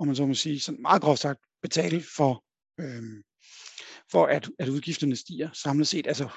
om 0.00 0.06
man 0.06 0.16
så 0.16 0.26
må 0.26 0.34
sige, 0.34 0.60
sådan 0.60 0.82
meget 0.82 1.02
groft 1.02 1.20
sagt, 1.20 1.40
betale 1.62 2.02
for, 2.16 2.44
øhm, 2.80 3.22
for 4.10 4.26
at, 4.26 4.50
at 4.58 4.68
udgifterne 4.68 5.16
stiger 5.16 5.48
samlet 5.52 5.88
set. 5.88 6.06
Altså, 6.06 6.28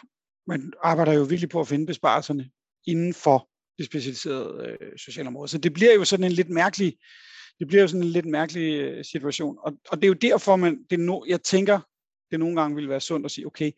man 0.47 0.73
arbejder 0.83 1.13
jo 1.13 1.23
virkelig 1.23 1.49
på 1.49 1.59
at 1.59 1.67
finde 1.67 1.85
besparelserne 1.85 2.49
inden 2.87 3.13
for 3.13 3.49
det 3.77 3.85
specialiserede 3.85 4.77
øh, 4.81 4.97
sociale 4.97 5.27
område. 5.27 5.47
Så 5.47 5.57
det 5.57 5.73
bliver 5.73 5.93
jo 5.93 6.05
sådan 6.05 6.23
en 6.23 6.31
lidt 6.31 6.49
mærkelig 6.49 6.97
det 7.59 7.67
bliver 7.67 7.81
jo 7.81 7.87
sådan 7.87 8.03
en 8.03 8.09
lidt 8.09 8.25
mærkelig 8.25 8.73
øh, 8.73 9.05
situation. 9.05 9.57
Og, 9.61 9.73
og 9.89 9.97
det 9.97 10.03
er 10.03 10.07
jo 10.07 10.13
derfor, 10.13 10.55
man, 10.55 10.83
det 10.89 10.99
er 10.99 11.03
no, 11.03 11.21
jeg 11.27 11.41
tænker, 11.41 11.79
det 12.31 12.39
nogle 12.39 12.61
gange 12.61 12.75
vil 12.75 12.89
være 12.89 13.01
sundt 13.01 13.25
at 13.25 13.31
sige, 13.31 13.47
okay, 13.47 13.71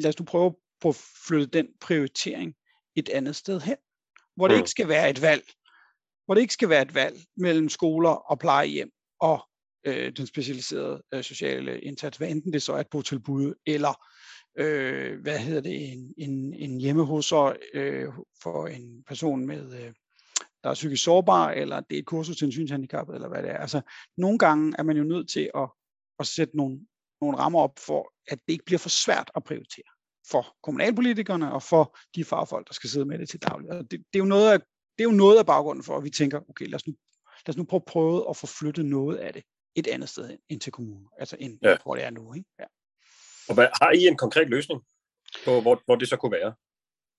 lad 0.00 0.08
os 0.08 0.18
nu 0.18 0.24
prøve 0.24 0.54
på 0.80 0.88
at 0.88 0.96
flytte 1.26 1.46
den 1.46 1.68
prioritering 1.80 2.54
et 2.96 3.08
andet 3.08 3.36
sted 3.36 3.60
hen, 3.60 3.76
hvor 4.36 4.48
det 4.48 4.56
mm. 4.56 4.58
ikke 4.58 4.70
skal 4.70 4.88
være 4.88 5.10
et 5.10 5.22
valg, 5.22 5.44
hvor 6.24 6.34
det 6.34 6.40
ikke 6.40 6.54
skal 6.54 6.68
være 6.68 6.82
et 6.82 6.94
valg 6.94 7.16
mellem 7.36 7.68
skoler 7.68 8.10
og 8.10 8.38
plejehjem 8.38 8.90
og 9.20 9.48
øh, 9.86 10.12
den 10.16 10.26
specialiserede 10.26 11.02
øh, 11.14 11.22
sociale 11.22 11.80
indsats, 11.80 12.18
hvad 12.18 12.28
enten 12.28 12.52
det 12.52 12.62
så 12.62 12.72
er 12.72 12.80
et 12.80 12.90
botilbud 12.90 13.54
eller 13.66 14.06
øh, 14.58 15.20
hvad 15.20 15.38
hedder 15.38 15.60
det, 15.60 15.92
en, 15.92 16.14
en, 16.18 16.54
en 16.54 16.80
hjemmehusser 16.80 17.56
øh, 17.74 18.08
for 18.42 18.66
en 18.66 19.04
person 19.06 19.46
med, 19.46 19.74
øh, 19.74 19.92
der 20.62 20.70
er 20.70 20.74
psykisk 20.74 21.04
sårbar, 21.04 21.50
eller 21.50 21.80
det 21.80 21.94
er 21.94 21.98
et 21.98 22.06
kursus 22.06 22.36
til 22.36 22.44
en 22.44 22.52
synshandicap, 22.52 23.08
eller 23.08 23.28
hvad 23.28 23.42
det 23.42 23.50
er. 23.50 23.56
Altså, 23.56 23.80
nogle 24.16 24.38
gange 24.38 24.74
er 24.78 24.82
man 24.82 24.96
jo 24.96 25.04
nødt 25.04 25.30
til 25.30 25.50
at, 25.54 25.68
at 26.18 26.26
sætte 26.26 26.56
nogle, 26.56 26.80
nogle 27.20 27.38
rammer 27.38 27.60
op 27.60 27.78
for, 27.78 28.12
at 28.28 28.38
det 28.46 28.52
ikke 28.52 28.64
bliver 28.64 28.78
for 28.78 28.88
svært 28.88 29.30
at 29.34 29.44
prioritere 29.44 29.89
for 30.30 30.56
kommunalpolitikerne 30.62 31.52
og 31.52 31.62
for 31.62 31.98
de 32.14 32.24
fagfolk, 32.24 32.68
der 32.68 32.74
skal 32.74 32.90
sidde 32.90 33.04
med 33.04 33.18
det 33.18 33.28
til 33.28 33.42
daglig. 33.42 33.70
Og 33.70 33.76
det, 33.76 33.90
det, 33.90 33.98
er 34.14 34.18
jo 34.18 34.24
noget 34.24 34.52
af, 34.52 34.58
det 34.98 35.04
er 35.04 35.04
jo 35.04 35.10
noget 35.10 35.38
af 35.38 35.46
baggrunden 35.46 35.84
for, 35.84 35.96
at 35.96 36.04
vi 36.04 36.10
tænker, 36.10 36.40
okay, 36.48 36.66
lad 36.66 36.74
os 36.74 36.86
nu, 36.86 36.94
lad 37.46 37.52
os 37.52 37.56
nu 37.56 37.64
prøve, 37.64 37.82
prøve 37.86 38.30
at 38.30 38.36
få 38.36 38.46
flyttet 38.46 38.84
noget 38.84 39.16
af 39.16 39.32
det 39.32 39.42
et 39.74 39.86
andet 39.86 40.08
sted 40.08 40.38
ind 40.48 40.60
til 40.60 40.72
kommunen, 40.72 41.06
altså 41.18 41.36
ind, 41.40 41.58
ja. 41.62 41.76
hvor 41.82 41.94
det 41.94 42.04
er 42.04 42.10
nu. 42.10 42.34
Ikke? 42.34 42.48
Ja. 42.58 42.64
Og 43.48 43.54
hvad, 43.54 43.68
har 43.82 43.90
I 43.90 44.06
en 44.06 44.16
konkret 44.16 44.48
løsning 44.48 44.82
på, 45.44 45.60
hvor, 45.60 45.82
hvor 45.84 45.96
det 45.96 46.08
så 46.08 46.16
kunne 46.16 46.32
være? 46.32 46.54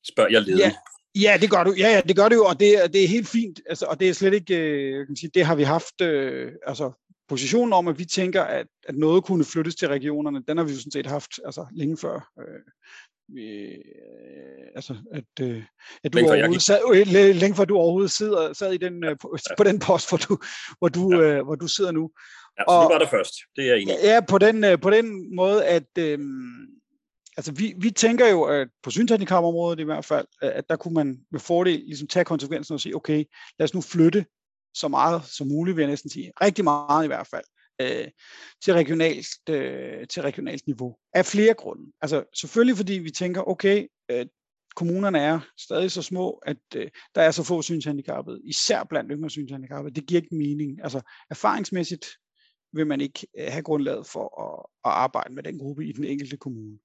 Spørger 0.07 0.29
jeg 0.29 0.41
leden. 0.41 0.59
Ja, 0.59 0.75
ja, 1.15 1.37
det 1.41 1.49
gør 1.49 1.63
du. 1.63 1.73
Ja, 1.77 1.89
ja, 1.89 2.01
det 2.01 2.15
gør 2.15 2.29
det 2.29 2.35
jo, 2.35 2.45
og 2.45 2.59
det, 2.59 2.93
det 2.93 3.03
er 3.03 3.07
helt 3.07 3.27
fint. 3.27 3.61
Altså, 3.69 3.85
og 3.85 3.99
det 3.99 4.09
er 4.09 4.13
slet 4.13 4.33
ikke, 4.33 4.57
øh, 4.57 5.07
kan 5.07 5.15
sige, 5.15 5.31
det 5.33 5.45
har 5.45 5.55
vi 5.55 5.63
haft, 5.63 6.01
øh, 6.01 6.53
altså 6.67 6.91
positionen 7.31 7.73
om, 7.73 7.87
at 7.87 7.99
vi 7.99 8.05
tænker, 8.05 8.43
at, 8.43 8.67
at 8.87 8.95
noget 8.95 9.23
kunne 9.23 9.45
flyttes 9.45 9.75
til 9.75 9.87
regionerne, 9.87 10.43
den 10.47 10.57
har 10.57 10.63
vi 10.63 10.71
jo 10.71 10.77
sådan 10.77 10.91
set 10.91 11.05
haft 11.05 11.31
altså, 11.45 11.65
længe 11.71 11.97
før. 11.97 12.31
Øh, 12.39 12.61
øh, 13.39 13.77
altså, 14.75 14.95
at, 15.11 15.45
øh, 15.45 15.63
at 16.03 16.13
du 16.13 16.17
længe 16.17 16.31
overhovedet 16.31 16.61
sad, 16.61 16.81
øh, 16.93 17.35
længe 17.35 17.55
før 17.55 17.65
du 17.65 17.77
overhovedet 17.77 18.11
sidder, 18.11 18.53
sad 18.53 18.73
i 18.73 18.77
den, 18.77 19.03
øh, 19.03 19.15
på, 19.21 19.37
på 19.57 19.63
den 19.63 19.79
post, 19.79 20.09
hvor 20.09 20.17
du, 20.17 20.37
hvor 20.79 20.89
du, 20.89 21.13
ja. 21.13 21.21
øh, 21.21 21.43
hvor 21.45 21.55
du 21.55 21.67
sidder 21.67 21.91
nu. 21.91 22.11
Ja, 22.59 22.63
så 22.63 22.65
og, 22.67 22.83
du 22.83 22.93
var 22.93 22.99
der 22.99 23.09
først, 23.09 23.33
det 23.55 23.63
er 23.63 23.67
jeg 23.67 23.81
enig 23.81 23.95
Ja, 24.03 24.19
på 24.29 24.37
den, 24.37 24.63
øh, 24.63 24.79
på 24.81 24.89
den 24.89 25.35
måde, 25.35 25.65
at 25.65 25.97
øh, 25.99 26.19
altså 27.37 27.51
vi, 27.51 27.73
vi 27.77 27.91
tænker 27.91 28.27
jo, 28.27 28.43
at 28.43 28.67
på 28.83 28.91
synshandicapområdet 28.91 29.79
i 29.79 29.83
hvert 29.83 30.05
fald, 30.05 30.27
at 30.41 30.69
der 30.69 30.75
kunne 30.75 30.93
man 30.93 31.19
med 31.31 31.39
fordel 31.39 31.79
ligesom 31.79 32.07
tage 32.07 32.25
konsekvensen 32.25 32.73
og 32.73 32.79
sige, 32.79 32.95
okay, 32.95 33.23
lad 33.59 33.63
os 33.63 33.73
nu 33.73 33.81
flytte 33.81 34.25
så 34.73 34.87
meget 34.87 35.25
som 35.25 35.47
muligt, 35.47 35.75
vil 35.75 35.81
jeg 35.81 35.89
næsten 35.89 36.09
sige, 36.09 36.31
rigtig 36.41 36.63
meget 36.63 37.03
i 37.03 37.07
hvert 37.07 37.27
fald, 37.27 37.43
øh, 37.81 38.07
til, 38.63 38.73
regionalt, 38.73 39.27
øh, 39.49 40.07
til 40.07 40.21
regionalt 40.21 40.67
niveau. 40.67 40.95
Af 41.13 41.25
flere 41.25 41.53
grunde. 41.53 41.91
Altså 42.01 42.23
selvfølgelig 42.35 42.77
fordi 42.77 42.93
vi 42.93 43.11
tænker, 43.11 43.49
okay, 43.49 43.87
øh, 44.11 44.25
kommunerne 44.75 45.19
er 45.19 45.39
stadig 45.57 45.91
så 45.91 46.01
små, 46.01 46.31
at 46.45 46.57
øh, 46.75 46.89
der 47.15 47.21
er 47.21 47.31
så 47.31 47.43
få 47.43 47.61
synshandicappede, 47.61 48.41
især 48.43 48.83
blandt 48.83 49.11
yngre 49.13 49.29
synshandicappede. 49.29 49.95
Det 49.95 50.07
giver 50.07 50.21
ikke 50.21 50.35
mening. 50.35 50.83
Altså 50.83 51.01
erfaringsmæssigt 51.29 52.05
vil 52.73 52.87
man 52.87 53.01
ikke 53.01 53.27
øh, 53.39 53.47
have 53.47 53.63
grundlaget 53.63 54.07
for 54.07 54.41
at, 54.43 54.65
at 54.85 54.97
arbejde 54.97 55.33
med 55.33 55.43
den 55.43 55.59
gruppe 55.59 55.85
i 55.85 55.91
den 55.91 56.03
enkelte 56.03 56.37
kommune. 56.37 56.77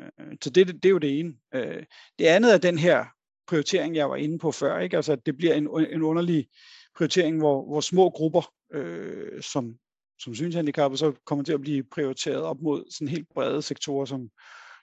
Øh, 0.00 0.36
så 0.42 0.50
det, 0.50 0.66
det 0.66 0.84
er 0.84 0.90
jo 0.90 0.98
det 0.98 1.18
ene. 1.18 1.34
Øh, 1.54 1.84
det 2.18 2.24
andet 2.24 2.54
er 2.54 2.58
den 2.58 2.78
her 2.78 3.04
prioritering, 3.46 3.96
jeg 3.96 4.10
var 4.10 4.16
inde 4.16 4.38
på 4.38 4.52
før. 4.52 4.78
Ikke? 4.78 4.96
Altså, 4.96 5.16
det 5.16 5.36
bliver 5.36 5.54
en, 5.54 5.68
en 5.92 6.02
underlig 6.02 6.48
prioritering, 6.96 7.38
hvor, 7.38 7.66
hvor 7.66 7.80
små 7.80 8.10
grupper, 8.10 8.52
øh, 8.74 9.42
som, 9.42 9.74
som 10.18 10.34
synshandicappede, 10.34 10.98
så 10.98 11.12
kommer 11.26 11.44
til 11.44 11.52
at 11.52 11.60
blive 11.60 11.84
prioriteret 11.94 12.42
op 12.42 12.60
mod 12.60 12.84
sådan 12.90 13.08
helt 13.08 13.28
brede 13.34 13.62
sektorer 13.62 14.04
som 14.04 14.30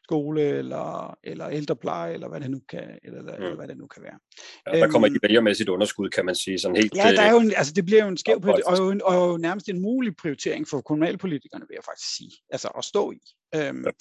skole 0.08 0.42
eller, 0.42 1.18
eller 1.24 1.50
ældrepleje, 1.50 2.14
eller 2.14 2.30
hvad 2.30 2.40
det 2.40 2.52
nu 2.52 2.62
kan, 2.70 3.00
eller, 3.04 3.22
mm. 3.22 3.44
eller 3.44 3.56
hvad 3.56 3.68
det 3.68 3.78
nu 3.78 3.88
kan 3.88 4.04
være. 4.04 4.20
Ja, 4.68 4.80
der 4.80 4.88
kommer 4.92 5.08
øhm, 5.08 5.14
de 5.14 5.28
vælgermæssigt 5.28 5.70
underskud, 5.70 6.10
kan 6.10 6.26
man 6.26 6.36
sige. 6.36 6.60
Sådan 6.60 6.76
helt, 6.76 6.96
ja, 6.96 7.12
der 7.12 7.22
er 7.22 7.32
jo 7.32 7.40
en, 7.40 7.54
altså, 7.56 7.74
det 7.74 7.86
bliver 7.86 8.04
jo 8.04 8.10
en 8.10 8.18
skæv 8.18 8.40
og, 8.44 8.62
og, 8.66 8.96
og, 9.04 9.32
og 9.32 9.40
nærmest 9.40 9.70
en 9.70 9.82
mulig 9.82 10.16
prioritering 10.16 10.68
for 10.68 10.82
kommunalpolitikerne, 10.82 11.66
vil 11.68 11.76
jeg 11.76 11.84
faktisk 11.84 12.16
sige, 12.18 12.32
altså 12.50 12.68
at 12.78 12.84
stå 12.84 13.12
i. 13.12 13.20
Øhm, 13.56 13.84
ja. 13.84 13.92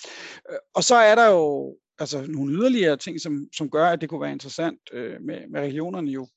Øh, 0.51 0.59
og 0.75 0.85
så 0.85 0.95
er 0.95 1.15
der 1.15 1.31
jo 1.31 1.77
altså, 1.99 2.27
nogle 2.29 2.53
yderligere 2.53 2.97
ting, 2.97 3.21
som, 3.21 3.49
som 3.57 3.71
gør, 3.71 3.87
at 3.87 4.01
det 4.01 4.09
kunne 4.09 4.21
være 4.21 4.33
interessant 4.33 4.81
øh, 4.93 5.17
med, 5.21 5.39
med 5.51 5.61
regionerne 5.61 6.11
jo, 6.11 6.29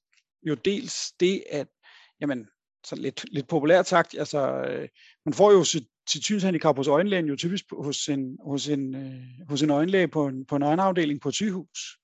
jo 0.44 0.54
dels 0.56 1.12
det, 1.20 1.44
at 1.52 1.68
jamen, 2.22 2.48
så 2.86 2.96
lidt, 2.96 3.26
lidt 3.32 3.48
populært 3.48 3.88
sagt, 3.88 4.16
altså, 4.18 4.62
øh, 4.62 4.88
man 5.26 5.34
får 5.34 5.52
jo 5.52 5.64
sit, 5.64 5.88
sit 6.10 6.24
synshandicap 6.24 6.78
hos 6.78 6.88
øjenlægen 6.88 7.26
jo 7.26 7.36
typisk 7.36 7.66
hos 7.72 8.10
en, 8.10 8.38
hos 8.46 8.68
en, 8.68 8.96
øh, 8.96 9.48
hos 9.50 9.62
en 9.62 9.70
øjenlæge 9.70 10.08
på 10.08 10.28
en, 10.28 10.46
på 10.46 10.56
en 10.56 10.64
øjenafdeling 10.64 11.22
på 11.22 11.30
et 11.30 11.36
sygehus. 11.36 11.98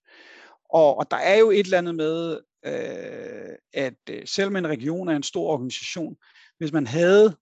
Og, 0.70 0.98
og 0.98 1.12
der 1.12 1.18
er 1.18 1.38
jo 1.38 1.52
et 1.52 1.60
eller 1.60 1.78
andet 1.78 1.96
med, 1.96 2.40
øh, 2.66 3.56
at 3.74 4.00
øh, 4.10 4.22
selvom 4.26 4.56
en 4.56 4.68
region 4.68 5.08
er 5.08 5.16
en 5.16 5.24
stor 5.24 5.48
organisation, 5.48 6.16
hvis 6.58 6.72
man 6.72 6.88
havde 6.88 7.36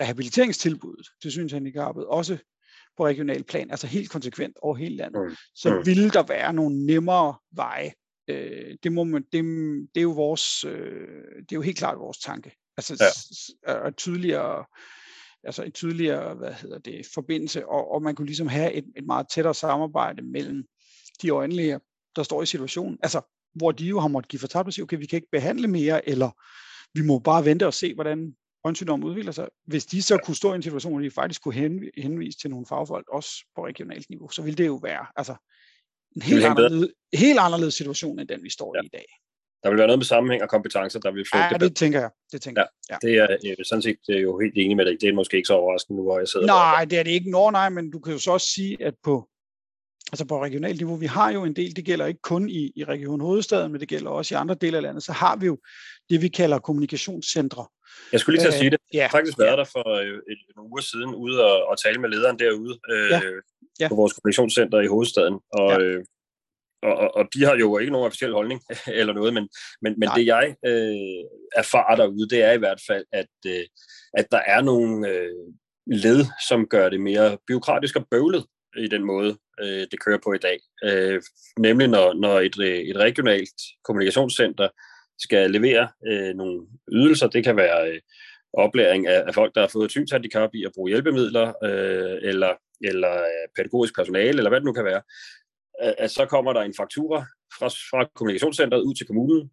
rehabiliteringstilbuddet 0.00 1.06
til 1.22 1.30
synshandicappet, 1.30 2.06
også 2.06 2.38
på 2.96 3.06
regional 3.06 3.44
plan, 3.44 3.70
altså 3.70 3.86
helt 3.86 4.10
konsekvent 4.10 4.56
over 4.62 4.76
hele 4.76 4.96
landet, 4.96 5.22
mm. 5.28 5.36
så 5.54 5.74
mm. 5.74 5.86
ville 5.86 6.10
der 6.10 6.22
være 6.22 6.52
nogle 6.52 6.86
nemmere 6.86 7.34
veje. 7.52 7.92
Øh, 8.30 8.76
det, 8.82 8.92
må 8.92 9.04
man, 9.04 9.22
det, 9.32 9.44
det 9.94 10.00
er 10.00 10.02
jo 10.02 10.10
vores, 10.10 10.64
øh, 10.64 11.18
det 11.40 11.52
er 11.52 11.56
jo 11.56 11.60
helt 11.60 11.78
klart 11.78 11.98
vores 11.98 12.18
tanke. 12.18 12.52
Altså 12.76 13.12
ja. 13.66 13.72
og 13.72 13.96
tydeligere, 13.96 14.64
altså 15.44 15.62
en 15.62 15.72
tydeligere, 15.72 16.34
hvad 16.34 16.52
hedder 16.52 16.78
det, 16.78 17.06
forbindelse, 17.14 17.68
og, 17.68 17.92
og 17.92 18.02
man 18.02 18.14
kunne 18.14 18.26
ligesom 18.26 18.48
have 18.48 18.72
et, 18.72 18.84
et 18.96 19.06
meget 19.06 19.26
tættere 19.28 19.54
samarbejde 19.54 20.22
mellem 20.22 20.64
de 21.22 21.30
øjenlæger, 21.30 21.78
der 22.16 22.22
står 22.22 22.42
i 22.42 22.46
situationen, 22.46 22.98
altså 23.02 23.20
hvor 23.54 23.72
de 23.72 23.86
jo 23.86 24.00
har 24.00 24.08
måttet 24.08 24.30
give 24.30 24.40
fortabt 24.40 24.66
og 24.66 24.72
sige, 24.72 24.82
okay, 24.82 24.98
vi 24.98 25.06
kan 25.06 25.16
ikke 25.16 25.30
behandle 25.32 25.68
mere, 25.68 26.08
eller 26.08 26.30
vi 26.94 27.06
må 27.06 27.18
bare 27.18 27.44
vente 27.44 27.66
og 27.66 27.74
se, 27.74 27.94
hvordan 27.94 28.34
øjensygdommen 28.64 29.08
udvikler 29.08 29.32
sig. 29.32 29.48
Hvis 29.66 29.86
de 29.86 30.02
så 30.02 30.18
kunne 30.24 30.34
stå 30.34 30.52
i 30.52 30.56
en 30.56 30.62
situation, 30.62 30.92
hvor 30.92 31.00
de 31.00 31.10
faktisk 31.10 31.42
kunne 31.42 31.90
henvise 31.96 32.38
til 32.38 32.50
nogle 32.50 32.66
fagfolk, 32.66 33.08
også 33.08 33.30
på 33.56 33.66
regionalt 33.66 34.10
niveau, 34.10 34.28
så 34.28 34.42
ville 34.42 34.56
det 34.56 34.66
jo 34.66 34.74
være 34.82 35.06
altså, 35.16 35.34
en 36.16 36.22
helt 36.22 36.44
anderledes, 36.44 36.90
helt 37.14 37.38
anderledes 37.38 37.74
situation, 37.74 38.18
end 38.20 38.28
den 38.28 38.42
vi 38.42 38.50
står 38.50 38.76
ja. 38.76 38.82
i 38.82 38.86
i 38.86 38.88
dag 38.92 39.06
der 39.62 39.68
vil 39.70 39.78
være 39.78 39.86
noget 39.86 39.98
med 39.98 40.04
sammenhæng 40.04 40.42
og 40.42 40.48
kompetencer, 40.48 41.00
der 41.00 41.10
vil 41.10 41.24
flytte 41.32 41.44
ja, 41.44 41.52
det. 41.52 41.60
det 41.60 41.76
tænker 41.76 42.00
jeg. 42.00 42.10
Det 42.32 42.42
tænker 42.42 42.62
ja, 42.62 42.66
jeg. 42.90 42.98
Ja. 43.02 43.08
Det 43.08 43.18
er 43.18 43.52
øh, 43.58 43.64
sådan 43.64 43.82
set 43.82 43.96
er 44.08 44.18
jo 44.18 44.38
helt 44.38 44.54
enig 44.56 44.76
med 44.76 44.84
dig. 44.86 45.00
Det 45.00 45.08
er 45.08 45.12
måske 45.12 45.36
ikke 45.36 45.46
så 45.46 45.54
overraskende 45.54 45.96
nu, 45.96 46.02
hvor 46.02 46.18
jeg 46.18 46.28
sidder 46.28 46.46
Nej, 46.46 46.84
det 46.84 46.98
er 46.98 47.02
det 47.02 47.10
ikke. 47.10 47.30
Nå, 47.30 47.50
nej, 47.50 47.68
men 47.68 47.90
du 47.90 47.98
kan 47.98 48.12
jo 48.12 48.18
så 48.18 48.30
også 48.30 48.48
sige, 48.54 48.76
at 48.84 48.94
på, 49.04 49.28
altså 50.12 50.24
på 50.24 50.42
regionalt 50.42 50.80
niveau, 50.80 50.96
vi 50.96 51.06
har 51.06 51.32
jo 51.32 51.44
en 51.44 51.56
del, 51.56 51.76
det 51.76 51.84
gælder 51.84 52.06
ikke 52.06 52.20
kun 52.22 52.48
i, 52.48 52.72
i 52.76 52.84
Region 52.84 53.20
Hovedstaden, 53.20 53.72
men 53.72 53.80
det 53.80 53.88
gælder 53.88 54.10
også 54.10 54.34
i 54.34 54.36
andre 54.36 54.54
dele 54.54 54.76
af 54.76 54.82
landet, 54.82 55.02
så 55.02 55.12
har 55.12 55.36
vi 55.36 55.46
jo 55.46 55.58
det, 56.10 56.22
vi 56.22 56.28
kalder 56.28 56.58
kommunikationscentre. 56.58 57.66
Jeg 58.12 58.20
skulle 58.20 58.36
lige 58.36 58.44
til 58.44 58.48
at 58.48 58.58
sige 58.58 58.70
det. 58.70 58.78
Jeg 58.92 59.04
har 59.04 59.08
faktisk 59.08 59.38
været 59.38 59.58
der 59.58 59.64
for 59.64 59.88
øh, 59.88 60.18
nogle 60.56 60.70
uger 60.70 60.82
siden 60.82 61.14
ude 61.14 61.44
og, 61.44 61.68
og 61.68 61.82
tale 61.84 62.00
med 62.00 62.08
lederen 62.08 62.38
derude 62.38 62.78
øh, 62.92 63.10
ja. 63.10 63.20
Ja. 63.80 63.88
på 63.88 63.94
vores 63.94 64.12
kommunikationscenter 64.12 64.80
i 64.80 64.86
hovedstaden. 64.86 65.38
Og, 65.52 65.70
ja. 65.70 65.78
øh, 65.78 66.04
og, 66.82 66.94
og, 66.96 67.16
og 67.16 67.24
de 67.34 67.44
har 67.44 67.56
jo 67.56 67.78
ikke 67.78 67.92
nogen 67.92 68.06
officiel 68.06 68.32
holdning 68.32 68.60
eller 69.00 69.12
noget, 69.12 69.34
men, 69.34 69.48
men, 69.82 69.94
men 69.98 70.08
det 70.16 70.26
jeg 70.26 70.56
øh, 70.66 71.24
erfarer 71.56 71.96
derude, 71.96 72.28
det 72.28 72.42
er 72.42 72.52
i 72.52 72.58
hvert 72.58 72.80
fald, 72.86 73.04
at, 73.12 73.32
øh, 73.46 73.64
at 74.14 74.26
der 74.30 74.42
er 74.46 74.60
nogle 74.62 75.08
øh, 75.08 75.32
led, 75.86 76.20
som 76.48 76.66
gør 76.66 76.88
det 76.88 77.00
mere 77.00 77.38
byråkratisk 77.46 77.96
og 77.96 78.06
bøvlet 78.10 78.44
i 78.76 78.88
den 78.88 79.04
måde, 79.04 79.36
øh, 79.60 79.86
det 79.90 80.00
kører 80.04 80.18
på 80.24 80.32
i 80.32 80.38
dag. 80.38 80.58
Øh, 80.84 81.22
nemlig 81.58 81.88
når, 81.88 82.12
når 82.12 82.40
et, 82.40 82.60
øh, 82.60 82.78
et 82.78 82.96
regionalt 82.96 83.60
kommunikationscenter 83.84 84.68
skal 85.18 85.50
levere 85.50 85.88
øh, 86.06 86.34
nogle 86.34 86.66
ydelser, 86.92 87.26
det 87.28 87.44
kan 87.44 87.56
være 87.56 87.90
øh, 87.90 88.00
oplæring 88.52 89.06
af, 89.06 89.24
af 89.26 89.34
folk, 89.34 89.54
der 89.54 89.60
har 89.60 89.68
fået 89.68 89.90
synshandicap 89.90 90.50
i 90.54 90.64
at 90.64 90.72
bruge 90.74 90.90
hjælpemidler, 90.90 91.52
øh, 91.64 92.18
eller, 92.22 92.54
eller 92.80 93.12
øh, 93.12 93.48
pædagogisk 93.56 93.94
personale, 93.94 94.38
eller 94.38 94.48
hvad 94.48 94.60
det 94.60 94.66
nu 94.66 94.72
kan 94.72 94.84
være, 94.84 95.02
øh, 95.84 95.92
at 95.98 96.10
så 96.10 96.26
kommer 96.26 96.52
der 96.52 96.60
en 96.60 96.74
faktura 96.76 97.26
fra, 97.58 97.68
fra 97.68 98.10
kommunikationscenteret 98.14 98.82
ud 98.82 98.94
til 98.94 99.06
kommunen, 99.06 99.50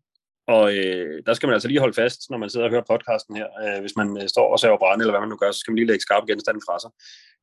og 0.48 0.76
øh, 0.78 1.24
der 1.26 1.34
skal 1.34 1.48
man 1.48 1.54
altså 1.54 1.68
lige 1.68 1.80
holde 1.80 1.94
fast, 1.94 2.30
når 2.30 2.38
man 2.38 2.50
sidder 2.50 2.66
og 2.66 2.72
hører 2.72 2.90
podcasten 2.90 3.36
her. 3.36 3.48
Øh, 3.64 3.82
hvis 3.82 3.96
man 3.96 4.22
øh, 4.22 4.30
står 4.30 4.52
og 4.52 4.60
saver 4.60 4.78
brænde, 4.78 5.04
eller 5.04 5.14
hvad 5.14 5.20
man 5.20 5.30
nu 5.30 5.36
gør, 5.36 5.52
så 5.52 5.60
skal 5.60 5.72
man 5.72 5.76
lige 5.76 5.88
lægge 5.88 6.02
skarpe 6.02 6.26
genstande 6.28 6.62
fra 6.68 6.80
sig. 6.80 6.92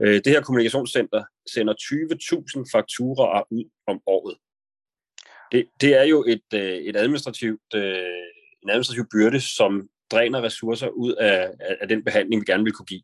Øh, 0.02 0.14
det 0.24 0.32
her 0.32 0.42
kommunikationscenter 0.42 1.24
sender 1.54 1.74
20.000 1.74 2.64
fakturaer 2.72 3.42
ud 3.50 3.64
om 3.86 4.00
året. 4.06 4.36
Det, 5.52 5.66
det 5.80 5.98
er 6.00 6.04
jo 6.04 6.24
et, 6.28 6.48
øh, 6.54 6.78
et 6.88 6.96
administrativt, 6.96 7.74
øh, 7.74 8.24
en 8.62 8.70
administrativ 8.70 9.04
byrde, 9.12 9.40
som 9.40 9.88
dræner 10.10 10.42
ressourcer 10.42 10.88
ud 10.88 11.12
af, 11.12 11.50
af, 11.60 11.76
af 11.80 11.88
den 11.88 12.04
behandling, 12.04 12.40
vi 12.40 12.52
gerne 12.52 12.64
vil 12.64 12.72
kunne 12.72 12.86
give 12.86 13.02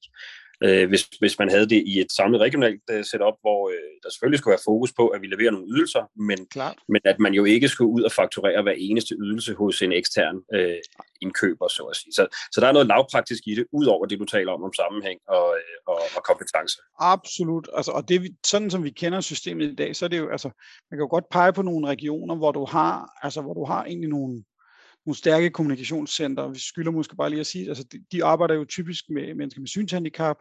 øh, 0.65 0.89
hvis, 0.89 1.03
hvis 1.19 1.39
man 1.39 1.51
havde 1.51 1.69
det 1.69 1.83
i 1.87 2.01
et 2.01 2.13
samlet 2.13 2.41
regionalt 2.41 2.83
øh, 2.91 3.05
setup, 3.05 3.37
hvor 3.41 3.69
øh, 3.69 3.91
der 4.03 4.11
selvfølgelig 4.11 4.39
skulle 4.39 4.53
være 4.53 4.69
fokus 4.71 4.93
på, 4.93 5.09
at 5.09 5.23
vi 5.23 5.27
leverer 5.27 5.51
nogle 5.51 5.67
ydelser, 5.73 6.03
men, 6.29 6.47
Klart. 6.47 6.79
men 6.89 7.01
at 7.05 7.19
man 7.19 7.33
jo 7.35 7.45
ikke 7.45 7.69
skulle 7.69 7.91
ud 7.91 8.03
og 8.03 8.13
fakturere 8.13 8.63
hver 8.63 8.75
eneste 8.77 9.15
ydelse 9.15 9.55
hos 9.55 9.83
en 9.83 9.93
ekstern 9.93 10.37
øh, 10.55 10.77
indkøber, 11.21 11.69
så 11.69 11.83
at 11.83 11.97
sige. 11.97 12.13
Så, 12.13 12.27
så 12.53 12.61
der 12.61 12.67
er 12.69 12.73
noget 12.73 12.87
lavpraktisk 12.87 13.43
i 13.47 13.55
det, 13.55 13.67
ud 13.73 13.87
over 13.87 14.07
det, 14.07 14.19
du 14.19 14.25
taler 14.25 14.53
om, 14.53 14.63
om 14.63 14.73
sammenhæng 14.73 15.21
og, 15.29 15.47
øh, 15.59 15.77
og, 15.87 16.01
og 16.17 16.23
kompetence. 16.31 16.77
Absolut. 16.99 17.69
Altså, 17.77 17.93
og 17.93 18.09
det, 18.09 18.37
sådan 18.47 18.71
som 18.71 18.85
vi 18.85 18.91
kender 18.91 19.21
systemet 19.21 19.73
i 19.73 19.75
dag, 19.75 19.97
så 19.97 20.05
er 20.05 20.09
det 20.09 20.19
jo, 20.19 20.29
altså, 20.29 20.49
man 20.91 20.97
kan 20.97 21.05
jo 21.07 21.11
godt 21.11 21.25
pege 21.31 21.53
på 21.53 21.63
nogle 21.63 21.89
regioner, 21.89 22.35
hvor 22.35 22.53
du 22.53 22.65
har, 22.65 23.19
altså, 23.23 23.41
hvor 23.41 23.55
du 23.55 23.65
har 23.65 23.85
egentlig 23.85 24.11
nogle, 24.11 24.45
nogle 25.11 25.19
stærke 25.19 25.51
kommunikationscenter. 25.51 26.49
Vi 26.49 26.59
skylder 26.59 26.91
måske 26.91 27.17
bare 27.17 27.31
lige 27.31 27.41
at 27.41 27.47
sige, 27.47 27.69
altså, 27.69 27.85
de, 27.85 28.05
de 28.13 28.25
arbejder 28.25 28.55
jo 28.55 28.65
typisk 28.65 29.05
med 29.11 29.35
mennesker 29.35 29.61
med 29.61 29.69
synshandicap, 29.69 30.37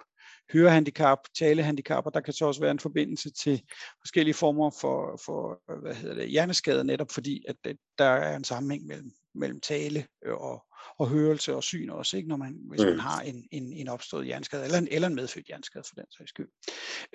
hørehandicap, 0.53 1.17
talehandicap, 1.39 2.05
og 2.05 2.13
der 2.13 2.19
kan 2.19 2.33
så 2.33 2.45
også 2.45 2.61
være 2.61 2.71
en 2.71 2.79
forbindelse 2.79 3.31
til 3.31 3.61
forskellige 4.01 4.33
former 4.33 4.71
for, 4.81 5.21
for 5.25 5.61
hvad 5.81 5.95
hedder 5.95 6.15
det, 6.15 6.29
hjerneskade, 6.29 6.83
netop 6.83 7.11
fordi, 7.11 7.43
at, 7.47 7.55
at 7.63 7.75
der 7.97 8.05
er 8.05 8.35
en 8.35 8.43
sammenhæng 8.43 8.85
mellem, 8.85 9.11
mellem 9.35 9.59
tale 9.59 10.05
og, 10.25 10.65
og 10.99 11.07
hørelse 11.07 11.55
og 11.55 11.63
syn 11.63 11.89
også, 11.89 12.17
ikke? 12.17 12.29
Når 12.29 12.37
man, 12.37 12.57
hvis 12.69 12.81
man 12.81 12.99
har 12.99 13.21
en, 13.21 13.47
en, 13.51 13.73
en 13.73 13.87
opstået 13.87 14.25
hjerneskade, 14.25 14.63
eller 14.63 14.77
en, 14.77 14.87
eller 14.91 15.07
en 15.07 15.15
medfødt 15.15 15.45
hjerneskade 15.45 15.83
for 15.87 15.95
den 15.95 16.05
sags 16.17 16.29
skyld. 16.29 16.49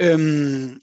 Øhm, 0.00 0.80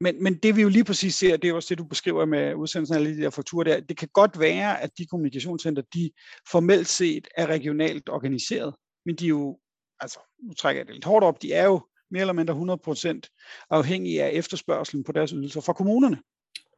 men, 0.00 0.22
men 0.22 0.34
det 0.34 0.56
vi 0.56 0.62
jo 0.62 0.68
lige 0.68 0.84
præcis 0.84 1.14
ser, 1.14 1.36
det 1.36 1.50
er 1.50 1.54
også 1.54 1.66
det, 1.70 1.78
du 1.78 1.84
beskriver 1.84 2.24
med 2.24 2.54
udsendelsen 2.54 2.94
af 2.96 2.98
alle 2.98 3.16
de 3.16 3.22
der 3.22 3.30
fakturer 3.30 3.64
der, 3.64 3.80
det 3.80 3.96
kan 3.96 4.08
godt 4.12 4.40
være, 4.40 4.82
at 4.82 4.90
de 4.98 5.06
kommunikationscenter, 5.06 5.82
de 5.94 6.10
formelt 6.50 6.88
set 6.88 7.28
er 7.36 7.46
regionalt 7.46 8.08
organiseret, 8.08 8.74
men 9.06 9.14
de 9.14 9.24
er 9.24 9.28
jo, 9.28 9.58
altså 10.00 10.18
nu 10.42 10.54
trækker 10.54 10.80
jeg 10.80 10.86
det 10.86 10.94
lidt 10.94 11.04
hårdt 11.04 11.24
op, 11.24 11.42
de 11.42 11.52
er 11.52 11.64
jo 11.64 11.80
mere 12.10 12.20
eller 12.20 12.32
mindre 12.32 12.78
100% 13.64 13.66
afhængige 13.70 14.22
af 14.22 14.30
efterspørgselen 14.32 15.04
på 15.04 15.12
deres 15.12 15.30
ydelser 15.30 15.60
fra 15.60 15.72
kommunerne. 15.72 16.18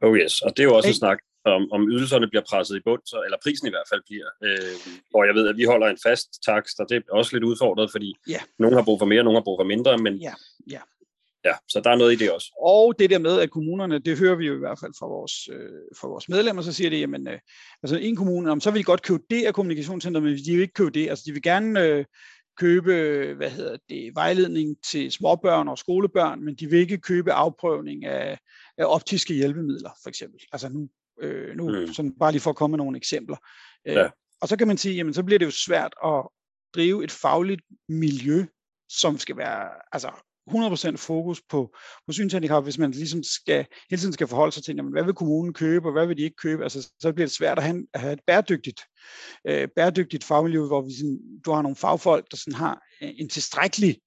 Oh 0.01 0.17
yes, 0.17 0.41
og 0.41 0.57
det 0.57 0.63
er 0.63 0.67
jo 0.67 0.75
også 0.75 0.89
en 0.89 0.95
snak 0.95 1.17
om, 1.45 1.71
om 1.71 1.89
ydelserne 1.89 2.27
bliver 2.27 2.43
presset 2.49 2.75
i 2.75 2.79
bund, 2.85 3.01
så, 3.05 3.21
eller 3.25 3.37
prisen 3.43 3.67
i 3.67 3.69
hvert 3.69 3.89
fald 3.89 4.01
bliver. 4.09 4.27
Øh, 4.43 4.75
hvor 5.11 5.23
jeg 5.23 5.35
ved, 5.35 5.47
at 5.47 5.57
vi 5.57 5.63
holder 5.63 5.87
en 5.87 5.97
fast 6.07 6.43
takst, 6.45 6.79
og 6.79 6.85
det 6.89 6.95
er 6.97 7.01
også 7.11 7.35
lidt 7.35 7.43
udfordret, 7.43 7.91
fordi 7.91 8.15
ja. 8.27 8.39
nogen 8.59 8.75
har 8.75 8.83
brug 8.83 8.99
for 8.99 9.05
mere, 9.05 9.23
nogen 9.23 9.35
har 9.35 9.43
brug 9.43 9.59
for 9.59 9.63
mindre, 9.63 9.97
men 9.97 10.15
ja, 10.15 10.33
ja. 10.69 10.81
Ja, 11.45 11.53
så 11.69 11.81
der 11.83 11.89
er 11.89 11.95
noget 11.95 12.13
i 12.13 12.15
det 12.15 12.31
også. 12.31 12.47
Og 12.61 12.99
det 12.99 13.09
der 13.09 13.19
med, 13.19 13.39
at 13.39 13.51
kommunerne, 13.51 13.99
det 13.99 14.17
hører 14.17 14.35
vi 14.35 14.47
jo 14.47 14.55
i 14.55 14.59
hvert 14.59 14.79
fald 14.79 14.93
fra 14.99 15.07
vores, 15.07 15.49
øh, 15.51 15.81
fra 15.99 16.07
vores 16.07 16.29
medlemmer, 16.29 16.61
så 16.61 16.73
siger 16.73 16.89
de, 16.89 16.97
jamen, 16.97 17.27
øh, 17.27 17.39
altså 17.83 17.97
en 17.97 18.15
kommune, 18.15 18.51
om, 18.51 18.59
så 18.59 18.71
vil 18.71 18.79
de 18.79 18.83
godt 18.83 19.01
købe 19.01 19.23
det 19.29 19.45
af 19.45 19.53
kommunikationscenter, 19.53 20.21
men 20.21 20.37
de 20.37 20.51
vil 20.51 20.61
ikke 20.61 20.73
købe 20.73 20.91
det. 20.91 21.09
Altså 21.09 21.23
de 21.27 21.31
vil 21.31 21.41
gerne 21.41 21.83
øh, 21.83 22.05
købe, 22.57 22.93
hvad 23.37 23.49
hedder 23.49 23.77
det, 23.89 24.11
vejledning 24.15 24.77
til 24.91 25.11
småbørn 25.11 25.67
og 25.67 25.77
skolebørn, 25.77 26.45
men 26.45 26.55
de 26.55 26.69
vil 26.69 26.79
ikke 26.79 26.97
købe 26.97 27.33
afprøvning 27.33 28.05
af, 28.05 28.39
af 28.77 28.85
optiske 28.85 29.33
hjælpemidler, 29.33 29.89
for 30.03 30.09
eksempel. 30.09 30.39
Altså 30.51 30.69
nu, 30.69 30.89
øh, 31.21 31.55
nu 31.55 31.69
mm. 31.69 31.93
sådan 31.93 32.13
bare 32.19 32.31
lige 32.31 32.41
for 32.41 32.49
at 32.49 32.55
komme 32.55 32.71
med 32.71 32.77
nogle 32.77 32.97
eksempler. 32.97 33.37
Øh, 33.87 33.95
ja. 33.95 34.09
Og 34.41 34.47
så 34.47 34.57
kan 34.57 34.67
man 34.67 34.77
sige, 34.77 34.95
jamen 34.95 35.13
så 35.13 35.23
bliver 35.23 35.39
det 35.39 35.45
jo 35.45 35.51
svært 35.51 35.93
at 36.05 36.27
drive 36.75 37.03
et 37.03 37.11
fagligt 37.11 37.61
miljø, 37.89 38.45
som 38.89 39.17
skal 39.17 39.37
være 39.37 39.69
altså 39.91 40.11
100% 40.49 40.95
fokus 40.95 41.41
på, 41.49 41.75
på 42.05 42.11
synshandicap, 42.11 42.63
hvis 42.63 42.77
man 42.77 42.91
ligesom 42.91 43.23
skal, 43.23 43.65
hele 43.89 43.99
tiden 43.99 44.13
skal 44.13 44.27
forholde 44.27 44.51
sig 44.51 44.63
til, 44.63 44.75
jamen, 44.75 44.91
hvad 44.91 45.03
vil 45.03 45.13
kommunen 45.13 45.53
købe, 45.53 45.87
og 45.87 45.91
hvad 45.91 46.07
vil 46.07 46.17
de 46.17 46.21
ikke 46.21 46.35
købe, 46.35 46.63
altså, 46.63 46.91
så 46.99 47.13
bliver 47.13 47.27
det 47.27 47.35
svært 47.35 47.57
at 47.57 47.63
have, 47.63 47.85
at 47.93 48.01
have 48.01 48.13
et 48.13 48.21
bæredygtigt, 48.27 48.81
øh, 49.47 49.67
bæredygtigt 49.75 50.23
fagmiljø, 50.23 50.67
hvor 50.67 50.81
vi 50.81 50.93
sådan, 50.97 51.19
du 51.45 51.51
har 51.51 51.61
nogle 51.61 51.75
fagfolk, 51.75 52.31
der 52.31 52.37
sådan 52.37 52.53
har 52.53 52.81
en 53.01 53.29
tilstrækkelig 53.29 53.97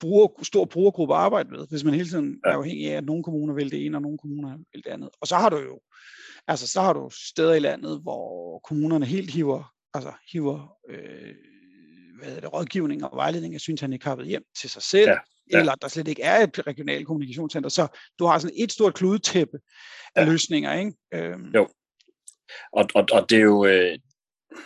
bruger, 0.00 0.28
stor 0.42 0.64
brugergruppe 0.64 1.14
at 1.14 1.20
arbejde 1.20 1.50
med, 1.50 1.66
hvis 1.70 1.84
man 1.84 1.94
hele 1.94 2.08
tiden 2.08 2.40
er 2.44 2.50
afhængig 2.50 2.90
af, 2.90 2.96
at 2.96 3.04
nogle 3.04 3.24
kommuner 3.24 3.54
vil 3.54 3.70
det 3.70 3.86
ene, 3.86 3.96
og 3.96 4.02
nogle 4.02 4.18
kommuner 4.18 4.56
vil 4.72 4.84
det 4.84 4.90
andet. 4.90 5.10
Og 5.20 5.26
så 5.26 5.36
har 5.36 5.48
du 5.48 5.58
jo, 5.58 5.80
altså 6.48 6.66
så 6.68 6.80
har 6.80 6.92
du 6.92 7.10
steder 7.30 7.54
i 7.54 7.58
landet, 7.58 8.00
hvor 8.02 8.58
kommunerne 8.58 9.06
helt 9.06 9.30
hiver, 9.30 9.72
altså 9.94 10.12
hiver 10.32 10.76
øh, 10.88 11.34
hvad 12.22 12.36
det, 12.36 12.52
rådgivning 12.52 13.04
og 13.04 13.16
vejledning 13.16 13.54
af 13.54 13.60
synshandicappet 13.60 14.26
hjem 14.26 14.42
til 14.60 14.70
sig 14.70 14.82
selv, 14.82 15.08
ja 15.08 15.16
ja. 15.52 15.58
eller 15.58 15.74
der 15.74 15.88
slet 15.88 16.08
ikke 16.08 16.22
er 16.22 16.42
et 16.42 16.66
regionalt 16.66 17.06
kommunikationscenter. 17.06 17.70
Så 17.70 17.86
du 18.18 18.24
har 18.26 18.38
sådan 18.38 18.56
et 18.58 18.72
stort 18.72 18.94
kludetæppe 18.94 19.58
af 20.16 20.24
ja. 20.24 20.30
løsninger, 20.30 20.72
ikke? 20.78 20.92
Øhm. 21.14 21.50
Jo. 21.54 21.68
Og, 22.72 22.88
og, 22.94 23.04
og 23.12 23.30
det 23.30 23.38
er 23.38 23.42
jo 23.42 23.64
øh, 23.66 23.98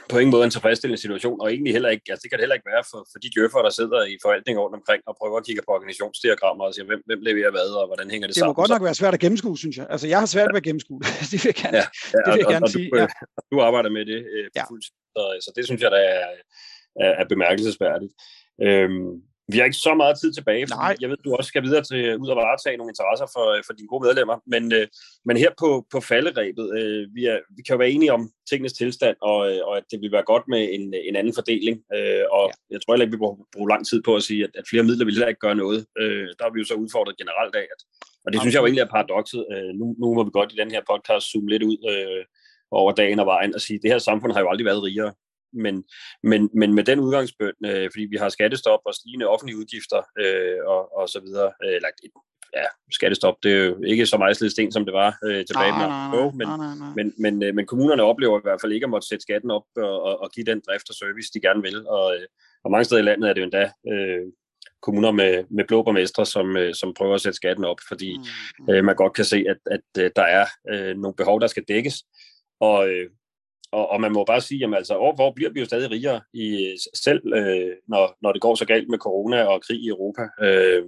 på 0.09 0.19
ingen 0.19 0.31
måde 0.31 0.45
en 0.45 0.51
tilfredsstillende 0.51 1.01
situation, 1.01 1.41
og 1.41 1.47
egentlig 1.53 1.73
heller 1.73 1.91
ikke, 1.95 2.07
altså 2.11 2.23
det 2.23 2.31
kan 2.31 2.37
det 2.39 2.43
heller 2.45 2.59
ikke 2.59 2.71
være 2.75 2.85
for, 2.91 3.01
for 3.13 3.19
de 3.23 3.29
djøffere, 3.35 3.63
der 3.67 3.71
sidder 3.81 4.01
i 4.13 4.17
forvaltningen 4.25 4.61
rundt 4.65 4.77
omkring 4.81 5.01
og 5.07 5.17
prøver 5.21 5.37
at 5.41 5.47
kigge 5.47 5.63
på 5.67 5.73
organisationsdiagrammer 5.77 6.65
og 6.65 6.75
siger, 6.75 6.87
hvem, 6.91 7.03
hvem 7.09 7.21
leverer 7.29 7.51
hvad, 7.57 7.69
og 7.81 7.87
hvordan 7.91 8.11
hænger 8.11 8.27
det, 8.27 8.35
det 8.35 8.39
sammen. 8.39 8.53
Det 8.53 8.57
må 8.57 8.63
godt 8.63 8.75
nok 8.75 8.85
være 8.89 8.99
svært 9.01 9.15
at 9.15 9.21
gennemskue, 9.21 9.59
synes 9.59 9.77
jeg. 9.81 9.87
Altså 9.91 10.07
jeg 10.13 10.19
har 10.23 10.27
svært 10.35 10.49
ved 10.53 10.61
at 10.63 10.67
gennemskue 10.69 11.01
det, 11.01 11.09
det 11.31 11.39
vil 11.43 11.53
jeg 11.53 11.59
gerne, 11.65 11.77
ja, 11.77 11.87
ja, 12.15 12.19
det 12.25 12.31
vil 12.33 12.41
jeg 12.43 12.49
og, 12.49 12.53
gerne 12.55 12.67
og, 12.67 12.75
sige. 12.77 12.89
Du, 12.93 12.97
ja. 13.03 13.07
du 13.53 13.57
arbejder 13.69 13.91
med 13.97 14.05
det 14.13 14.21
øh, 14.35 14.47
ja. 14.59 14.65
fuldt, 14.71 14.87
så, 15.15 15.23
så 15.45 15.51
det 15.57 15.65
synes 15.69 15.81
jeg, 15.85 15.91
der 15.97 16.03
er, 16.15 16.21
er, 17.01 17.13
er 17.21 17.25
bemærkelsesværdigt. 17.29 18.13
Øhm, 18.63 19.23
vi 19.53 19.57
har 19.59 19.65
ikke 19.65 19.85
så 19.89 19.95
meget 19.95 20.19
tid 20.21 20.33
tilbage, 20.33 20.67
fordi 20.67 20.79
Nej. 20.79 20.97
jeg 21.01 21.09
ved, 21.11 21.17
du 21.25 21.35
også 21.35 21.49
skal 21.49 21.63
videre 21.63 21.85
til 21.91 22.19
ud 22.23 22.29
og 22.29 22.37
varetage 22.37 22.77
nogle 22.77 22.91
interesser 22.91 23.27
for, 23.35 23.47
for 23.67 23.73
dine 23.73 23.89
gode 23.89 24.05
medlemmer. 24.07 24.37
Men, 24.53 24.63
øh, 24.79 24.87
men 25.25 25.37
her 25.37 25.51
på, 25.63 25.87
på 25.93 25.99
falderæbet, 26.01 26.67
øh, 26.79 27.03
vi, 27.17 27.23
er, 27.33 27.39
vi 27.57 27.63
kan 27.63 27.75
jo 27.75 27.79
være 27.83 27.95
enige 27.97 28.13
om 28.13 28.23
tingenes 28.51 28.73
tilstand, 28.73 29.17
og, 29.31 29.39
øh, 29.51 29.61
og 29.69 29.77
at 29.77 29.85
det 29.91 29.99
vil 30.01 30.13
være 30.13 30.31
godt 30.33 30.45
med 30.49 30.63
en, 30.77 30.85
en 31.09 31.17
anden 31.17 31.35
fordeling. 31.35 31.77
Øh, 31.97 32.25
og 32.37 32.45
ja. 32.51 32.55
jeg 32.73 32.79
tror 32.81 32.93
heller 32.93 33.07
ikke, 33.07 33.17
vi 33.17 33.23
bruger 33.23 33.37
bruge 33.57 33.71
lang 33.73 33.83
tid 33.87 33.99
på 34.03 34.13
at 34.17 34.23
sige, 34.29 34.45
at, 34.45 34.53
at 34.61 34.65
flere 34.71 34.85
midler 34.89 35.05
vil 35.05 35.15
heller 35.15 35.35
ikke 35.35 35.47
gøre 35.47 35.61
noget. 35.65 35.81
Øh, 36.01 36.29
der 36.39 36.45
er 36.47 36.53
vi 36.53 36.59
jo 36.63 36.67
så 36.71 36.75
udfordret 36.75 37.19
generelt 37.23 37.55
af. 37.63 37.67
At, 37.75 37.81
og 38.25 38.29
det 38.33 38.41
synes 38.41 38.55
jeg 38.55 38.61
jo 38.61 38.67
egentlig 38.67 38.87
er 38.87 38.95
paradokset. 38.97 39.43
Øh, 39.53 39.71
nu, 39.81 39.87
nu 40.01 40.15
må 40.15 40.25
vi 40.25 40.31
godt 40.39 40.53
i 40.53 40.61
den 40.63 40.71
her 40.75 40.83
podcast 40.93 41.25
zoome 41.31 41.51
lidt 41.53 41.63
ud 41.71 41.79
øh, 41.93 42.25
over 42.71 42.93
dagen 42.93 43.19
og 43.19 43.27
vejen 43.27 43.55
og 43.55 43.61
sige, 43.61 43.77
at 43.77 43.83
det 43.83 43.91
her 43.93 43.99
samfund 43.99 44.33
har 44.33 44.41
jo 44.41 44.51
aldrig 44.51 44.67
været 44.67 44.83
rigere 44.83 45.13
men, 45.53 45.85
men, 46.23 46.51
men 46.55 46.75
med 46.75 46.85
den 46.85 47.01
udgangsbøn, 47.01 47.53
øh, 47.67 47.91
fordi 47.93 48.07
vi 48.11 48.17
har 48.17 48.29
skattestop 48.29 48.81
og 48.85 48.95
stigende 48.95 49.29
offentlige 49.29 49.59
udgifter 49.59 50.03
øh, 50.19 50.59
og, 50.67 50.97
og 50.97 51.09
så 51.09 51.21
videre, 51.21 51.53
øh, 51.65 51.75
eller 51.77 51.89
ja, 52.57 52.65
skattestop, 52.93 53.35
det 53.43 53.53
er 53.53 53.65
jo 53.65 53.83
ikke 53.83 54.07
så 54.07 54.17
meget 54.17 54.53
sten, 54.53 54.73
som 54.73 54.85
det 54.85 54.95
var 54.95 55.17
øh, 55.25 55.45
tilbage 55.45 55.73
med 55.73 55.87
nej, 55.87 56.31
men, 56.39 56.47
nej, 56.49 56.57
nej, 56.57 56.75
nej. 56.79 56.93
Men, 56.97 57.13
men, 57.19 57.43
øh, 57.43 57.55
men 57.55 57.67
kommunerne 57.67 58.03
oplever 58.03 58.39
i 58.39 58.45
hvert 58.45 58.61
fald 58.61 58.73
ikke 58.73 58.85
at 58.85 58.91
måtte 58.91 59.09
sætte 59.09 59.23
skatten 59.23 59.51
op 59.51 59.67
og, 59.77 60.03
og, 60.03 60.21
og 60.21 60.31
give 60.31 60.47
den 60.47 60.63
drift 60.69 60.91
og 60.91 60.95
service, 60.95 61.31
de 61.35 61.41
gerne 61.41 61.63
vil, 61.63 61.89
og, 61.89 62.17
øh, 62.17 62.27
og 62.65 62.71
mange 62.71 62.85
steder 62.85 63.01
i 63.01 63.05
landet 63.05 63.29
er 63.29 63.33
det 63.33 63.41
jo 63.41 63.45
endda 63.45 63.71
øh, 63.93 64.27
kommuner 64.83 65.11
med, 65.11 65.45
med 65.51 65.65
blå 65.69 65.83
borgmestre, 65.83 66.27
som, 66.27 66.57
øh, 66.57 66.75
som 66.75 66.95
prøver 66.95 67.15
at 67.15 67.21
sætte 67.21 67.37
skatten 67.37 67.65
op, 67.65 67.81
fordi 67.89 68.17
mm, 68.19 68.25
mm. 68.65 68.75
øh, 68.75 68.85
man 68.85 68.97
godt 68.97 69.13
kan 69.13 69.25
se, 69.25 69.45
at, 69.49 69.59
at 69.71 70.03
øh, 70.05 70.11
der 70.17 70.23
er 70.23 70.47
øh, 70.71 70.97
nogle 70.97 71.15
behov, 71.15 71.41
der 71.41 71.47
skal 71.47 71.65
dækkes, 71.69 72.05
og, 72.61 72.89
øh, 72.89 73.11
og, 73.73 73.91
og 73.91 74.01
man 74.01 74.13
må 74.13 74.25
bare 74.25 74.41
sige, 74.41 74.59
jamen 74.59 74.77
altså, 74.77 75.13
hvor 75.17 75.33
bliver 75.37 75.51
vi 75.51 75.61
jo 75.61 75.67
stadig 75.67 75.91
rigere 75.91 76.21
i 76.33 76.77
selv, 76.95 77.23
øh, 77.35 77.73
når, 77.89 78.17
når 78.23 78.33
det 78.33 78.43
går 78.43 78.55
så 78.55 78.65
galt 78.65 78.89
med 78.89 78.99
corona 78.99 79.45
og 79.45 79.63
krig 79.63 79.81
i 79.81 79.89
Europa. 79.89 80.23
Øh, 80.43 80.83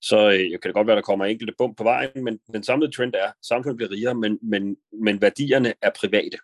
så 0.00 0.30
øh, 0.30 0.50
kan 0.50 0.60
det 0.62 0.74
godt 0.74 0.86
være, 0.86 0.96
der 0.96 1.02
kommer 1.02 1.24
enkelte 1.24 1.54
bump 1.58 1.76
på 1.76 1.84
vejen, 1.84 2.24
men 2.24 2.38
den 2.52 2.62
samlede 2.62 2.92
trend 2.92 3.14
er, 3.14 3.26
at 3.26 3.32
samfundet 3.42 3.76
bliver 3.76 3.90
rigere, 3.90 4.14
men, 4.14 4.38
men, 4.42 4.76
men 5.02 5.20
værdierne 5.20 5.74
er 5.82 5.90
private. 6.00 6.38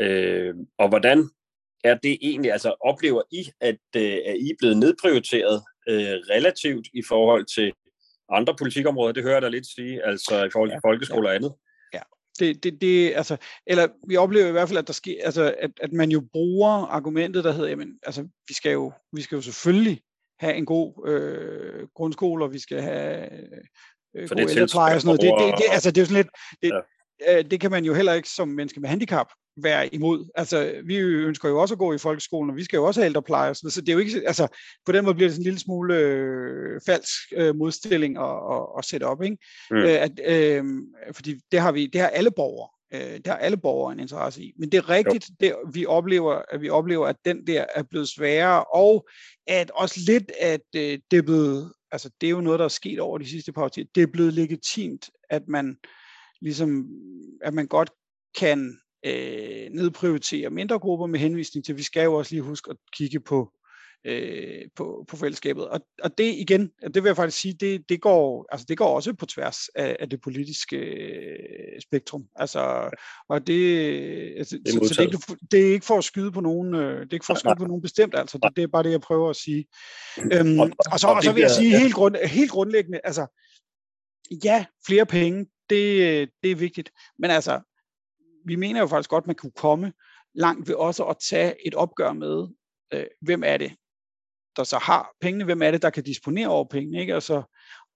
Øh, 0.00 0.54
og 0.78 0.88
hvordan 0.88 1.28
er 1.84 1.94
det 1.94 2.18
egentlig, 2.20 2.52
altså 2.52 2.74
oplever 2.80 3.22
I, 3.32 3.50
at, 3.60 3.78
øh, 3.96 4.18
at 4.26 4.36
I 4.36 4.50
er 4.50 4.58
blevet 4.58 4.76
nedprioriteret 4.76 5.62
øh, 5.88 6.16
relativt 6.34 6.86
i 6.94 7.02
forhold 7.08 7.44
til 7.54 7.72
andre 8.30 8.54
politikområder? 8.58 9.12
Det 9.12 9.22
hører 9.22 9.34
jeg 9.34 9.42
da 9.42 9.48
lidt 9.48 9.66
sige, 9.66 10.06
altså 10.06 10.44
i 10.44 10.50
forhold 10.52 10.70
til 10.70 10.80
ja, 10.84 10.88
folkeskole 10.88 11.28
ja. 11.28 11.32
og 11.32 11.34
andet. 11.36 11.52
Det, 12.38 12.64
det, 12.64 12.80
det, 12.80 13.12
altså, 13.16 13.36
eller 13.66 13.88
vi 14.08 14.16
oplever 14.16 14.48
i 14.48 14.52
hvert 14.52 14.68
fald, 14.68 14.78
at, 14.78 14.86
der 14.86 14.92
sker, 14.92 15.14
altså, 15.24 15.54
at, 15.58 15.70
at 15.80 15.92
man 15.92 16.10
jo 16.10 16.22
bruger 16.32 16.86
argumentet, 16.86 17.44
der 17.44 17.52
hedder, 17.52 17.68
jamen, 17.68 17.98
altså, 18.02 18.22
vi 18.48 18.54
skal 18.54 18.72
jo, 18.72 18.92
vi 19.12 19.22
skal 19.22 19.36
jo 19.36 19.42
selvfølgelig 19.42 20.00
have 20.40 20.54
en 20.54 20.66
god 20.66 21.08
øh, 21.08 21.88
grundskole, 21.94 22.44
og 22.44 22.52
vi 22.52 22.58
skal 22.58 22.80
have 22.80 23.28
øh, 24.16 24.28
god 24.28 24.50
ældrepleje 24.50 24.94
og 24.94 25.00
sådan 25.00 25.06
noget. 25.06 25.20
Det, 25.20 25.32
det, 25.38 25.58
det, 25.58 25.64
altså, 25.70 25.90
det 25.90 25.98
er 25.98 26.02
jo 26.02 26.06
sådan 26.06 26.22
lidt, 26.22 26.30
det, 26.62 26.68
ja. 26.68 26.80
Øh, 27.28 27.44
det 27.50 27.60
kan 27.60 27.70
man 27.70 27.84
jo 27.84 27.94
heller 27.94 28.12
ikke 28.12 28.28
som 28.28 28.48
menneske 28.48 28.80
med 28.80 28.88
handicap 28.88 29.26
være 29.62 29.94
imod. 29.94 30.30
Altså, 30.34 30.74
vi 30.84 30.96
ønsker 30.96 31.48
jo 31.48 31.60
også 31.60 31.74
at 31.74 31.78
gå 31.78 31.92
i 31.92 31.98
folkeskolen, 31.98 32.50
og 32.50 32.56
vi 32.56 32.64
skal 32.64 32.76
jo 32.76 32.84
også 32.84 33.00
have 33.00 33.06
ældrepleje, 33.06 33.54
så 33.54 33.80
det 33.80 33.88
er 33.88 33.92
jo 33.92 33.98
ikke, 33.98 34.22
altså, 34.26 34.48
på 34.86 34.92
den 34.92 35.04
måde 35.04 35.14
bliver 35.14 35.28
det 35.28 35.34
sådan 35.34 35.40
en 35.40 35.44
lille 35.44 35.58
smule 35.58 35.96
øh, 35.96 36.80
falsk 36.86 37.12
øh, 37.32 37.56
modstilling 37.56 38.18
at, 38.18 38.36
at, 38.52 38.62
at 38.78 38.84
sætte 38.84 39.04
op, 39.04 39.22
ikke? 39.22 39.36
Mm. 39.70 39.76
Øh, 39.76 40.02
at, 40.02 40.20
øh, 40.26 40.64
fordi 41.12 41.34
det 41.52 41.60
har 41.60 41.72
vi, 41.72 41.86
det 41.86 42.00
har 42.00 42.08
alle 42.08 42.30
borgere, 42.30 42.68
øh, 42.94 43.16
det 43.16 43.26
har 43.26 43.36
alle 43.36 43.56
borgere 43.56 43.92
en 43.92 44.00
interesse 44.00 44.42
i. 44.42 44.52
Men 44.58 44.72
det 44.72 44.78
er 44.78 44.88
rigtigt, 44.88 45.30
det, 45.40 45.54
vi 45.72 45.86
oplever, 45.86 46.42
at 46.50 46.60
vi 46.60 46.68
oplever, 46.68 47.06
at 47.06 47.16
den 47.24 47.46
der 47.46 47.64
er 47.74 47.82
blevet 47.82 48.08
sværere, 48.08 48.64
og 48.64 49.08
at 49.46 49.70
også 49.70 50.00
lidt, 50.06 50.32
at 50.40 50.60
øh, 50.76 50.98
det 51.10 51.16
er 51.16 51.22
blevet, 51.22 51.72
altså 51.92 52.10
det 52.20 52.26
er 52.26 52.30
jo 52.30 52.40
noget, 52.40 52.58
der 52.58 52.64
er 52.64 52.68
sket 52.68 53.00
over 53.00 53.18
de 53.18 53.28
sidste 53.28 53.52
par 53.52 53.62
årtier, 53.62 53.84
det 53.94 54.02
er 54.02 54.06
blevet 54.06 54.34
legitimt, 54.34 55.10
at 55.30 55.42
man 55.48 55.76
ligesom, 56.40 56.88
at 57.42 57.54
man 57.54 57.66
godt 57.66 57.90
kan 58.38 58.78
øh, 59.06 59.70
nedprioritere 59.70 60.50
mindre 60.50 60.78
grupper 60.78 61.06
med 61.06 61.20
henvisning 61.20 61.64
til, 61.64 61.72
at 61.72 61.78
vi 61.78 61.82
skal 61.82 62.04
jo 62.04 62.14
også 62.14 62.34
lige 62.34 62.42
huske 62.42 62.70
at 62.70 62.76
kigge 62.92 63.20
på 63.20 63.52
øh, 64.04 64.62
på, 64.76 65.04
på 65.08 65.16
fællesskabet. 65.16 65.68
Og, 65.68 65.80
og 66.02 66.18
det 66.18 66.34
igen, 66.34 66.70
det 66.94 67.02
vil 67.02 67.08
jeg 67.08 67.16
faktisk 67.16 67.40
sige, 67.40 67.54
det, 67.60 67.88
det, 67.88 68.00
går, 68.00 68.46
altså 68.52 68.66
det 68.68 68.78
går 68.78 68.96
også 68.96 69.12
på 69.12 69.26
tværs 69.26 69.58
af, 69.74 69.96
af 70.00 70.10
det 70.10 70.20
politiske 70.20 70.76
øh, 70.76 71.80
spektrum. 71.82 72.24
Altså, 72.36 72.90
og 73.28 73.46
det, 73.46 73.78
altså, 74.38 74.58
det, 74.58 74.68
er 74.68 74.72
så, 74.72 74.94
så 74.94 74.94
det, 74.94 74.98
er 74.98 75.02
ikke, 75.02 75.46
det 75.50 75.68
er 75.68 75.72
ikke 75.72 75.86
for 75.86 75.98
at 75.98 76.04
skyde 76.04 76.32
på 76.32 76.40
nogen, 76.40 76.74
øh, 76.74 77.00
det 77.00 77.10
er 77.10 77.14
ikke 77.14 77.26
for 77.26 77.34
at 77.34 77.40
skyde 77.40 77.56
på 77.58 77.66
nogen 77.66 77.82
bestemt, 77.82 78.14
altså 78.14 78.38
det, 78.42 78.56
det 78.56 78.62
er 78.62 78.68
bare 78.68 78.82
det, 78.82 78.90
jeg 78.90 79.00
prøver 79.00 79.30
at 79.30 79.36
sige. 79.36 79.64
Øhm, 80.32 80.60
og, 80.60 80.98
så, 80.98 81.06
og 81.06 81.22
så 81.22 81.32
vil 81.32 81.40
jeg 81.40 81.50
sige 81.50 81.78
helt, 81.78 81.94
grund, 81.94 82.16
helt 82.26 82.50
grundlæggende, 82.50 83.00
altså 83.04 83.26
ja, 84.44 84.64
flere 84.86 85.06
penge, 85.06 85.46
det, 85.70 86.30
det 86.42 86.50
er 86.50 86.56
vigtigt, 86.56 86.92
men 87.18 87.30
altså, 87.30 87.60
vi 88.44 88.56
mener 88.56 88.80
jo 88.80 88.86
faktisk 88.86 89.10
godt, 89.10 89.22
at 89.22 89.26
man 89.26 89.36
kunne 89.36 89.52
komme 89.56 89.92
langt 90.34 90.68
ved 90.68 90.74
også 90.74 91.04
at 91.04 91.16
tage 91.30 91.66
et 91.66 91.74
opgør 91.74 92.12
med, 92.12 92.48
øh, 92.92 93.06
hvem 93.20 93.42
er 93.44 93.56
det, 93.56 93.72
der 94.56 94.64
så 94.64 94.78
har 94.78 95.10
pengene, 95.20 95.44
hvem 95.44 95.62
er 95.62 95.70
det, 95.70 95.82
der 95.82 95.90
kan 95.90 96.04
disponere 96.04 96.48
over 96.48 96.64
pengene, 96.64 97.00
ikke? 97.00 97.16
Og 97.16 97.22
så, 97.22 97.42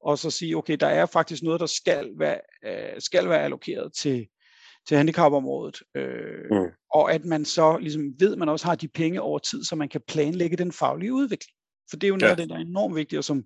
og 0.00 0.18
så 0.18 0.30
sige, 0.30 0.56
okay, 0.56 0.76
der 0.80 0.86
er 0.86 1.06
faktisk 1.06 1.42
noget, 1.42 1.60
der 1.60 1.66
skal 1.66 2.10
være, 2.18 2.40
øh, 2.64 3.00
skal 3.00 3.28
være 3.28 3.42
allokeret 3.42 3.92
til, 3.94 4.26
til 4.88 4.96
handicapområdet, 4.96 5.82
øh, 5.94 6.50
mm. 6.50 6.70
og 6.94 7.12
at 7.12 7.24
man 7.24 7.44
så 7.44 7.78
ligesom 7.78 8.14
ved, 8.18 8.32
at 8.32 8.38
man 8.38 8.48
også 8.48 8.66
har 8.66 8.74
de 8.74 8.88
penge 8.88 9.20
over 9.20 9.38
tid, 9.38 9.64
så 9.64 9.76
man 9.76 9.88
kan 9.88 10.00
planlægge 10.08 10.56
den 10.56 10.72
faglige 10.72 11.12
udvikling. 11.12 11.56
For 11.90 11.96
det 11.96 12.04
er 12.04 12.08
jo 12.08 12.16
noget 12.16 12.28
ja. 12.28 12.30
af 12.30 12.36
det, 12.36 12.48
der 12.48 12.54
er 12.54 12.60
enormt 12.60 12.96
vigtigt, 12.96 13.18
og 13.18 13.24
som, 13.24 13.44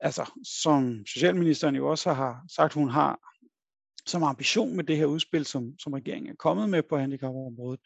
altså, 0.00 0.30
som 0.44 1.06
Socialministeren 1.06 1.76
jo 1.76 1.88
også 1.88 2.12
har 2.12 2.44
sagt, 2.48 2.74
hun 2.74 2.90
har 2.90 3.18
som 4.06 4.22
ambition 4.22 4.76
med 4.76 4.84
det 4.84 4.96
her 4.96 5.06
udspil, 5.06 5.44
som, 5.44 5.78
som 5.78 5.92
regeringen 5.92 6.30
er 6.30 6.36
kommet 6.38 6.70
med 6.70 6.82
på 6.82 6.98
handicapområdet. 6.98 7.80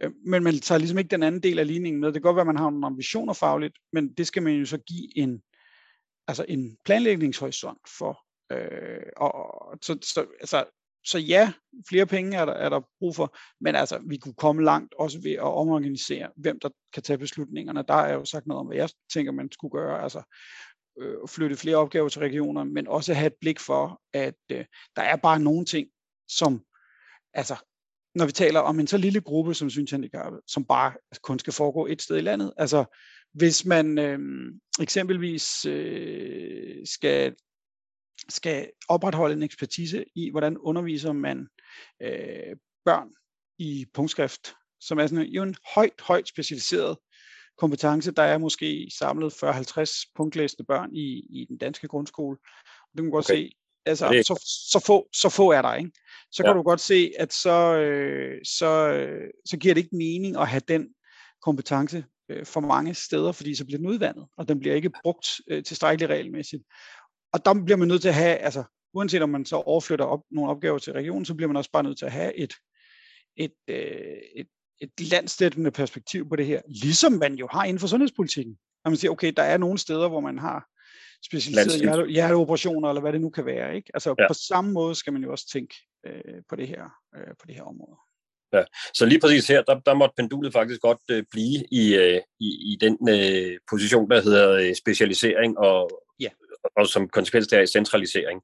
Øh, 0.00 0.10
men 0.26 0.42
man 0.42 0.58
tager 0.58 0.78
ligesom 0.78 0.98
ikke 0.98 1.08
den 1.08 1.22
anden 1.22 1.42
del 1.42 1.58
af 1.58 1.66
ligningen 1.66 2.00
med. 2.00 2.08
Det 2.08 2.14
kan 2.14 2.22
godt 2.22 2.36
være, 2.36 2.42
at 2.42 2.46
man 2.46 2.56
har 2.56 2.70
nogle 2.70 2.86
ambitioner 2.86 3.32
fagligt, 3.32 3.78
men 3.92 4.14
det 4.14 4.26
skal 4.26 4.42
man 4.42 4.52
jo 4.52 4.66
så 4.66 4.78
give 4.78 5.18
en, 5.18 5.42
altså 6.28 6.44
en 6.48 6.76
planlægningshorisont 6.84 7.88
for. 7.98 8.20
Øh, 8.52 9.06
og, 9.16 9.78
så, 9.82 9.98
så, 10.02 10.26
altså, 10.40 10.64
så 11.06 11.18
ja, 11.18 11.52
flere 11.88 12.06
penge 12.06 12.36
er 12.36 12.44
der, 12.44 12.52
er 12.52 12.68
der 12.68 12.80
brug 12.98 13.16
for, 13.16 13.36
men 13.60 13.74
altså, 13.74 14.00
vi 14.06 14.16
kunne 14.16 14.34
komme 14.34 14.64
langt 14.64 14.94
også 14.98 15.20
ved 15.22 15.32
at 15.32 15.40
omorganisere, 15.40 16.30
hvem 16.36 16.60
der 16.60 16.68
kan 16.92 17.02
tage 17.02 17.18
beslutningerne. 17.18 17.84
Der 17.88 17.94
er 17.94 18.14
jo 18.14 18.24
sagt 18.24 18.46
noget 18.46 18.60
om, 18.60 18.66
hvad 18.66 18.76
jeg 18.76 18.88
tænker, 19.12 19.32
man 19.32 19.52
skulle 19.52 19.72
gøre. 19.72 20.02
Altså, 20.02 20.22
øh, 20.98 21.28
flytte 21.28 21.56
flere 21.56 21.76
opgaver 21.76 22.08
til 22.08 22.20
regionerne, 22.20 22.70
men 22.70 22.88
også 22.88 23.14
have 23.14 23.26
et 23.26 23.36
blik 23.40 23.60
for, 23.60 24.00
at 24.12 24.34
øh, 24.52 24.64
der 24.96 25.02
er 25.02 25.16
bare 25.16 25.40
nogle 25.40 25.64
ting, 25.64 25.88
som, 26.28 26.64
altså, 27.34 27.56
når 28.14 28.26
vi 28.26 28.32
taler 28.32 28.60
om 28.60 28.80
en 28.80 28.86
så 28.86 28.96
lille 28.96 29.20
gruppe 29.20 29.54
som 29.54 29.70
synshandicappede, 29.70 30.42
som 30.46 30.64
bare 30.64 30.92
kun 31.22 31.38
skal 31.38 31.52
foregå 31.52 31.86
et 31.86 32.02
sted 32.02 32.16
i 32.16 32.20
landet. 32.20 32.52
Altså, 32.56 32.84
hvis 33.32 33.64
man 33.64 33.98
øh, 33.98 34.18
eksempelvis 34.80 35.66
øh, 35.66 36.86
skal, 36.86 37.34
skal 38.28 38.70
opretholde 38.88 39.36
en 39.36 39.42
ekspertise 39.42 40.04
i, 40.14 40.30
hvordan 40.30 40.58
underviser 40.58 41.12
man 41.12 41.48
øh, 42.02 42.56
børn 42.84 43.08
i 43.58 43.86
punktskrift, 43.94 44.54
som 44.80 44.98
er 44.98 45.06
sådan 45.06 45.26
jo 45.26 45.42
en 45.42 45.56
højt, 45.74 46.00
højt 46.00 46.28
specialiseret 46.28 46.96
kompetence. 47.58 48.10
Der 48.10 48.22
er 48.22 48.38
måske 48.38 48.90
samlet 48.98 49.32
40-50 49.32 50.12
punktlæsende 50.16 50.64
børn 50.64 50.90
i, 50.92 51.24
i 51.30 51.46
den 51.48 51.58
danske 51.58 51.88
grundskole. 51.88 52.36
Du 52.98 53.02
kan 53.02 53.10
godt 53.10 53.30
okay. 53.30 53.36
se, 53.36 53.50
altså, 53.86 54.08
det... 54.08 54.26
så, 54.26 54.42
så, 54.72 54.84
få, 54.86 55.08
så 55.12 55.28
få 55.28 55.50
er 55.50 55.62
der, 55.62 55.74
ikke? 55.74 55.90
Så 56.30 56.42
ja. 56.42 56.48
kan 56.48 56.56
du 56.56 56.62
godt 56.62 56.80
se, 56.80 57.12
at 57.18 57.32
så, 57.32 57.76
øh, 57.76 58.40
så, 58.44 58.88
øh, 58.88 59.30
så 59.46 59.56
giver 59.56 59.74
det 59.74 59.80
ikke 59.80 59.96
mening 59.96 60.36
at 60.36 60.48
have 60.48 60.62
den 60.68 60.88
kompetence 61.42 62.04
øh, 62.28 62.46
for 62.46 62.60
mange 62.60 62.94
steder, 62.94 63.32
fordi 63.32 63.54
så 63.54 63.64
bliver 63.64 63.78
den 63.78 63.86
udvandet, 63.86 64.26
og 64.36 64.48
den 64.48 64.60
bliver 64.60 64.74
ikke 64.74 64.90
brugt 65.02 65.26
øh, 65.48 65.64
tilstrækkeligt 65.64 66.10
regelmæssigt. 66.10 66.62
Og 67.32 67.44
der 67.44 67.64
bliver 67.64 67.76
man 67.76 67.88
nødt 67.88 68.02
til 68.02 68.08
at 68.08 68.14
have, 68.14 68.36
altså 68.36 68.64
uanset 68.94 69.22
om 69.22 69.28
man 69.28 69.44
så 69.44 69.56
overflytter 69.56 70.04
op, 70.04 70.20
nogle 70.30 70.50
opgaver 70.50 70.78
til 70.78 70.92
regionen, 70.92 71.24
så 71.24 71.34
bliver 71.34 71.48
man 71.48 71.56
også 71.56 71.70
bare 71.70 71.82
nødt 71.82 71.98
til 71.98 72.06
at 72.06 72.12
have 72.12 72.34
et, 72.36 72.54
et, 73.36 73.54
øh, 73.68 74.18
et, 74.36 74.46
et 74.80 74.90
landstættende 75.10 75.70
perspektiv 75.70 76.28
på 76.28 76.36
det 76.36 76.46
her, 76.46 76.60
ligesom 76.68 77.12
man 77.12 77.34
jo 77.34 77.48
har 77.50 77.64
inden 77.64 77.80
for 77.80 77.86
sundhedspolitikken. 77.86 78.56
Når 78.84 78.90
man 78.90 78.96
siger, 78.96 79.10
okay, 79.10 79.32
der 79.36 79.42
er 79.42 79.56
nogle 79.56 79.78
steder, 79.78 80.08
hvor 80.08 80.20
man 80.20 80.38
har 80.38 80.66
specialiserede 81.26 81.78
hjerte, 81.78 82.10
hjerteoperationer, 82.10 82.88
eller 82.88 83.00
hvad 83.00 83.12
det 83.12 83.20
nu 83.20 83.30
kan 83.30 83.46
være. 83.46 83.76
Ikke? 83.76 83.90
Altså 83.94 84.14
ja. 84.18 84.28
på 84.28 84.34
samme 84.34 84.72
måde 84.72 84.94
skal 84.94 85.12
man 85.12 85.22
jo 85.22 85.30
også 85.30 85.48
tænke 85.52 85.74
øh, 86.06 86.42
på, 86.48 86.56
det 86.56 86.68
her, 86.68 86.82
øh, 87.16 87.34
på 87.40 87.46
det 87.46 87.54
her 87.54 87.62
område. 87.62 87.96
Ja. 88.52 88.62
Så 88.94 89.06
lige 89.06 89.20
præcis 89.20 89.48
her, 89.48 89.62
der, 89.62 89.80
der 89.80 89.94
måtte 89.94 90.14
pendulet 90.16 90.52
faktisk 90.52 90.80
godt 90.80 90.98
øh, 91.10 91.24
blive 91.30 91.64
i, 91.70 91.94
øh, 91.94 92.20
i, 92.40 92.72
i 92.72 92.78
den 92.80 92.98
øh, 93.08 93.58
position, 93.70 94.10
der 94.10 94.22
hedder 94.22 94.50
øh, 94.50 94.74
specialisering, 94.74 95.58
og, 95.58 95.90
ja. 96.20 96.28
og 96.76 96.86
som 96.86 97.08
konsekvens 97.08 97.46
der 97.46 97.58
er 97.58 97.66
centralisering 97.66 98.42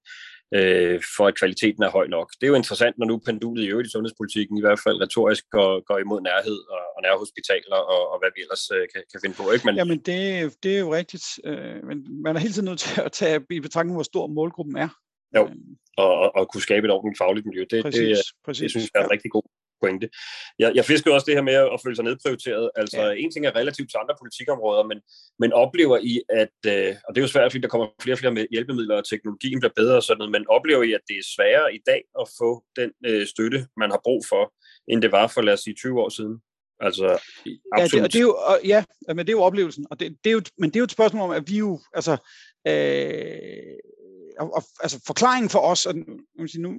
øh, 0.58 0.96
for 1.16 1.24
at 1.26 1.38
kvaliteten 1.40 1.82
er 1.82 1.90
høj 1.90 2.06
nok. 2.06 2.28
Det 2.38 2.44
er 2.46 2.52
jo 2.52 2.60
interessant, 2.62 2.98
når 2.98 3.06
nu 3.06 3.16
pendulet 3.18 3.64
i 3.64 3.70
øvrigt 3.72 3.88
i 3.88 3.90
sundhedspolitikken 3.90 4.58
i 4.58 4.60
hvert 4.60 4.80
fald 4.84 5.02
retorisk 5.02 5.44
går, 5.50 5.70
går 5.88 5.98
imod 5.98 6.20
nærhed 6.20 6.58
og, 6.74 6.82
og 6.96 7.00
nærhospitaler 7.02 7.80
og, 7.94 8.02
og 8.12 8.18
hvad 8.20 8.30
vi 8.36 8.40
ellers 8.44 8.64
øh, 8.76 8.84
kan, 8.92 9.02
kan 9.10 9.20
finde 9.22 9.36
på. 9.40 9.44
Ikke? 9.54 9.64
Men, 9.66 9.74
Jamen 9.80 9.98
det, 10.08 10.18
det 10.62 10.70
er 10.76 10.80
jo 10.86 10.94
rigtigt, 10.94 11.26
øh, 11.44 11.78
men 11.88 11.96
man 12.24 12.36
er 12.36 12.40
hele 12.40 12.54
tiden 12.54 12.68
nødt 12.70 12.80
til 12.86 13.00
at 13.06 13.12
tage 13.12 13.36
i 13.50 13.60
betragtning, 13.60 13.96
hvor 13.96 14.08
stor 14.12 14.26
målgruppen 14.26 14.76
er. 14.84 14.90
Jo, 15.36 15.42
øh. 15.44 15.54
og, 15.96 16.12
og, 16.22 16.28
og 16.36 16.42
kunne 16.50 16.66
skabe 16.68 16.84
et 16.86 16.92
ordentligt 16.94 17.18
fagligt 17.18 17.46
miljø. 17.46 17.64
Det, 17.70 17.82
præcis, 17.84 18.18
det, 18.18 18.44
præcis, 18.46 18.62
det 18.62 18.70
synes 18.70 18.90
jeg 18.94 19.00
er 19.00 19.04
en 19.04 19.10
ja. 19.10 19.14
rigtig 19.14 19.30
god 19.36 19.46
pointe. 19.82 20.10
Jeg, 20.58 20.72
jeg 20.74 20.84
fisker 20.84 21.14
også 21.14 21.24
det 21.28 21.34
her 21.34 21.42
med 21.42 21.54
at 21.54 21.80
føle 21.84 21.96
sig 21.96 22.04
nedprioriteret. 22.04 22.70
Altså, 22.76 23.02
ja. 23.02 23.12
en 23.22 23.30
ting 23.30 23.46
er 23.46 23.56
relativt 23.56 23.90
til 23.90 23.98
andre 24.02 24.14
politikområder, 24.20 24.84
men, 24.90 24.98
men 25.38 25.52
oplever 25.52 25.98
I, 26.02 26.14
at, 26.42 26.58
øh, 26.66 26.94
og 27.04 27.10
det 27.14 27.18
er 27.20 27.26
jo 27.26 27.34
svært, 27.34 27.52
fordi 27.52 27.62
der 27.62 27.68
kommer 27.68 27.86
flere 28.02 28.14
og 28.14 28.18
flere 28.18 28.46
hjælpemidler, 28.50 28.96
og 28.96 29.08
teknologien 29.08 29.60
bliver 29.60 29.76
bedre 29.76 29.96
og 29.96 30.02
sådan 30.02 30.18
noget, 30.18 30.32
men 30.32 30.48
oplever 30.48 30.82
I, 30.82 30.92
at 30.92 31.04
det 31.08 31.16
er 31.16 31.30
sværere 31.36 31.74
i 31.74 31.80
dag 31.86 32.02
at 32.20 32.26
få 32.38 32.50
den 32.76 32.90
øh, 33.06 33.26
støtte, 33.26 33.66
man 33.76 33.90
har 33.90 34.00
brug 34.04 34.22
for, 34.28 34.52
end 34.90 35.02
det 35.02 35.12
var 35.12 35.26
for, 35.26 35.40
lad 35.40 35.54
os 35.54 35.60
sige, 35.60 35.74
20 35.74 36.00
år 36.02 36.08
siden? 36.08 36.36
Altså, 36.80 37.06
ja, 37.76 37.84
det, 37.84 38.02
og 38.02 38.12
det 38.12 38.14
er 38.14 38.20
jo, 38.20 38.36
og, 38.50 38.60
ja, 38.64 38.84
men 39.08 39.18
det 39.18 39.28
er 39.28 39.32
jo 39.32 39.42
oplevelsen, 39.42 39.86
og 39.90 40.00
det, 40.00 40.16
det 40.24 40.30
er 40.30 40.34
jo, 40.34 40.42
men 40.58 40.70
det 40.70 40.76
er 40.76 40.80
jo 40.80 40.84
et 40.84 40.92
spørgsmål 40.92 41.22
om, 41.22 41.30
at 41.30 41.50
vi 41.50 41.58
jo, 41.58 41.80
altså, 41.94 42.12
øh, 42.66 43.76
og, 44.38 44.54
og, 44.54 44.62
altså 44.80 45.02
forklaringen 45.06 45.50
for 45.50 45.58
os, 45.58 45.86
og 45.86 45.94
nu, 46.58 46.76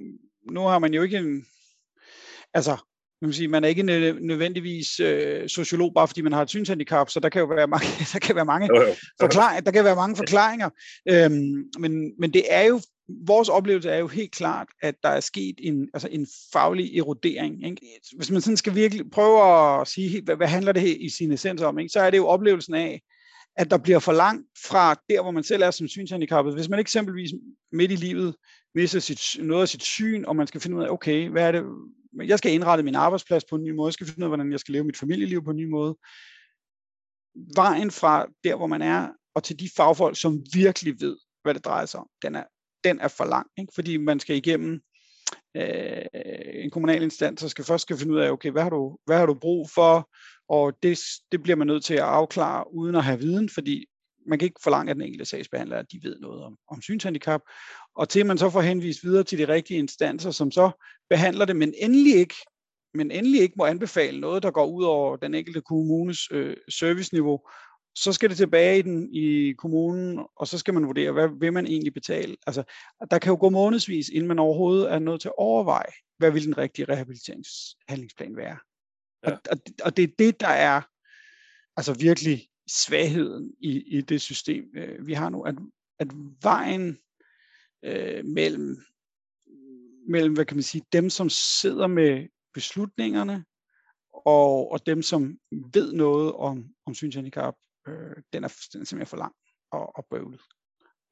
nu 0.50 0.60
har 0.60 0.78
man 0.78 0.94
jo 0.94 1.02
ikke 1.02 1.16
en, 1.16 1.46
altså 2.54 2.76
man, 3.22 3.30
kan 3.30 3.34
sige, 3.34 3.48
man 3.48 3.64
er 3.64 3.68
ikke 3.68 3.82
nødvendigvis 3.82 5.00
øh, 5.00 5.48
sociolog, 5.48 5.94
bare 5.94 6.08
fordi 6.08 6.20
man 6.20 6.32
har 6.32 6.42
et 6.42 6.48
synshandicap, 6.48 7.10
så 7.10 7.20
der 7.20 7.28
kan 7.28 7.40
jo 7.40 7.46
være 7.46 7.66
mange, 7.66 7.86
der 8.12 8.18
kan 8.18 8.36
være 8.36 8.44
mange, 8.44 8.68
forklaringer, 9.20 9.60
der 9.60 9.70
kan 9.70 9.84
være 9.84 9.96
mange 9.96 10.16
forklaringer. 10.16 10.70
Øhm, 11.08 11.64
men, 11.78 12.12
men 12.18 12.32
det 12.32 12.42
er 12.48 12.62
jo, 12.62 12.80
vores 13.26 13.48
oplevelse 13.48 13.90
er 13.90 13.98
jo 13.98 14.08
helt 14.08 14.32
klart, 14.32 14.68
at 14.82 14.94
der 15.02 15.08
er 15.08 15.20
sket 15.20 15.54
en, 15.58 15.88
altså 15.94 16.08
en 16.10 16.26
faglig 16.52 16.98
erodering. 16.98 17.66
Ikke? 17.66 18.00
Hvis 18.16 18.30
man 18.30 18.40
sådan 18.40 18.56
skal 18.56 18.74
virkelig 18.74 19.10
prøve 19.10 19.80
at 19.80 19.88
sige, 19.88 20.22
hvad, 20.22 20.36
hvad 20.36 20.48
handler 20.48 20.72
det 20.72 20.82
her 20.82 20.96
i 21.00 21.08
sin 21.08 21.32
essens 21.32 21.62
om, 21.62 21.78
ikke? 21.78 21.88
så 21.88 22.00
er 22.00 22.10
det 22.10 22.18
jo 22.18 22.26
oplevelsen 22.26 22.74
af, 22.74 23.00
at 23.56 23.70
der 23.70 23.78
bliver 23.78 23.98
for 23.98 24.12
langt 24.12 24.46
fra 24.66 24.94
der, 25.10 25.22
hvor 25.22 25.30
man 25.30 25.44
selv 25.44 25.62
er 25.62 25.70
som 25.70 25.88
synshandicappet. 25.88 26.54
Hvis 26.54 26.68
man 26.68 26.78
eksempelvis 26.78 27.30
midt 27.72 27.92
i 27.92 27.96
livet 27.96 28.34
mister 28.74 29.00
sit, 29.00 29.20
noget 29.38 29.62
af 29.62 29.68
sit 29.68 29.82
syn, 29.82 30.24
og 30.24 30.36
man 30.36 30.46
skal 30.46 30.60
finde 30.60 30.76
ud 30.76 30.82
af, 30.82 30.88
okay, 30.88 31.28
hvad 31.28 31.42
er 31.42 31.52
det, 31.52 31.64
jeg 32.20 32.38
skal 32.38 32.52
indrette 32.52 32.84
min 32.84 32.94
arbejdsplads 32.94 33.44
på 33.44 33.56
en 33.56 33.64
ny 33.64 33.70
måde, 33.70 33.88
jeg 33.88 33.92
skal 33.92 34.06
finde 34.06 34.18
ud 34.18 34.24
af, 34.24 34.30
hvordan 34.30 34.52
jeg 34.52 34.60
skal 34.60 34.72
leve 34.72 34.84
mit 34.84 34.96
familieliv 34.96 35.44
på 35.44 35.50
en 35.50 35.56
ny 35.56 35.64
måde. 35.64 35.96
Vejen 37.56 37.90
fra 37.90 38.26
der, 38.44 38.56
hvor 38.56 38.66
man 38.66 38.82
er, 38.82 39.08
og 39.34 39.44
til 39.44 39.60
de 39.60 39.70
fagfolk, 39.76 40.20
som 40.20 40.44
virkelig 40.54 41.00
ved, 41.00 41.16
hvad 41.42 41.54
det 41.54 41.64
drejer 41.64 41.86
sig 41.86 42.00
om, 42.00 42.08
den 42.22 42.34
er, 42.34 42.44
den 42.84 43.00
er 43.00 43.08
for 43.08 43.24
lang, 43.24 43.46
ikke? 43.58 43.72
fordi 43.74 43.96
man 43.96 44.20
skal 44.20 44.36
igennem 44.36 44.80
øh, 45.56 46.04
en 46.64 46.70
kommunal 46.70 47.02
instans, 47.02 47.40
så 47.40 47.48
skal 47.48 47.64
først 47.64 47.82
skal 47.82 47.98
finde 47.98 48.14
ud 48.14 48.18
af, 48.18 48.30
okay, 48.30 48.50
hvad 48.50 48.62
har 48.62 48.70
du, 48.70 48.98
hvad 49.06 49.18
har 49.18 49.26
du 49.26 49.34
brug 49.34 49.70
for, 49.70 50.10
og 50.48 50.82
det, 50.82 50.98
det 51.32 51.42
bliver 51.42 51.56
man 51.56 51.66
nødt 51.66 51.84
til 51.84 51.94
at 51.94 52.00
afklare 52.00 52.74
uden 52.74 52.96
at 52.96 53.04
have 53.04 53.18
viden, 53.18 53.48
fordi 53.48 53.86
man 54.26 54.38
kan 54.38 54.46
ikke 54.46 54.60
forlange 54.62 54.90
af 54.90 54.94
den 54.94 55.04
enkelte 55.04 55.24
sagsbehandler, 55.24 55.78
at 55.78 55.92
de 55.92 56.00
ved 56.02 56.18
noget 56.20 56.42
om, 56.42 56.56
om 56.68 56.82
synshandicap, 56.82 57.40
og 57.94 58.08
til 58.08 58.26
man 58.26 58.38
så 58.38 58.50
får 58.50 58.60
henvist 58.60 59.04
videre 59.04 59.24
til 59.24 59.38
de 59.38 59.48
rigtige 59.48 59.78
instanser, 59.78 60.30
som 60.30 60.50
så 60.50 60.70
behandler 61.10 61.44
det, 61.44 61.56
men 61.56 61.74
endelig 61.76 62.16
ikke, 62.16 62.34
men 62.94 63.10
endelig 63.10 63.40
ikke 63.40 63.54
må 63.56 63.64
anbefale 63.64 64.20
noget, 64.20 64.42
der 64.42 64.50
går 64.50 64.66
ud 64.66 64.84
over 64.84 65.16
den 65.16 65.34
enkelte 65.34 65.60
kommunes 65.60 66.18
øh, 66.30 66.56
serviceniveau, 66.68 67.40
så 67.94 68.12
skal 68.12 68.28
det 68.28 68.36
tilbage 68.36 68.78
i, 68.78 68.82
den, 68.82 69.14
i 69.14 69.52
kommunen, 69.52 70.26
og 70.36 70.48
så 70.48 70.58
skal 70.58 70.74
man 70.74 70.86
vurdere, 70.86 71.12
hvad 71.12 71.28
vil 71.40 71.52
man 71.52 71.66
egentlig 71.66 71.94
betale. 71.94 72.36
Altså, 72.46 72.62
der 73.10 73.18
kan 73.18 73.30
jo 73.30 73.36
gå 73.40 73.48
månedsvis, 73.48 74.08
inden 74.08 74.28
man 74.28 74.38
overhovedet 74.38 74.92
er 74.92 74.98
nødt 74.98 75.20
til 75.20 75.28
at 75.28 75.38
overveje, 75.38 75.92
hvad 76.18 76.30
vil 76.30 76.46
den 76.46 76.58
rigtige 76.58 76.86
rehabiliteringshandlingsplan 76.88 78.36
være. 78.36 78.58
Ja. 79.26 79.32
Og, 79.32 79.38
og, 79.50 79.56
og 79.84 79.96
det 79.96 80.02
er 80.02 80.14
det, 80.18 80.40
der 80.40 80.48
er 80.48 80.80
altså 81.76 81.94
virkelig 81.94 82.48
svagheden 82.72 83.54
i, 83.60 83.98
i 83.98 84.00
det 84.00 84.20
system, 84.20 84.64
øh, 84.76 85.06
vi 85.06 85.12
har 85.12 85.28
nu, 85.28 85.42
at, 85.42 85.54
at 85.98 86.08
vejen 86.42 86.98
øh, 87.84 88.24
mellem, 88.24 88.78
mellem, 90.08 90.34
hvad 90.34 90.44
kan 90.44 90.56
man 90.56 90.62
sige, 90.62 90.84
dem, 90.92 91.10
som 91.10 91.30
sidder 91.30 91.86
med 91.86 92.28
beslutningerne, 92.54 93.44
og, 94.12 94.72
og 94.72 94.86
dem, 94.86 95.02
som 95.02 95.38
ved 95.74 95.92
noget 95.92 96.32
om, 96.32 96.64
om 96.86 96.94
synshandicap, 96.94 97.54
øh, 97.88 98.16
den, 98.32 98.44
er, 98.44 98.48
den 98.72 98.80
er 98.80 98.84
simpelthen 98.84 99.06
for 99.06 99.16
lang 99.16 99.34
og, 99.70 99.96
og 99.96 100.06
bøvlet. 100.10 100.40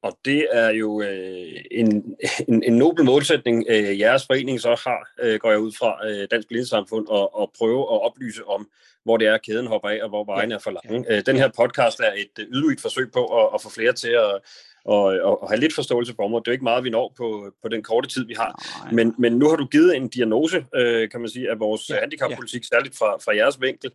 Og 0.03 0.17
det 0.25 0.47
er 0.51 0.69
jo 0.69 1.01
øh, 1.01 1.51
en, 1.71 2.15
en, 2.47 2.63
en 2.63 2.73
nobel 2.73 3.05
målsætning, 3.05 3.65
øh, 3.69 3.99
jeres 3.99 4.25
forening 4.25 4.61
så 4.61 4.69
har, 4.69 5.09
øh, 5.21 5.39
går 5.39 5.49
jeg 5.49 5.59
ud 5.59 5.71
fra 5.71 6.07
øh, 6.09 6.27
Dansk 6.31 6.47
Blindesamfund, 6.47 7.07
og, 7.07 7.35
og 7.35 7.51
prøve 7.57 7.81
at 7.81 8.01
oplyse 8.01 8.45
om, 8.45 8.69
hvor 9.03 9.17
det 9.17 9.27
er, 9.27 9.37
kæden 9.37 9.67
hopper 9.67 9.89
af, 9.89 9.99
og 10.03 10.09
hvor 10.09 10.23
vejen 10.23 10.49
ja. 10.49 10.55
er 10.55 10.59
for 10.59 10.71
lang. 10.71 11.05
Øh, 11.09 11.23
den 11.25 11.37
her 11.37 11.49
podcast 11.57 11.99
er 11.99 12.13
et 12.17 12.39
øh, 12.39 12.45
ydmygt 12.49 12.81
forsøg 12.81 13.11
på 13.13 13.25
at, 13.25 13.49
at 13.53 13.61
få 13.61 13.69
flere 13.69 13.93
til 13.93 14.09
at, 14.09 14.39
og, 14.85 15.03
og, 15.03 15.43
og 15.43 15.49
have 15.49 15.59
lidt 15.59 15.75
forståelse 15.75 16.13
for 16.15 16.23
området. 16.23 16.45
Det 16.45 16.51
er 16.51 16.53
jo 16.53 16.55
ikke 16.55 16.63
meget, 16.63 16.83
vi 16.83 16.89
når 16.89 17.13
på, 17.17 17.53
på 17.61 17.67
den 17.67 17.83
korte 17.83 18.09
tid, 18.09 18.25
vi 18.25 18.33
har. 18.33 18.51
Men, 18.91 19.15
men 19.17 19.33
nu 19.33 19.49
har 19.49 19.55
du 19.55 19.65
givet 19.65 19.95
en 19.95 20.07
diagnose, 20.07 20.65
øh, 20.75 21.09
kan 21.09 21.19
man 21.19 21.29
sige, 21.29 21.49
af 21.49 21.59
vores 21.59 21.89
ja, 21.89 21.99
handicappolitik, 21.99 22.61
ja. 22.61 22.75
særligt 22.75 22.97
fra, 22.97 23.17
fra 23.17 23.35
jeres 23.35 23.61
vinkel. 23.61 23.91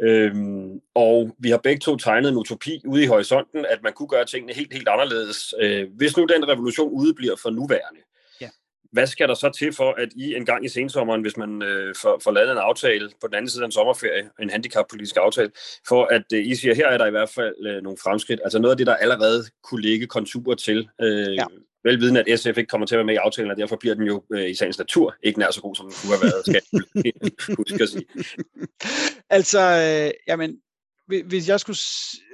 Øhm, 0.00 0.80
og 0.94 1.36
vi 1.38 1.50
har 1.50 1.58
begge 1.58 1.80
to 1.80 1.96
tegnet 1.96 2.28
en 2.28 2.36
utopi 2.36 2.82
ude 2.84 3.02
i 3.02 3.06
horisonten, 3.06 3.66
at 3.68 3.82
man 3.82 3.92
kunne 3.92 4.08
gøre 4.08 4.24
tingene 4.24 4.52
helt, 4.52 4.72
helt 4.72 4.88
anderledes. 4.88 5.54
Øh, 5.60 5.88
hvis 5.96 6.16
nu 6.16 6.24
den 6.24 6.48
revolution 6.48 6.92
udebliver 6.92 7.36
for 7.42 7.50
nuværende, 7.50 8.00
ja. 8.40 8.48
hvad 8.92 9.06
skal 9.06 9.28
der 9.28 9.34
så 9.34 9.50
til 9.58 9.72
for, 9.72 9.94
at 9.98 10.08
I 10.16 10.34
en 10.34 10.46
gang 10.46 10.64
i 10.64 10.68
sensommeren, 10.68 11.22
hvis 11.22 11.36
man 11.36 11.62
øh, 11.62 11.94
får, 12.02 12.20
får 12.24 12.30
lavet 12.30 12.52
en 12.52 12.58
aftale 12.58 13.10
på 13.20 13.26
den 13.26 13.34
anden 13.34 13.48
side 13.48 13.62
af 13.62 13.66
en 13.66 13.72
sommerferie, 13.72 14.30
en 14.40 14.50
handicappolitisk 14.50 15.16
aftale, 15.16 15.50
for 15.88 16.04
at 16.04 16.24
øh, 16.34 16.46
I 16.46 16.54
siger, 16.54 16.74
her 16.74 16.88
er 16.88 16.98
der 16.98 17.06
i 17.06 17.10
hvert 17.10 17.30
fald 17.30 17.66
øh, 17.66 17.82
nogle 17.82 17.98
fremskridt, 18.02 18.40
altså 18.44 18.58
noget 18.58 18.70
af 18.70 18.76
det, 18.76 18.86
der 18.86 18.96
allerede 18.96 19.44
kunne 19.62 19.82
ligge 19.82 20.06
konturer 20.06 20.56
til, 20.56 20.88
øh, 21.00 21.34
ja 21.34 21.44
velvidende, 21.84 22.20
at 22.20 22.40
SF 22.40 22.58
ikke 22.58 22.66
kommer 22.66 22.86
til 22.86 22.94
at 22.94 22.98
være 22.98 23.06
med 23.06 23.14
i 23.14 23.16
aftalen, 23.16 23.50
og 23.50 23.56
derfor 23.56 23.76
bliver 23.76 23.94
den 23.94 24.06
jo 24.06 24.22
øh, 24.32 24.50
i 24.50 24.54
sagens 24.54 24.78
natur 24.78 25.14
ikke 25.22 25.38
nær 25.38 25.50
så 25.50 25.60
god, 25.60 25.74
som 25.74 25.86
den 25.86 25.94
kunne 26.00 26.16
have 26.16 26.22
været, 26.22 26.42
skal 26.46 26.62
jeg 27.04 27.56
huske 27.56 27.82
at 27.82 27.88
sige. 27.88 28.04
altså, 29.32 29.60
øh, 29.60 30.10
jamen, 30.28 30.60
hvis 31.06 31.48
jeg 31.48 31.60
skulle 31.60 31.78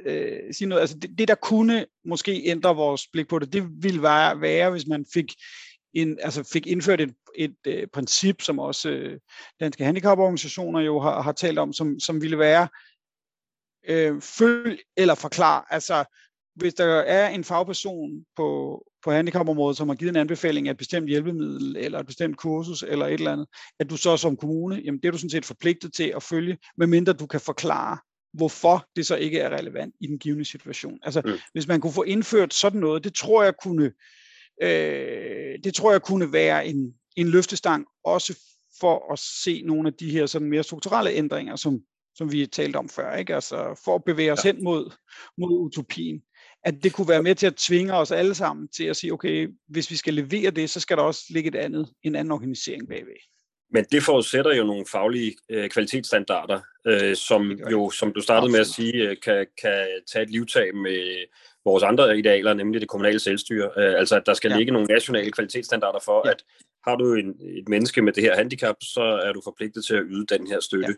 øh, 0.05 0.55
sige 0.55 0.69
noget, 0.69 0.81
altså 0.81 0.99
det, 0.99 1.19
det, 1.19 1.29
der 1.29 1.35
kunne 1.35 1.87
måske 2.05 2.43
ændre 2.45 2.77
vores 2.77 3.07
blik 3.13 3.29
på 3.29 3.39
det, 3.39 3.53
det 3.53 3.69
ville 3.83 4.03
være, 4.03 4.41
være 4.41 4.71
hvis 4.71 4.87
man 4.87 5.07
fik 5.15 5.35
en, 5.95 6.19
altså 6.23 6.51
fik 6.53 6.67
indført 6.67 7.01
et, 7.01 7.15
et 7.35 7.57
øh, 7.67 7.87
princip, 7.93 8.43
som 8.43 8.59
også 8.59 8.91
øh, 8.91 9.19
danske 9.61 9.85
handicaporganisationer 9.85 10.81
jo 10.81 11.01
har, 11.01 11.23
har 11.23 11.33
talt 11.33 11.59
om, 11.59 11.73
som, 11.73 12.01
som 12.01 12.23
ville 12.23 12.39
være 12.39 12.69
øh, 13.89 14.21
følg 14.21 14.81
eller 14.97 15.15
forklar. 15.15 15.67
Altså, 15.71 16.05
hvis 16.59 16.75
der 16.75 16.85
er 16.87 17.29
en 17.29 17.45
fagperson 17.45 18.25
på, 18.37 18.83
på 19.05 19.11
handicapområdet, 19.11 19.77
som 19.77 19.89
har 19.89 19.97
givet 19.97 20.11
en 20.11 20.17
anbefaling 20.17 20.69
af 20.69 20.71
et 20.71 20.77
bestemt 20.77 21.09
hjælpemiddel, 21.09 21.77
eller 21.77 21.99
et 21.99 22.07
bestemt 22.07 22.37
kursus, 22.37 22.83
eller 22.83 23.07
et 23.07 23.13
eller 23.15 23.33
andet, 23.33 23.47
at 23.81 23.91
du 23.91 23.97
så 23.97 24.17
som 24.17 24.37
kommune, 24.37 24.83
jamen 24.85 25.01
det 25.01 25.09
er 25.09 25.13
du 25.13 25.19
sådan 25.19 25.31
set 25.31 25.45
forpligtet 25.45 25.93
til 25.93 26.13
at 26.17 26.23
følge, 26.23 26.59
medmindre 26.77 27.13
du 27.13 27.27
kan 27.27 27.41
forklare, 27.41 27.99
hvorfor 28.33 28.87
det 28.97 29.07
så 29.07 29.17
ikke 29.17 29.39
er 29.39 29.57
relevant 29.57 29.95
i 30.01 30.07
den 30.07 30.19
givende 30.19 30.45
situation. 30.45 30.99
Altså, 31.03 31.23
mm. 31.25 31.33
hvis 31.53 31.69
man 31.69 31.81
kunne 31.81 31.93
få 31.93 32.03
indført 32.03 32.55
sådan 32.55 32.81
noget, 32.81 33.05
det 33.05 33.15
tror 33.15 33.43
jeg 33.43 33.55
kunne, 33.63 33.93
øh, 34.63 35.59
det 35.65 35.75
tror 35.75 35.93
jeg 35.93 36.03
kunne 36.03 36.33
være 36.33 36.67
en, 36.67 36.95
en 37.17 37.29
løftestang, 37.29 37.87
også 38.05 38.39
for 38.81 39.13
at 39.13 39.19
se 39.19 39.63
nogle 39.63 39.89
af 39.89 39.95
de 39.95 40.11
her 40.11 40.27
sådan 40.27 40.49
mere 40.49 40.63
strukturelle 40.63 41.11
ændringer, 41.11 41.57
som, 41.57 41.81
som 42.15 42.33
vi 42.33 42.47
talt 42.47 42.77
om 42.77 42.89
før, 42.89 43.17
ikke? 43.17 43.35
Altså 43.35 43.81
for 43.85 43.95
at 43.95 44.05
bevæge 44.05 44.33
os 44.33 44.45
ja. 44.45 44.53
hen 44.53 44.65
mod, 44.65 44.93
mod 45.39 45.51
utopien 45.51 46.23
at 46.65 46.75
det 46.83 46.93
kunne 46.93 47.09
være 47.09 47.23
med 47.23 47.35
til 47.35 47.47
at 47.47 47.55
tvinge 47.55 47.95
os 47.95 48.11
alle 48.11 48.35
sammen 48.35 48.69
til 48.69 48.85
at 48.85 48.97
sige, 48.97 49.13
okay, 49.13 49.49
hvis 49.69 49.91
vi 49.91 49.97
skal 49.97 50.15
levere 50.15 50.51
det, 50.51 50.71
så 50.71 50.81
skal 50.81 50.97
der 50.97 51.03
også 51.03 51.25
ligge 51.31 51.49
et 51.49 51.55
andet, 51.55 51.89
en 52.03 52.15
anden 52.15 52.33
organisering 52.33 52.89
bagved. 52.89 53.13
Men 53.71 53.85
det 53.93 54.03
forudsætter 54.03 54.55
jo 54.55 54.65
nogle 54.65 54.85
faglige 54.93 55.37
øh, 55.51 55.69
kvalitetsstandarder, 55.69 56.61
øh, 56.87 57.17
som 57.17 57.51
jo, 57.71 57.91
som 57.91 58.13
du 58.13 58.21
startede 58.21 58.53
med 58.53 58.61
at 58.61 58.67
sige, 58.67 58.95
øh, 58.95 59.17
kan, 59.25 59.47
kan 59.63 59.87
tage 60.13 60.23
et 60.23 60.31
livtag 60.31 60.77
med 60.77 61.27
vores 61.65 61.83
andre 61.83 62.19
idealer, 62.19 62.55
nemlig 62.55 62.81
det 62.81 62.89
kommunale 62.89 63.19
selvstyre. 63.19 63.71
Øh, 63.77 63.95
altså, 63.99 64.17
at 64.17 64.27
der 64.27 64.35
skal 64.35 64.51
ja. 64.51 64.57
ligge 64.57 64.73
nogle 64.73 64.87
nationale 64.87 65.33
kvalitetsstandarder 65.33 65.99
for, 66.05 66.23
ja. 66.25 66.31
at 66.31 66.45
har 66.87 66.97
du 66.97 67.15
en, 67.15 67.29
et 67.29 67.69
menneske 67.69 68.03
med 68.03 68.13
det 68.13 68.23
her 68.23 68.37
handicap, 68.37 68.77
så 68.83 69.01
er 69.01 69.33
du 69.33 69.41
forpligtet 69.45 69.85
til 69.85 69.95
at 69.95 70.03
yde 70.09 70.27
den 70.27 70.47
her 70.47 70.61
støtte. 70.61 70.89
Ja 70.89 70.95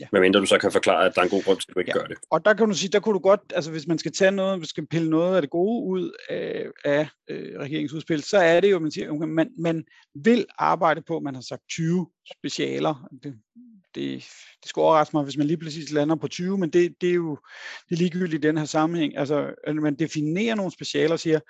Ja. 0.00 0.06
Medmindre 0.12 0.40
du 0.40 0.46
så 0.46 0.58
kan 0.58 0.72
forklare, 0.72 1.06
at 1.06 1.14
der 1.14 1.20
er 1.20 1.24
en 1.24 1.30
god 1.30 1.44
grund 1.44 1.58
til, 1.58 1.66
at 1.68 1.74
du 1.74 1.80
ikke 1.80 1.92
ja. 1.94 1.98
gør 1.98 2.06
det. 2.06 2.16
Og 2.30 2.44
der 2.44 2.54
kan 2.54 2.68
du 2.68 2.74
sige, 2.74 2.90
der 2.90 3.00
kunne 3.00 3.12
du 3.12 3.18
godt, 3.18 3.40
altså 3.54 3.70
hvis 3.70 3.86
man 3.86 3.98
skal 3.98 4.12
tage 4.12 4.30
noget, 4.30 4.52
hvis 4.52 4.60
man 4.60 4.66
skal 4.66 4.86
pille 4.86 5.10
noget 5.10 5.36
af 5.36 5.42
det 5.42 5.50
gode 5.50 5.84
ud 5.84 6.16
af, 6.30 6.66
af 6.84 7.08
øh, 7.30 7.60
regeringsudspil, 7.60 8.22
så 8.22 8.38
er 8.38 8.60
det 8.60 8.70
jo, 8.70 8.78
man 8.78 8.90
siger, 8.90 9.10
okay, 9.10 9.26
man, 9.26 9.50
man 9.58 9.84
vil 10.14 10.46
arbejde 10.58 11.02
på, 11.02 11.20
man 11.20 11.34
har 11.34 11.42
sagt 11.42 11.62
20 11.70 12.10
specialer. 12.38 13.08
Det, 13.22 13.34
det, 13.94 14.24
det 14.62 14.68
skal 14.68 14.80
overraske 14.80 15.16
mig, 15.16 15.24
hvis 15.24 15.36
man 15.36 15.46
lige 15.46 15.58
præcis 15.58 15.90
lander 15.90 16.16
på 16.16 16.28
20, 16.28 16.58
men 16.58 16.70
det, 16.70 16.94
det 17.00 17.10
er 17.10 17.14
jo 17.14 17.38
det 17.88 17.94
er 17.94 17.98
ligegyldigt 17.98 18.44
i 18.44 18.48
den 18.48 18.58
her 18.58 18.64
sammenhæng. 18.64 19.16
Altså, 19.16 19.54
at 19.66 19.76
man 19.76 19.94
definerer 19.94 20.54
nogle 20.54 20.72
specialer 20.72 21.12
og 21.12 21.20
siger, 21.20 21.40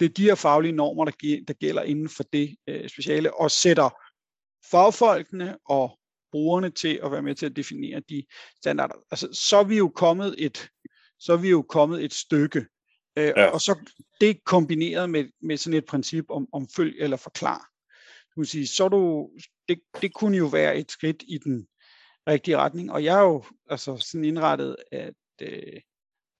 det 0.00 0.06
er 0.06 0.14
de 0.14 0.22
her 0.22 0.34
faglige 0.34 0.72
normer, 0.72 1.04
der, 1.04 1.12
der 1.48 1.54
gælder 1.54 1.82
inden 1.82 2.08
for 2.08 2.22
det 2.32 2.56
øh, 2.68 2.88
speciale, 2.88 3.40
og 3.40 3.50
sætter 3.50 3.90
fagfolkene 4.70 5.56
og 5.68 5.98
brugerne 6.32 6.70
til 6.70 7.00
at 7.04 7.12
være 7.12 7.22
med 7.22 7.34
til 7.34 7.46
at 7.46 7.56
definere 7.56 8.02
de 8.08 8.24
standarder. 8.56 8.94
Altså, 9.10 9.28
så 9.32 9.56
er 9.56 9.64
vi 9.64 9.76
jo 9.76 9.88
kommet 9.88 10.34
et, 10.38 10.68
så 11.18 11.32
er 11.32 11.36
vi 11.36 11.50
jo 11.50 11.62
kommet 11.62 12.04
et 12.04 12.14
stykke. 12.14 12.66
Øh, 13.16 13.32
ja. 13.36 13.46
Og 13.46 13.60
så 13.60 13.78
det 14.20 14.44
kombineret 14.44 15.10
med, 15.10 15.24
med 15.42 15.56
sådan 15.56 15.78
et 15.78 15.86
princip 15.86 16.24
om, 16.30 16.48
om 16.52 16.68
følg 16.76 16.94
eller 16.98 17.16
forklar. 17.16 17.68
Du 18.36 18.44
sige, 18.44 18.66
så 18.66 18.88
du, 18.88 19.30
det, 19.68 19.80
det 20.02 20.14
kunne 20.14 20.36
jo 20.36 20.46
være 20.46 20.78
et 20.78 20.90
skridt 20.90 21.22
i 21.28 21.38
den 21.38 21.66
rigtige 22.28 22.56
retning. 22.56 22.92
Og 22.92 23.04
jeg 23.04 23.18
er 23.18 23.22
jo 23.22 23.44
altså 23.70 23.96
sådan 23.96 24.24
indrettet, 24.24 24.76
at 24.92 25.14
øh, 25.42 25.80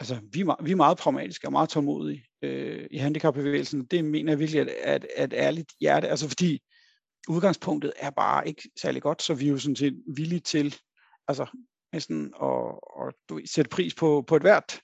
altså, 0.00 0.20
vi, 0.32 0.40
er, 0.40 0.62
vi 0.64 0.70
er 0.70 0.76
meget 0.76 0.98
pragmatiske 0.98 1.48
og 1.48 1.52
meget 1.52 1.68
tålmodige 1.68 2.24
øh, 2.42 2.86
i 2.90 2.98
handicapbevægelsen. 2.98 3.84
Det 3.84 4.04
mener 4.04 4.32
jeg 4.32 4.38
virkelig 4.38 4.68
er 4.80 4.96
et, 4.96 5.06
et 5.18 5.32
ærligt 5.32 5.72
hjerte. 5.80 6.08
Altså 6.08 6.28
fordi 6.28 6.62
udgangspunktet 7.28 7.92
er 7.96 8.10
bare 8.10 8.48
ikke 8.48 8.70
særlig 8.80 9.02
godt, 9.02 9.22
så 9.22 9.34
vi 9.34 9.46
er 9.46 9.50
jo 9.50 9.58
sådan 9.58 9.76
set 9.76 10.02
villige 10.16 10.40
til 10.40 10.76
altså, 11.28 11.46
næsten 11.92 12.34
at, 12.42 12.74
at 13.06 13.14
du, 13.28 13.40
sætte 13.44 13.68
pris 13.68 13.94
på, 13.94 14.24
på 14.26 14.36
et 14.36 14.42
hvert 14.42 14.80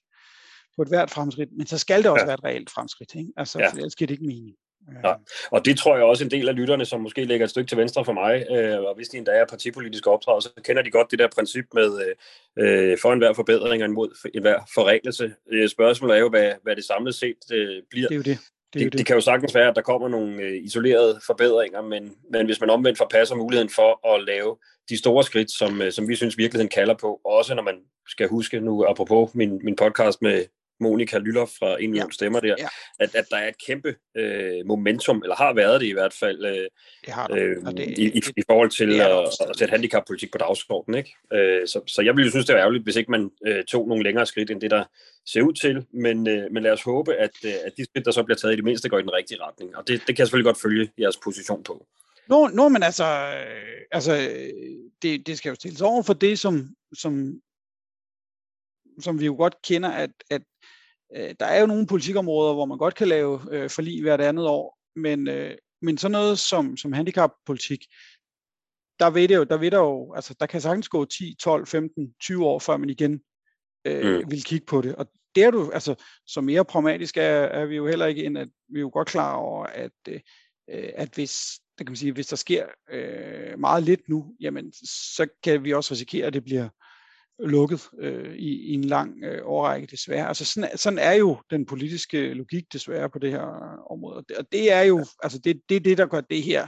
på 0.77 0.83
et 0.83 0.89
hvert 0.89 1.11
fremskridt, 1.11 1.49
men 1.57 1.67
så 1.67 1.79
skal 1.79 2.03
det 2.03 2.11
også 2.11 2.23
ja. 2.23 2.27
være 2.27 2.35
et 2.35 2.45
reelt 2.45 2.71
fremskridt, 2.71 3.15
ikke? 3.15 3.33
Altså, 3.37 3.59
ja. 3.59 3.69
for 3.69 3.77
ellers 3.77 3.95
giver 3.95 4.07
det 4.07 4.15
ikke 4.15 4.27
mening. 4.27 4.57
Ja. 5.05 5.15
Og 5.51 5.65
det 5.65 5.79
tror 5.79 5.97
jeg 5.97 6.05
også 6.05 6.25
en 6.25 6.31
del 6.31 6.49
af 6.49 6.57
lytterne, 6.57 6.85
som 6.85 7.01
måske 7.01 7.25
ligger 7.25 7.45
et 7.45 7.51
stykke 7.51 7.69
til 7.69 7.79
venstre 7.79 8.05
for 8.05 8.13
mig, 8.13 8.47
øh, 8.51 8.81
og 8.81 8.95
hvis 8.95 9.09
de 9.09 9.17
endda 9.17 9.33
er 9.33 9.47
partipolitiske 9.47 10.11
opdrag, 10.11 10.43
så 10.43 10.51
kender 10.65 10.83
de 10.83 10.91
godt 10.91 11.11
det 11.11 11.19
der 11.19 11.29
princip 11.35 11.65
med 11.75 12.15
øh, 12.59 12.91
øh 12.91 12.99
for 13.03 13.13
enhver 13.13 13.33
forbedring 13.33 13.83
og 13.83 13.89
imod 13.89 14.31
enhver 14.35 14.61
forreglelse. 14.75 15.35
Øh, 15.53 15.69
spørgsmålet 15.69 16.17
er 16.17 16.21
jo, 16.21 16.29
hvad, 16.29 16.53
hvad 16.63 16.77
det 16.77 16.85
samlet 16.85 17.15
set 17.15 17.37
øh, 17.53 17.83
bliver. 17.91 18.09
Det 18.09 18.15
er 18.15 18.17
jo 18.17 18.23
det. 18.23 18.39
Det, 18.75 18.93
det, 18.93 18.99
det 18.99 19.07
kan 19.07 19.17
jo 19.17 19.21
sagtens 19.21 19.55
være, 19.55 19.69
at 19.69 19.77
der 19.77 19.83
kommer 19.83 20.09
nogle 20.09 20.43
øh, 20.43 20.65
isolerede 20.65 21.21
forbedringer, 21.27 21.83
men, 21.83 22.15
men 22.31 22.47
hvis 22.47 22.61
man 22.61 22.71
omvendt 22.71 22.99
forpasser 22.99 23.35
muligheden 23.35 23.71
for 23.71 24.15
at 24.15 24.25
lave 24.25 24.57
de 24.89 24.99
store 24.99 25.25
skridt, 25.25 25.51
som, 25.51 25.83
øh, 25.83 25.93
som 25.93 26.09
vi 26.09 26.17
synes 26.17 26.39
virkeligheden 26.39 26.71
kalder 26.75 26.95
på, 26.95 27.21
også 27.25 27.55
når 27.55 27.63
man 27.63 27.75
skal 28.09 28.29
huske 28.29 28.61
nu, 28.61 28.85
apropos 28.85 29.35
min, 29.35 29.61
min 29.65 29.77
podcast 29.77 30.23
med 30.23 30.45
Monika 30.81 31.19
Lyller 31.19 31.47
fra 31.59 31.83
En 31.83 31.91
Million 31.91 32.09
ja. 32.09 32.13
Stemmer 32.13 32.41
der, 32.41 32.55
ja. 32.59 32.69
at, 33.01 33.15
at 33.15 33.25
der 33.31 33.37
er 33.37 33.49
et 33.49 33.67
kæmpe 33.67 33.95
øh, 34.17 34.67
momentum, 34.67 35.23
eller 35.23 35.37
har 35.37 35.55
været 35.55 35.81
det 35.81 35.87
i 35.87 35.93
hvert 35.93 36.13
fald, 36.13 36.45
øh, 36.45 36.69
det 37.05 37.13
har 37.13 37.29
øh, 37.33 37.57
det, 37.77 37.99
i, 37.99 38.19
i, 38.19 38.23
i 38.37 38.43
forhold 38.51 38.71
til 38.71 39.01
at, 39.01 39.49
at 39.49 39.57
sætte 39.59 39.73
handicappolitik 39.73 40.33
på 40.33 40.39
dagsordenen. 40.39 40.99
Ikke? 40.99 41.17
Øh, 41.33 41.69
så, 41.69 41.81
så 41.87 42.03
jeg 42.03 42.17
ville 42.17 42.31
synes, 42.31 42.47
det 42.47 42.55
var 42.55 42.61
ærgerligt, 42.61 42.85
hvis 42.85 42.97
ikke 42.97 43.11
man 43.11 43.31
øh, 43.47 43.65
tog 43.65 43.89
nogle 43.89 44.05
længere 44.05 44.27
skridt, 44.27 44.51
end 44.51 44.61
det, 44.61 44.71
der 44.71 44.85
ser 45.27 45.43
ud 45.43 45.53
til, 45.53 45.87
men, 45.93 46.29
øh, 46.29 46.53
men 46.53 46.63
lad 46.63 46.73
os 46.73 46.83
håbe, 46.83 47.15
at, 47.15 47.31
øh, 47.45 47.53
at 47.65 47.73
de 47.77 47.85
skridt, 47.85 48.05
der 48.05 48.11
så 48.11 48.23
bliver 48.23 48.37
taget, 48.37 48.53
i 48.53 48.57
det 48.57 48.65
mindste 48.65 48.89
går 48.89 48.99
i 48.99 49.03
den 49.03 49.13
rigtige 49.13 49.43
retning, 49.43 49.77
og 49.77 49.89
det, 49.89 50.01
det 50.07 50.07
kan 50.07 50.19
jeg 50.19 50.27
selvfølgelig 50.27 50.49
godt 50.49 50.63
følge 50.63 50.91
jeres 50.99 51.17
position 51.17 51.63
på. 51.63 51.87
Nå, 52.29 52.49
nå 52.49 52.69
men 52.69 52.83
altså, 52.83 53.05
øh, 53.05 53.81
altså 53.93 54.29
det, 55.03 55.27
det 55.27 55.39
skal 55.39 55.49
jo 55.49 55.55
stilles 55.55 55.81
over 55.81 56.03
for 56.03 56.13
det, 56.13 56.39
som, 56.39 56.69
som, 56.99 57.41
som 59.01 59.21
vi 59.21 59.27
jo 59.27 59.35
godt 59.35 59.55
kender, 59.63 59.89
at, 59.89 60.11
at 60.31 60.43
øh, 61.17 61.35
der 61.41 61.47
er 61.47 61.61
jo 61.61 61.67
nogle 61.67 61.87
politikområder, 61.87 62.55
hvor 62.55 62.65
man 62.65 62.79
godt 62.79 62.95
kan 62.95 63.09
lave 63.09 63.41
øh, 63.51 63.71
forlig 63.71 64.03
hvert 64.03 64.21
andet 64.21 64.47
år, 64.47 64.79
men, 64.97 65.29
øh, 65.29 65.55
men 65.83 65.99
sådan 65.99 66.13
noget 66.13 66.39
som, 66.39 66.77
som 66.77 66.93
handicappolitik, 66.93 67.87
der 68.99 69.11
ved 69.11 69.29
det 69.29 69.37
jo, 69.37 69.45
der 69.45 69.57
ved 69.57 69.71
der 69.71 69.79
jo, 69.79 70.15
altså 70.15 70.35
der 70.41 70.47
kan 70.47 70.61
sagtens 70.61 70.89
gå 70.89 71.05
10, 71.05 71.37
12, 71.41 71.67
15, 71.67 72.15
20 72.21 72.47
år, 72.47 72.59
før 72.59 72.77
man 72.77 72.91
igen 72.91 73.21
øh, 73.85 74.17
mm. 74.17 74.31
vil 74.31 74.45
kigge 74.45 74.67
på 74.67 74.81
det. 74.81 74.95
Og 74.95 75.07
det 75.35 75.45
er 75.45 75.51
du, 75.51 75.71
altså, 75.71 75.95
så 76.27 76.41
mere 76.41 76.65
pragmatisk 76.65 77.17
er, 77.17 77.23
er 77.23 77.67
vi 77.67 77.77
jo 77.77 77.87
heller 77.87 78.07
ikke 78.07 78.25
end, 78.25 78.39
at 78.39 78.49
vi 78.69 78.79
er 78.79 78.81
jo 78.81 78.91
godt 78.93 79.09
klar 79.09 79.35
over, 79.35 79.67
at, 79.67 79.93
øh, 80.09 80.21
at 80.95 81.15
hvis, 81.15 81.61
der 81.79 81.85
kan 81.85 81.91
man 81.91 81.97
sige, 81.97 82.13
hvis 82.13 82.27
der 82.27 82.37
sker 82.37 82.67
øh, 82.91 83.59
meget 83.59 83.83
lidt 83.83 84.09
nu, 84.09 84.35
jamen, 84.41 84.73
så 85.17 85.27
kan 85.43 85.65
vi 85.65 85.73
også 85.73 85.95
risikere, 85.95 86.27
at 86.27 86.33
det 86.33 86.45
bliver 86.45 86.69
lukket 87.39 87.89
øh, 87.99 88.35
i, 88.35 88.71
i 88.71 88.73
en 88.73 88.85
lang 88.85 89.25
øh, 89.25 89.41
årrække 89.45 89.87
desværre. 89.87 90.29
Altså 90.29 90.45
sådan, 90.45 90.79
sådan 90.79 90.99
er 90.99 91.13
jo 91.13 91.37
den 91.51 91.67
politiske 91.67 92.35
logik 92.35 92.73
desværre 92.73 93.11
på 93.11 93.19
det 93.19 93.31
her 93.31 93.43
område. 93.91 94.17
Og 94.17 94.25
det, 94.29 94.37
og 94.37 94.45
det 94.53 94.73
er 94.73 94.83
jo, 94.83 95.07
altså 95.23 95.39
det, 95.39 95.61
det 95.69 95.77
er 95.77 95.81
det, 95.81 95.99
der 95.99 96.07
gør 96.07 96.21
det 96.21 96.43
her 96.43 96.67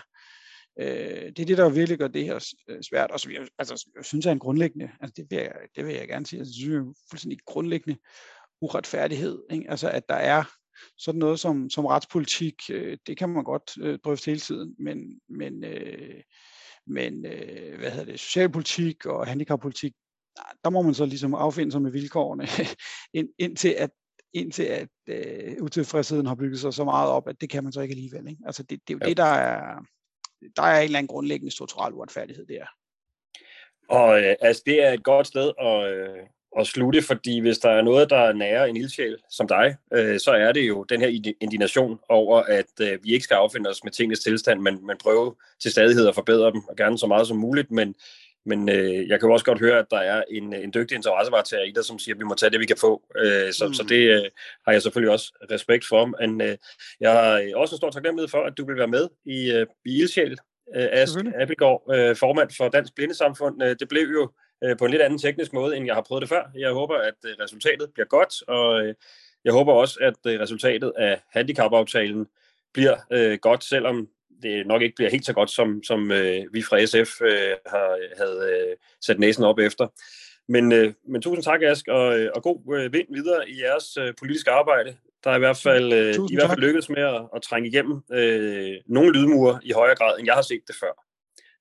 Øh, 0.78 1.26
det 1.26 1.38
er 1.38 1.46
det, 1.46 1.58
der 1.58 1.68
virkelig 1.68 1.98
gør 1.98 2.08
det 2.08 2.24
her 2.24 2.54
øh, 2.68 2.82
svært, 2.82 3.10
og 3.10 3.20
som 3.20 3.32
jeg, 3.32 3.48
altså, 3.58 3.90
jeg 3.96 4.04
synes 4.04 4.26
er 4.26 4.32
en 4.32 4.38
grundlæggende, 4.38 4.90
altså 5.00 5.14
det 5.16 5.26
vil 5.30 5.38
jeg, 5.38 5.54
det 5.76 5.86
vil 5.86 5.94
jeg 5.94 6.08
gerne 6.08 6.26
sige, 6.26 6.40
altså, 6.40 6.50
jeg 6.50 6.54
synes 6.54 6.76
er 6.76 7.08
fuldstændig 7.10 7.38
grundlæggende 7.46 7.98
uretfærdighed, 8.60 9.42
ikke? 9.50 9.70
altså 9.70 9.90
at 9.90 10.08
der 10.08 10.14
er 10.14 10.44
sådan 10.98 11.18
noget 11.18 11.40
som, 11.40 11.70
som 11.70 11.86
retspolitik, 11.86 12.54
øh, 12.70 12.98
det 13.06 13.16
kan 13.16 13.28
man 13.28 13.44
godt 13.44 13.70
øh, 13.80 13.98
drøfte 14.04 14.26
hele 14.26 14.40
tiden, 14.40 14.74
men, 14.78 15.20
men, 15.28 15.64
øh, 15.64 16.22
men 16.86 17.26
øh, 17.26 17.78
hvad 17.78 17.90
hedder 17.90 18.04
det, 18.04 18.20
socialpolitik 18.20 19.06
og 19.06 19.26
handicappolitik, 19.26 19.92
der 20.64 20.70
må 20.70 20.82
man 20.82 20.94
så 20.94 21.04
ligesom 21.04 21.34
affinde 21.34 21.72
sig 21.72 21.82
med 21.82 21.90
vilkårene, 21.90 22.46
ind, 23.18 23.28
indtil 23.38 23.68
at 23.68 23.90
indtil 24.32 24.62
at 24.62 24.88
øh, 25.06 25.56
utilfredsheden 25.60 26.26
har 26.26 26.34
bygget 26.34 26.60
sig 26.60 26.74
så 26.74 26.84
meget 26.84 27.10
op, 27.10 27.28
at 27.28 27.40
det 27.40 27.50
kan 27.50 27.64
man 27.64 27.72
så 27.72 27.80
ikke 27.80 27.92
alligevel. 27.92 28.28
Ikke? 28.28 28.42
Altså 28.46 28.62
det, 28.62 28.80
det 28.88 28.94
er 28.94 28.98
jo 28.98 29.00
ja. 29.02 29.08
det, 29.08 29.16
der 29.16 29.24
er, 29.24 29.78
der 30.56 30.62
er 30.62 30.78
en 30.78 30.84
eller 30.84 30.98
anden 30.98 31.08
grundlæggende 31.08 31.52
strukturel 31.52 31.94
uretfærdighed 31.94 32.46
der. 32.46 32.64
Og 33.88 34.20
øh, 34.20 34.34
altså, 34.40 34.62
det 34.66 34.84
er 34.84 34.92
et 34.92 35.02
godt 35.02 35.26
sted 35.26 35.52
at, 35.60 35.90
øh, 35.92 36.26
at 36.58 36.66
slutte, 36.66 37.02
fordi 37.02 37.40
hvis 37.40 37.58
der 37.58 37.70
er 37.70 37.82
noget, 37.82 38.10
der 38.10 38.32
nærer 38.32 38.64
en 38.64 38.76
ildsjæl 38.76 39.16
som 39.30 39.48
dig, 39.48 39.76
øh, 39.92 40.20
så 40.20 40.30
er 40.30 40.52
det 40.52 40.68
jo 40.68 40.82
den 40.82 41.00
her 41.00 41.32
indignation 41.40 41.98
over, 42.08 42.42
at 42.42 42.80
øh, 42.80 42.98
vi 43.04 43.12
ikke 43.12 43.24
skal 43.24 43.34
affinde 43.34 43.70
os 43.70 43.84
med 43.84 43.92
tingens 43.92 44.20
tilstand, 44.20 44.60
men, 44.60 44.86
men 44.86 44.96
prøve 44.98 45.34
til 45.60 45.70
stadighed 45.70 46.08
at 46.08 46.14
forbedre 46.14 46.52
dem, 46.52 46.62
og 46.68 46.76
gerne 46.76 46.98
så 46.98 47.06
meget 47.06 47.26
som 47.26 47.36
muligt, 47.36 47.70
men 47.70 47.94
men 48.46 48.68
øh, 48.68 49.08
jeg 49.08 49.20
kan 49.20 49.28
jo 49.28 49.32
også 49.32 49.44
godt 49.44 49.60
høre, 49.60 49.78
at 49.78 49.86
der 49.90 49.98
er 49.98 50.22
en, 50.30 50.52
en 50.52 50.74
dygtig 50.74 50.96
interessevaretager 50.96 51.64
i 51.64 51.70
der, 51.70 51.82
som 51.82 51.98
siger, 51.98 52.14
at 52.14 52.18
vi 52.18 52.24
må 52.24 52.34
tage 52.34 52.50
det, 52.50 52.60
vi 52.60 52.66
kan 52.66 52.76
få. 52.76 53.02
Øh, 53.16 53.52
så, 53.52 53.66
mm. 53.66 53.74
så 53.74 53.82
det 53.82 54.10
øh, 54.10 54.30
har 54.66 54.72
jeg 54.72 54.82
selvfølgelig 54.82 55.12
også 55.12 55.32
respekt 55.50 55.84
for. 55.88 56.06
Men 56.20 56.40
øh, 56.40 56.56
jeg 57.00 57.12
har 57.12 57.52
også 57.54 57.74
en 57.74 57.76
stor 57.76 57.90
taknemmelighed 57.90 58.28
for, 58.28 58.42
at 58.42 58.58
du 58.58 58.66
vil 58.66 58.76
være 58.76 58.88
med 58.88 59.08
i, 59.24 59.52
øh, 59.52 59.66
i 59.84 60.00
Ildsjæl. 60.00 60.36
Øh, 60.76 60.88
Ask 60.92 61.18
Appelgaard, 61.40 61.82
øh, 61.94 62.16
formand 62.16 62.50
for 62.56 62.68
Dansk 62.68 62.94
Blindesamfund. 62.94 63.62
Øh, 63.62 63.76
det 63.80 63.88
blev 63.88 64.08
jo 64.08 64.30
øh, 64.64 64.76
på 64.78 64.84
en 64.84 64.90
lidt 64.90 65.02
anden 65.02 65.18
teknisk 65.18 65.52
måde, 65.52 65.76
end 65.76 65.86
jeg 65.86 65.94
har 65.94 66.02
prøvet 66.02 66.22
det 66.22 66.28
før. 66.28 66.50
Jeg 66.54 66.70
håber, 66.70 66.94
at 66.94 67.14
øh, 67.24 67.34
resultatet 67.40 67.90
bliver 67.94 68.06
godt, 68.06 68.48
og 68.48 68.86
øh, 68.86 68.94
jeg 69.44 69.52
håber 69.52 69.72
også, 69.72 69.98
at 70.02 70.32
øh, 70.32 70.40
resultatet 70.40 70.92
af 70.96 71.20
handicapaftalen 71.30 72.26
bliver 72.74 72.96
øh, 73.10 73.38
godt, 73.38 73.64
selvom 73.64 74.08
det 74.42 74.66
nok 74.66 74.82
ikke 74.82 74.96
bliver 74.96 75.10
helt 75.10 75.26
så 75.26 75.32
godt, 75.32 75.50
som, 75.50 75.82
som 75.82 76.12
øh, 76.12 76.44
vi 76.52 76.62
fra 76.62 76.86
SF 76.86 77.22
øh, 77.22 77.56
har, 77.66 77.98
havde 78.16 78.50
øh, 78.52 78.76
sat 79.00 79.18
næsen 79.18 79.44
op 79.44 79.58
efter. 79.58 79.86
Men, 80.48 80.72
øh, 80.72 80.92
men 81.08 81.22
tusind 81.22 81.44
tak, 81.44 81.62
Ask, 81.62 81.88
og, 81.88 82.18
øh, 82.18 82.30
og 82.34 82.42
god 82.42 82.78
øh, 82.78 82.92
vind 82.92 83.06
videre 83.10 83.50
i 83.50 83.62
jeres 83.62 83.96
øh, 83.96 84.14
politiske 84.18 84.50
arbejde. 84.50 84.96
Der 85.24 85.30
er 85.30 85.36
i 85.36 85.38
hvert 85.38 85.60
fald, 85.62 85.92
øh, 85.92 86.14
I 86.30 86.34
hvert 86.34 86.48
fald 86.50 86.60
lykkedes 86.60 86.88
med 86.88 87.02
at, 87.02 87.22
at 87.36 87.42
trænge 87.42 87.68
igennem 87.68 88.00
øh, 88.12 88.74
nogle 88.86 89.12
lydmure 89.12 89.60
i 89.62 89.72
højere 89.72 89.96
grad, 89.96 90.18
end 90.18 90.26
jeg 90.26 90.34
har 90.34 90.42
set 90.42 90.60
det 90.66 90.76
før. 90.80 91.06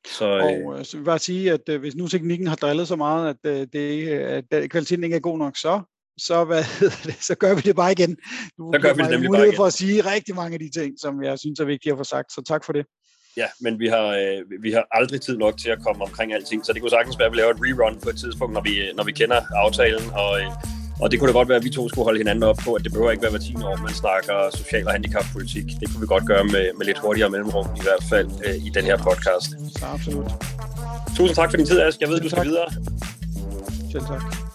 Så, 0.08 0.26
øh, 0.26 0.44
og 0.44 0.80
øh, 0.80 0.86
så 0.86 0.98
vil 0.98 1.02
jeg 1.02 1.06
bare 1.06 1.20
sige, 1.20 1.52
at 1.52 1.70
øh, 1.70 1.80
hvis 1.80 1.96
nu 1.96 2.08
teknikken 2.08 2.48
har 2.48 2.56
drillet 2.56 2.88
så 2.88 2.96
meget, 2.96 3.30
at, 3.30 3.52
øh, 3.52 3.68
det, 3.74 4.10
at 4.52 4.70
kvaliteten 4.70 5.04
ikke 5.04 5.16
er 5.16 5.20
god 5.20 5.38
nok, 5.38 5.58
så 5.58 5.82
så, 6.18 6.44
hvad 6.44 6.64
det, 7.06 7.16
så 7.22 7.36
gør 7.36 7.56
vi 7.56 7.62
det 7.62 7.76
bare 7.76 7.92
igen. 7.92 8.18
Du 8.58 8.72
så 8.74 8.80
gør 8.82 8.94
vi 8.94 9.02
det 9.02 9.12
nemlig 9.12 9.30
bare 9.32 9.48
igen. 9.48 9.56
for 9.56 9.66
at 9.66 9.74
sige 9.74 10.02
rigtig 10.14 10.36
mange 10.36 10.54
af 10.54 10.60
de 10.60 10.70
ting, 10.80 10.94
som 11.00 11.24
jeg 11.24 11.40
synes 11.40 11.60
er 11.60 11.66
vigtige 11.66 11.92
at 11.92 11.98
få 11.98 12.04
sagt, 12.04 12.32
så 12.32 12.42
tak 12.48 12.66
for 12.66 12.74
det. 12.74 12.86
Ja, 13.38 13.48
men 13.62 13.80
vi 13.80 13.88
har, 13.88 14.08
øh, 14.22 14.64
vi 14.64 14.72
har 14.72 14.86
aldrig 14.92 15.22
tid 15.22 15.38
nok 15.38 15.58
til 15.58 15.70
at 15.70 15.80
komme 15.86 16.04
omkring 16.04 16.34
alting, 16.34 16.66
så 16.66 16.74
det 16.74 16.82
kunne 16.82 16.90
sagtens 16.90 17.20
være, 17.20 17.26
at 17.26 17.32
vi 17.32 17.38
laver 17.38 17.52
et 17.52 17.62
rerun 17.62 18.00
på 18.00 18.10
et 18.10 18.18
tidspunkt, 18.20 18.54
når 18.54 18.62
vi, 18.62 18.74
når 18.98 19.04
vi 19.04 19.12
kender 19.12 19.42
aftalen, 19.56 20.10
og, 20.14 20.40
øh, 20.40 20.48
og 21.02 21.12
det 21.12 21.20
kunne 21.20 21.28
da 21.28 21.34
godt 21.34 21.50
være, 21.50 21.58
at 21.58 21.64
vi 21.64 21.70
to 21.70 21.90
skulle 21.90 22.06
holde 22.06 22.18
hinanden 22.18 22.44
op 22.44 22.58
på, 22.66 22.74
at 22.74 22.84
det 22.84 22.92
behøver 22.92 23.12
ikke 23.12 23.22
være 23.22 23.32
hver 23.32 23.40
10 23.40 23.56
år, 23.56 23.76
man 23.88 23.94
snakker 23.94 24.50
social- 24.54 24.88
og 24.88 24.92
handicappolitik. 24.92 25.66
Det 25.80 25.86
kunne 25.90 26.02
vi 26.02 26.08
godt 26.08 26.26
gøre 26.26 26.44
med, 26.44 26.66
med 26.78 26.86
lidt 26.86 26.98
hurtigere 26.98 27.30
mellemrum, 27.30 27.68
i 27.82 27.84
hvert 27.88 28.04
fald 28.10 28.30
øh, 28.46 28.56
i 28.68 28.70
den 28.70 28.86
her 28.86 28.98
podcast. 28.98 29.50
Så 29.80 29.86
absolut. 29.86 30.32
Tusind 31.18 31.36
tak 31.36 31.50
for 31.50 31.58
din 31.58 31.66
tid, 31.66 31.80
Ask. 31.80 32.02
Jeg 32.02 32.10
ved, 32.10 32.18
Selv 32.18 32.24
du 32.24 32.30
skal 32.30 32.38
tak. 32.38 32.48
videre. 32.48 32.68
Selv 33.92 34.06
tak. 34.12 34.55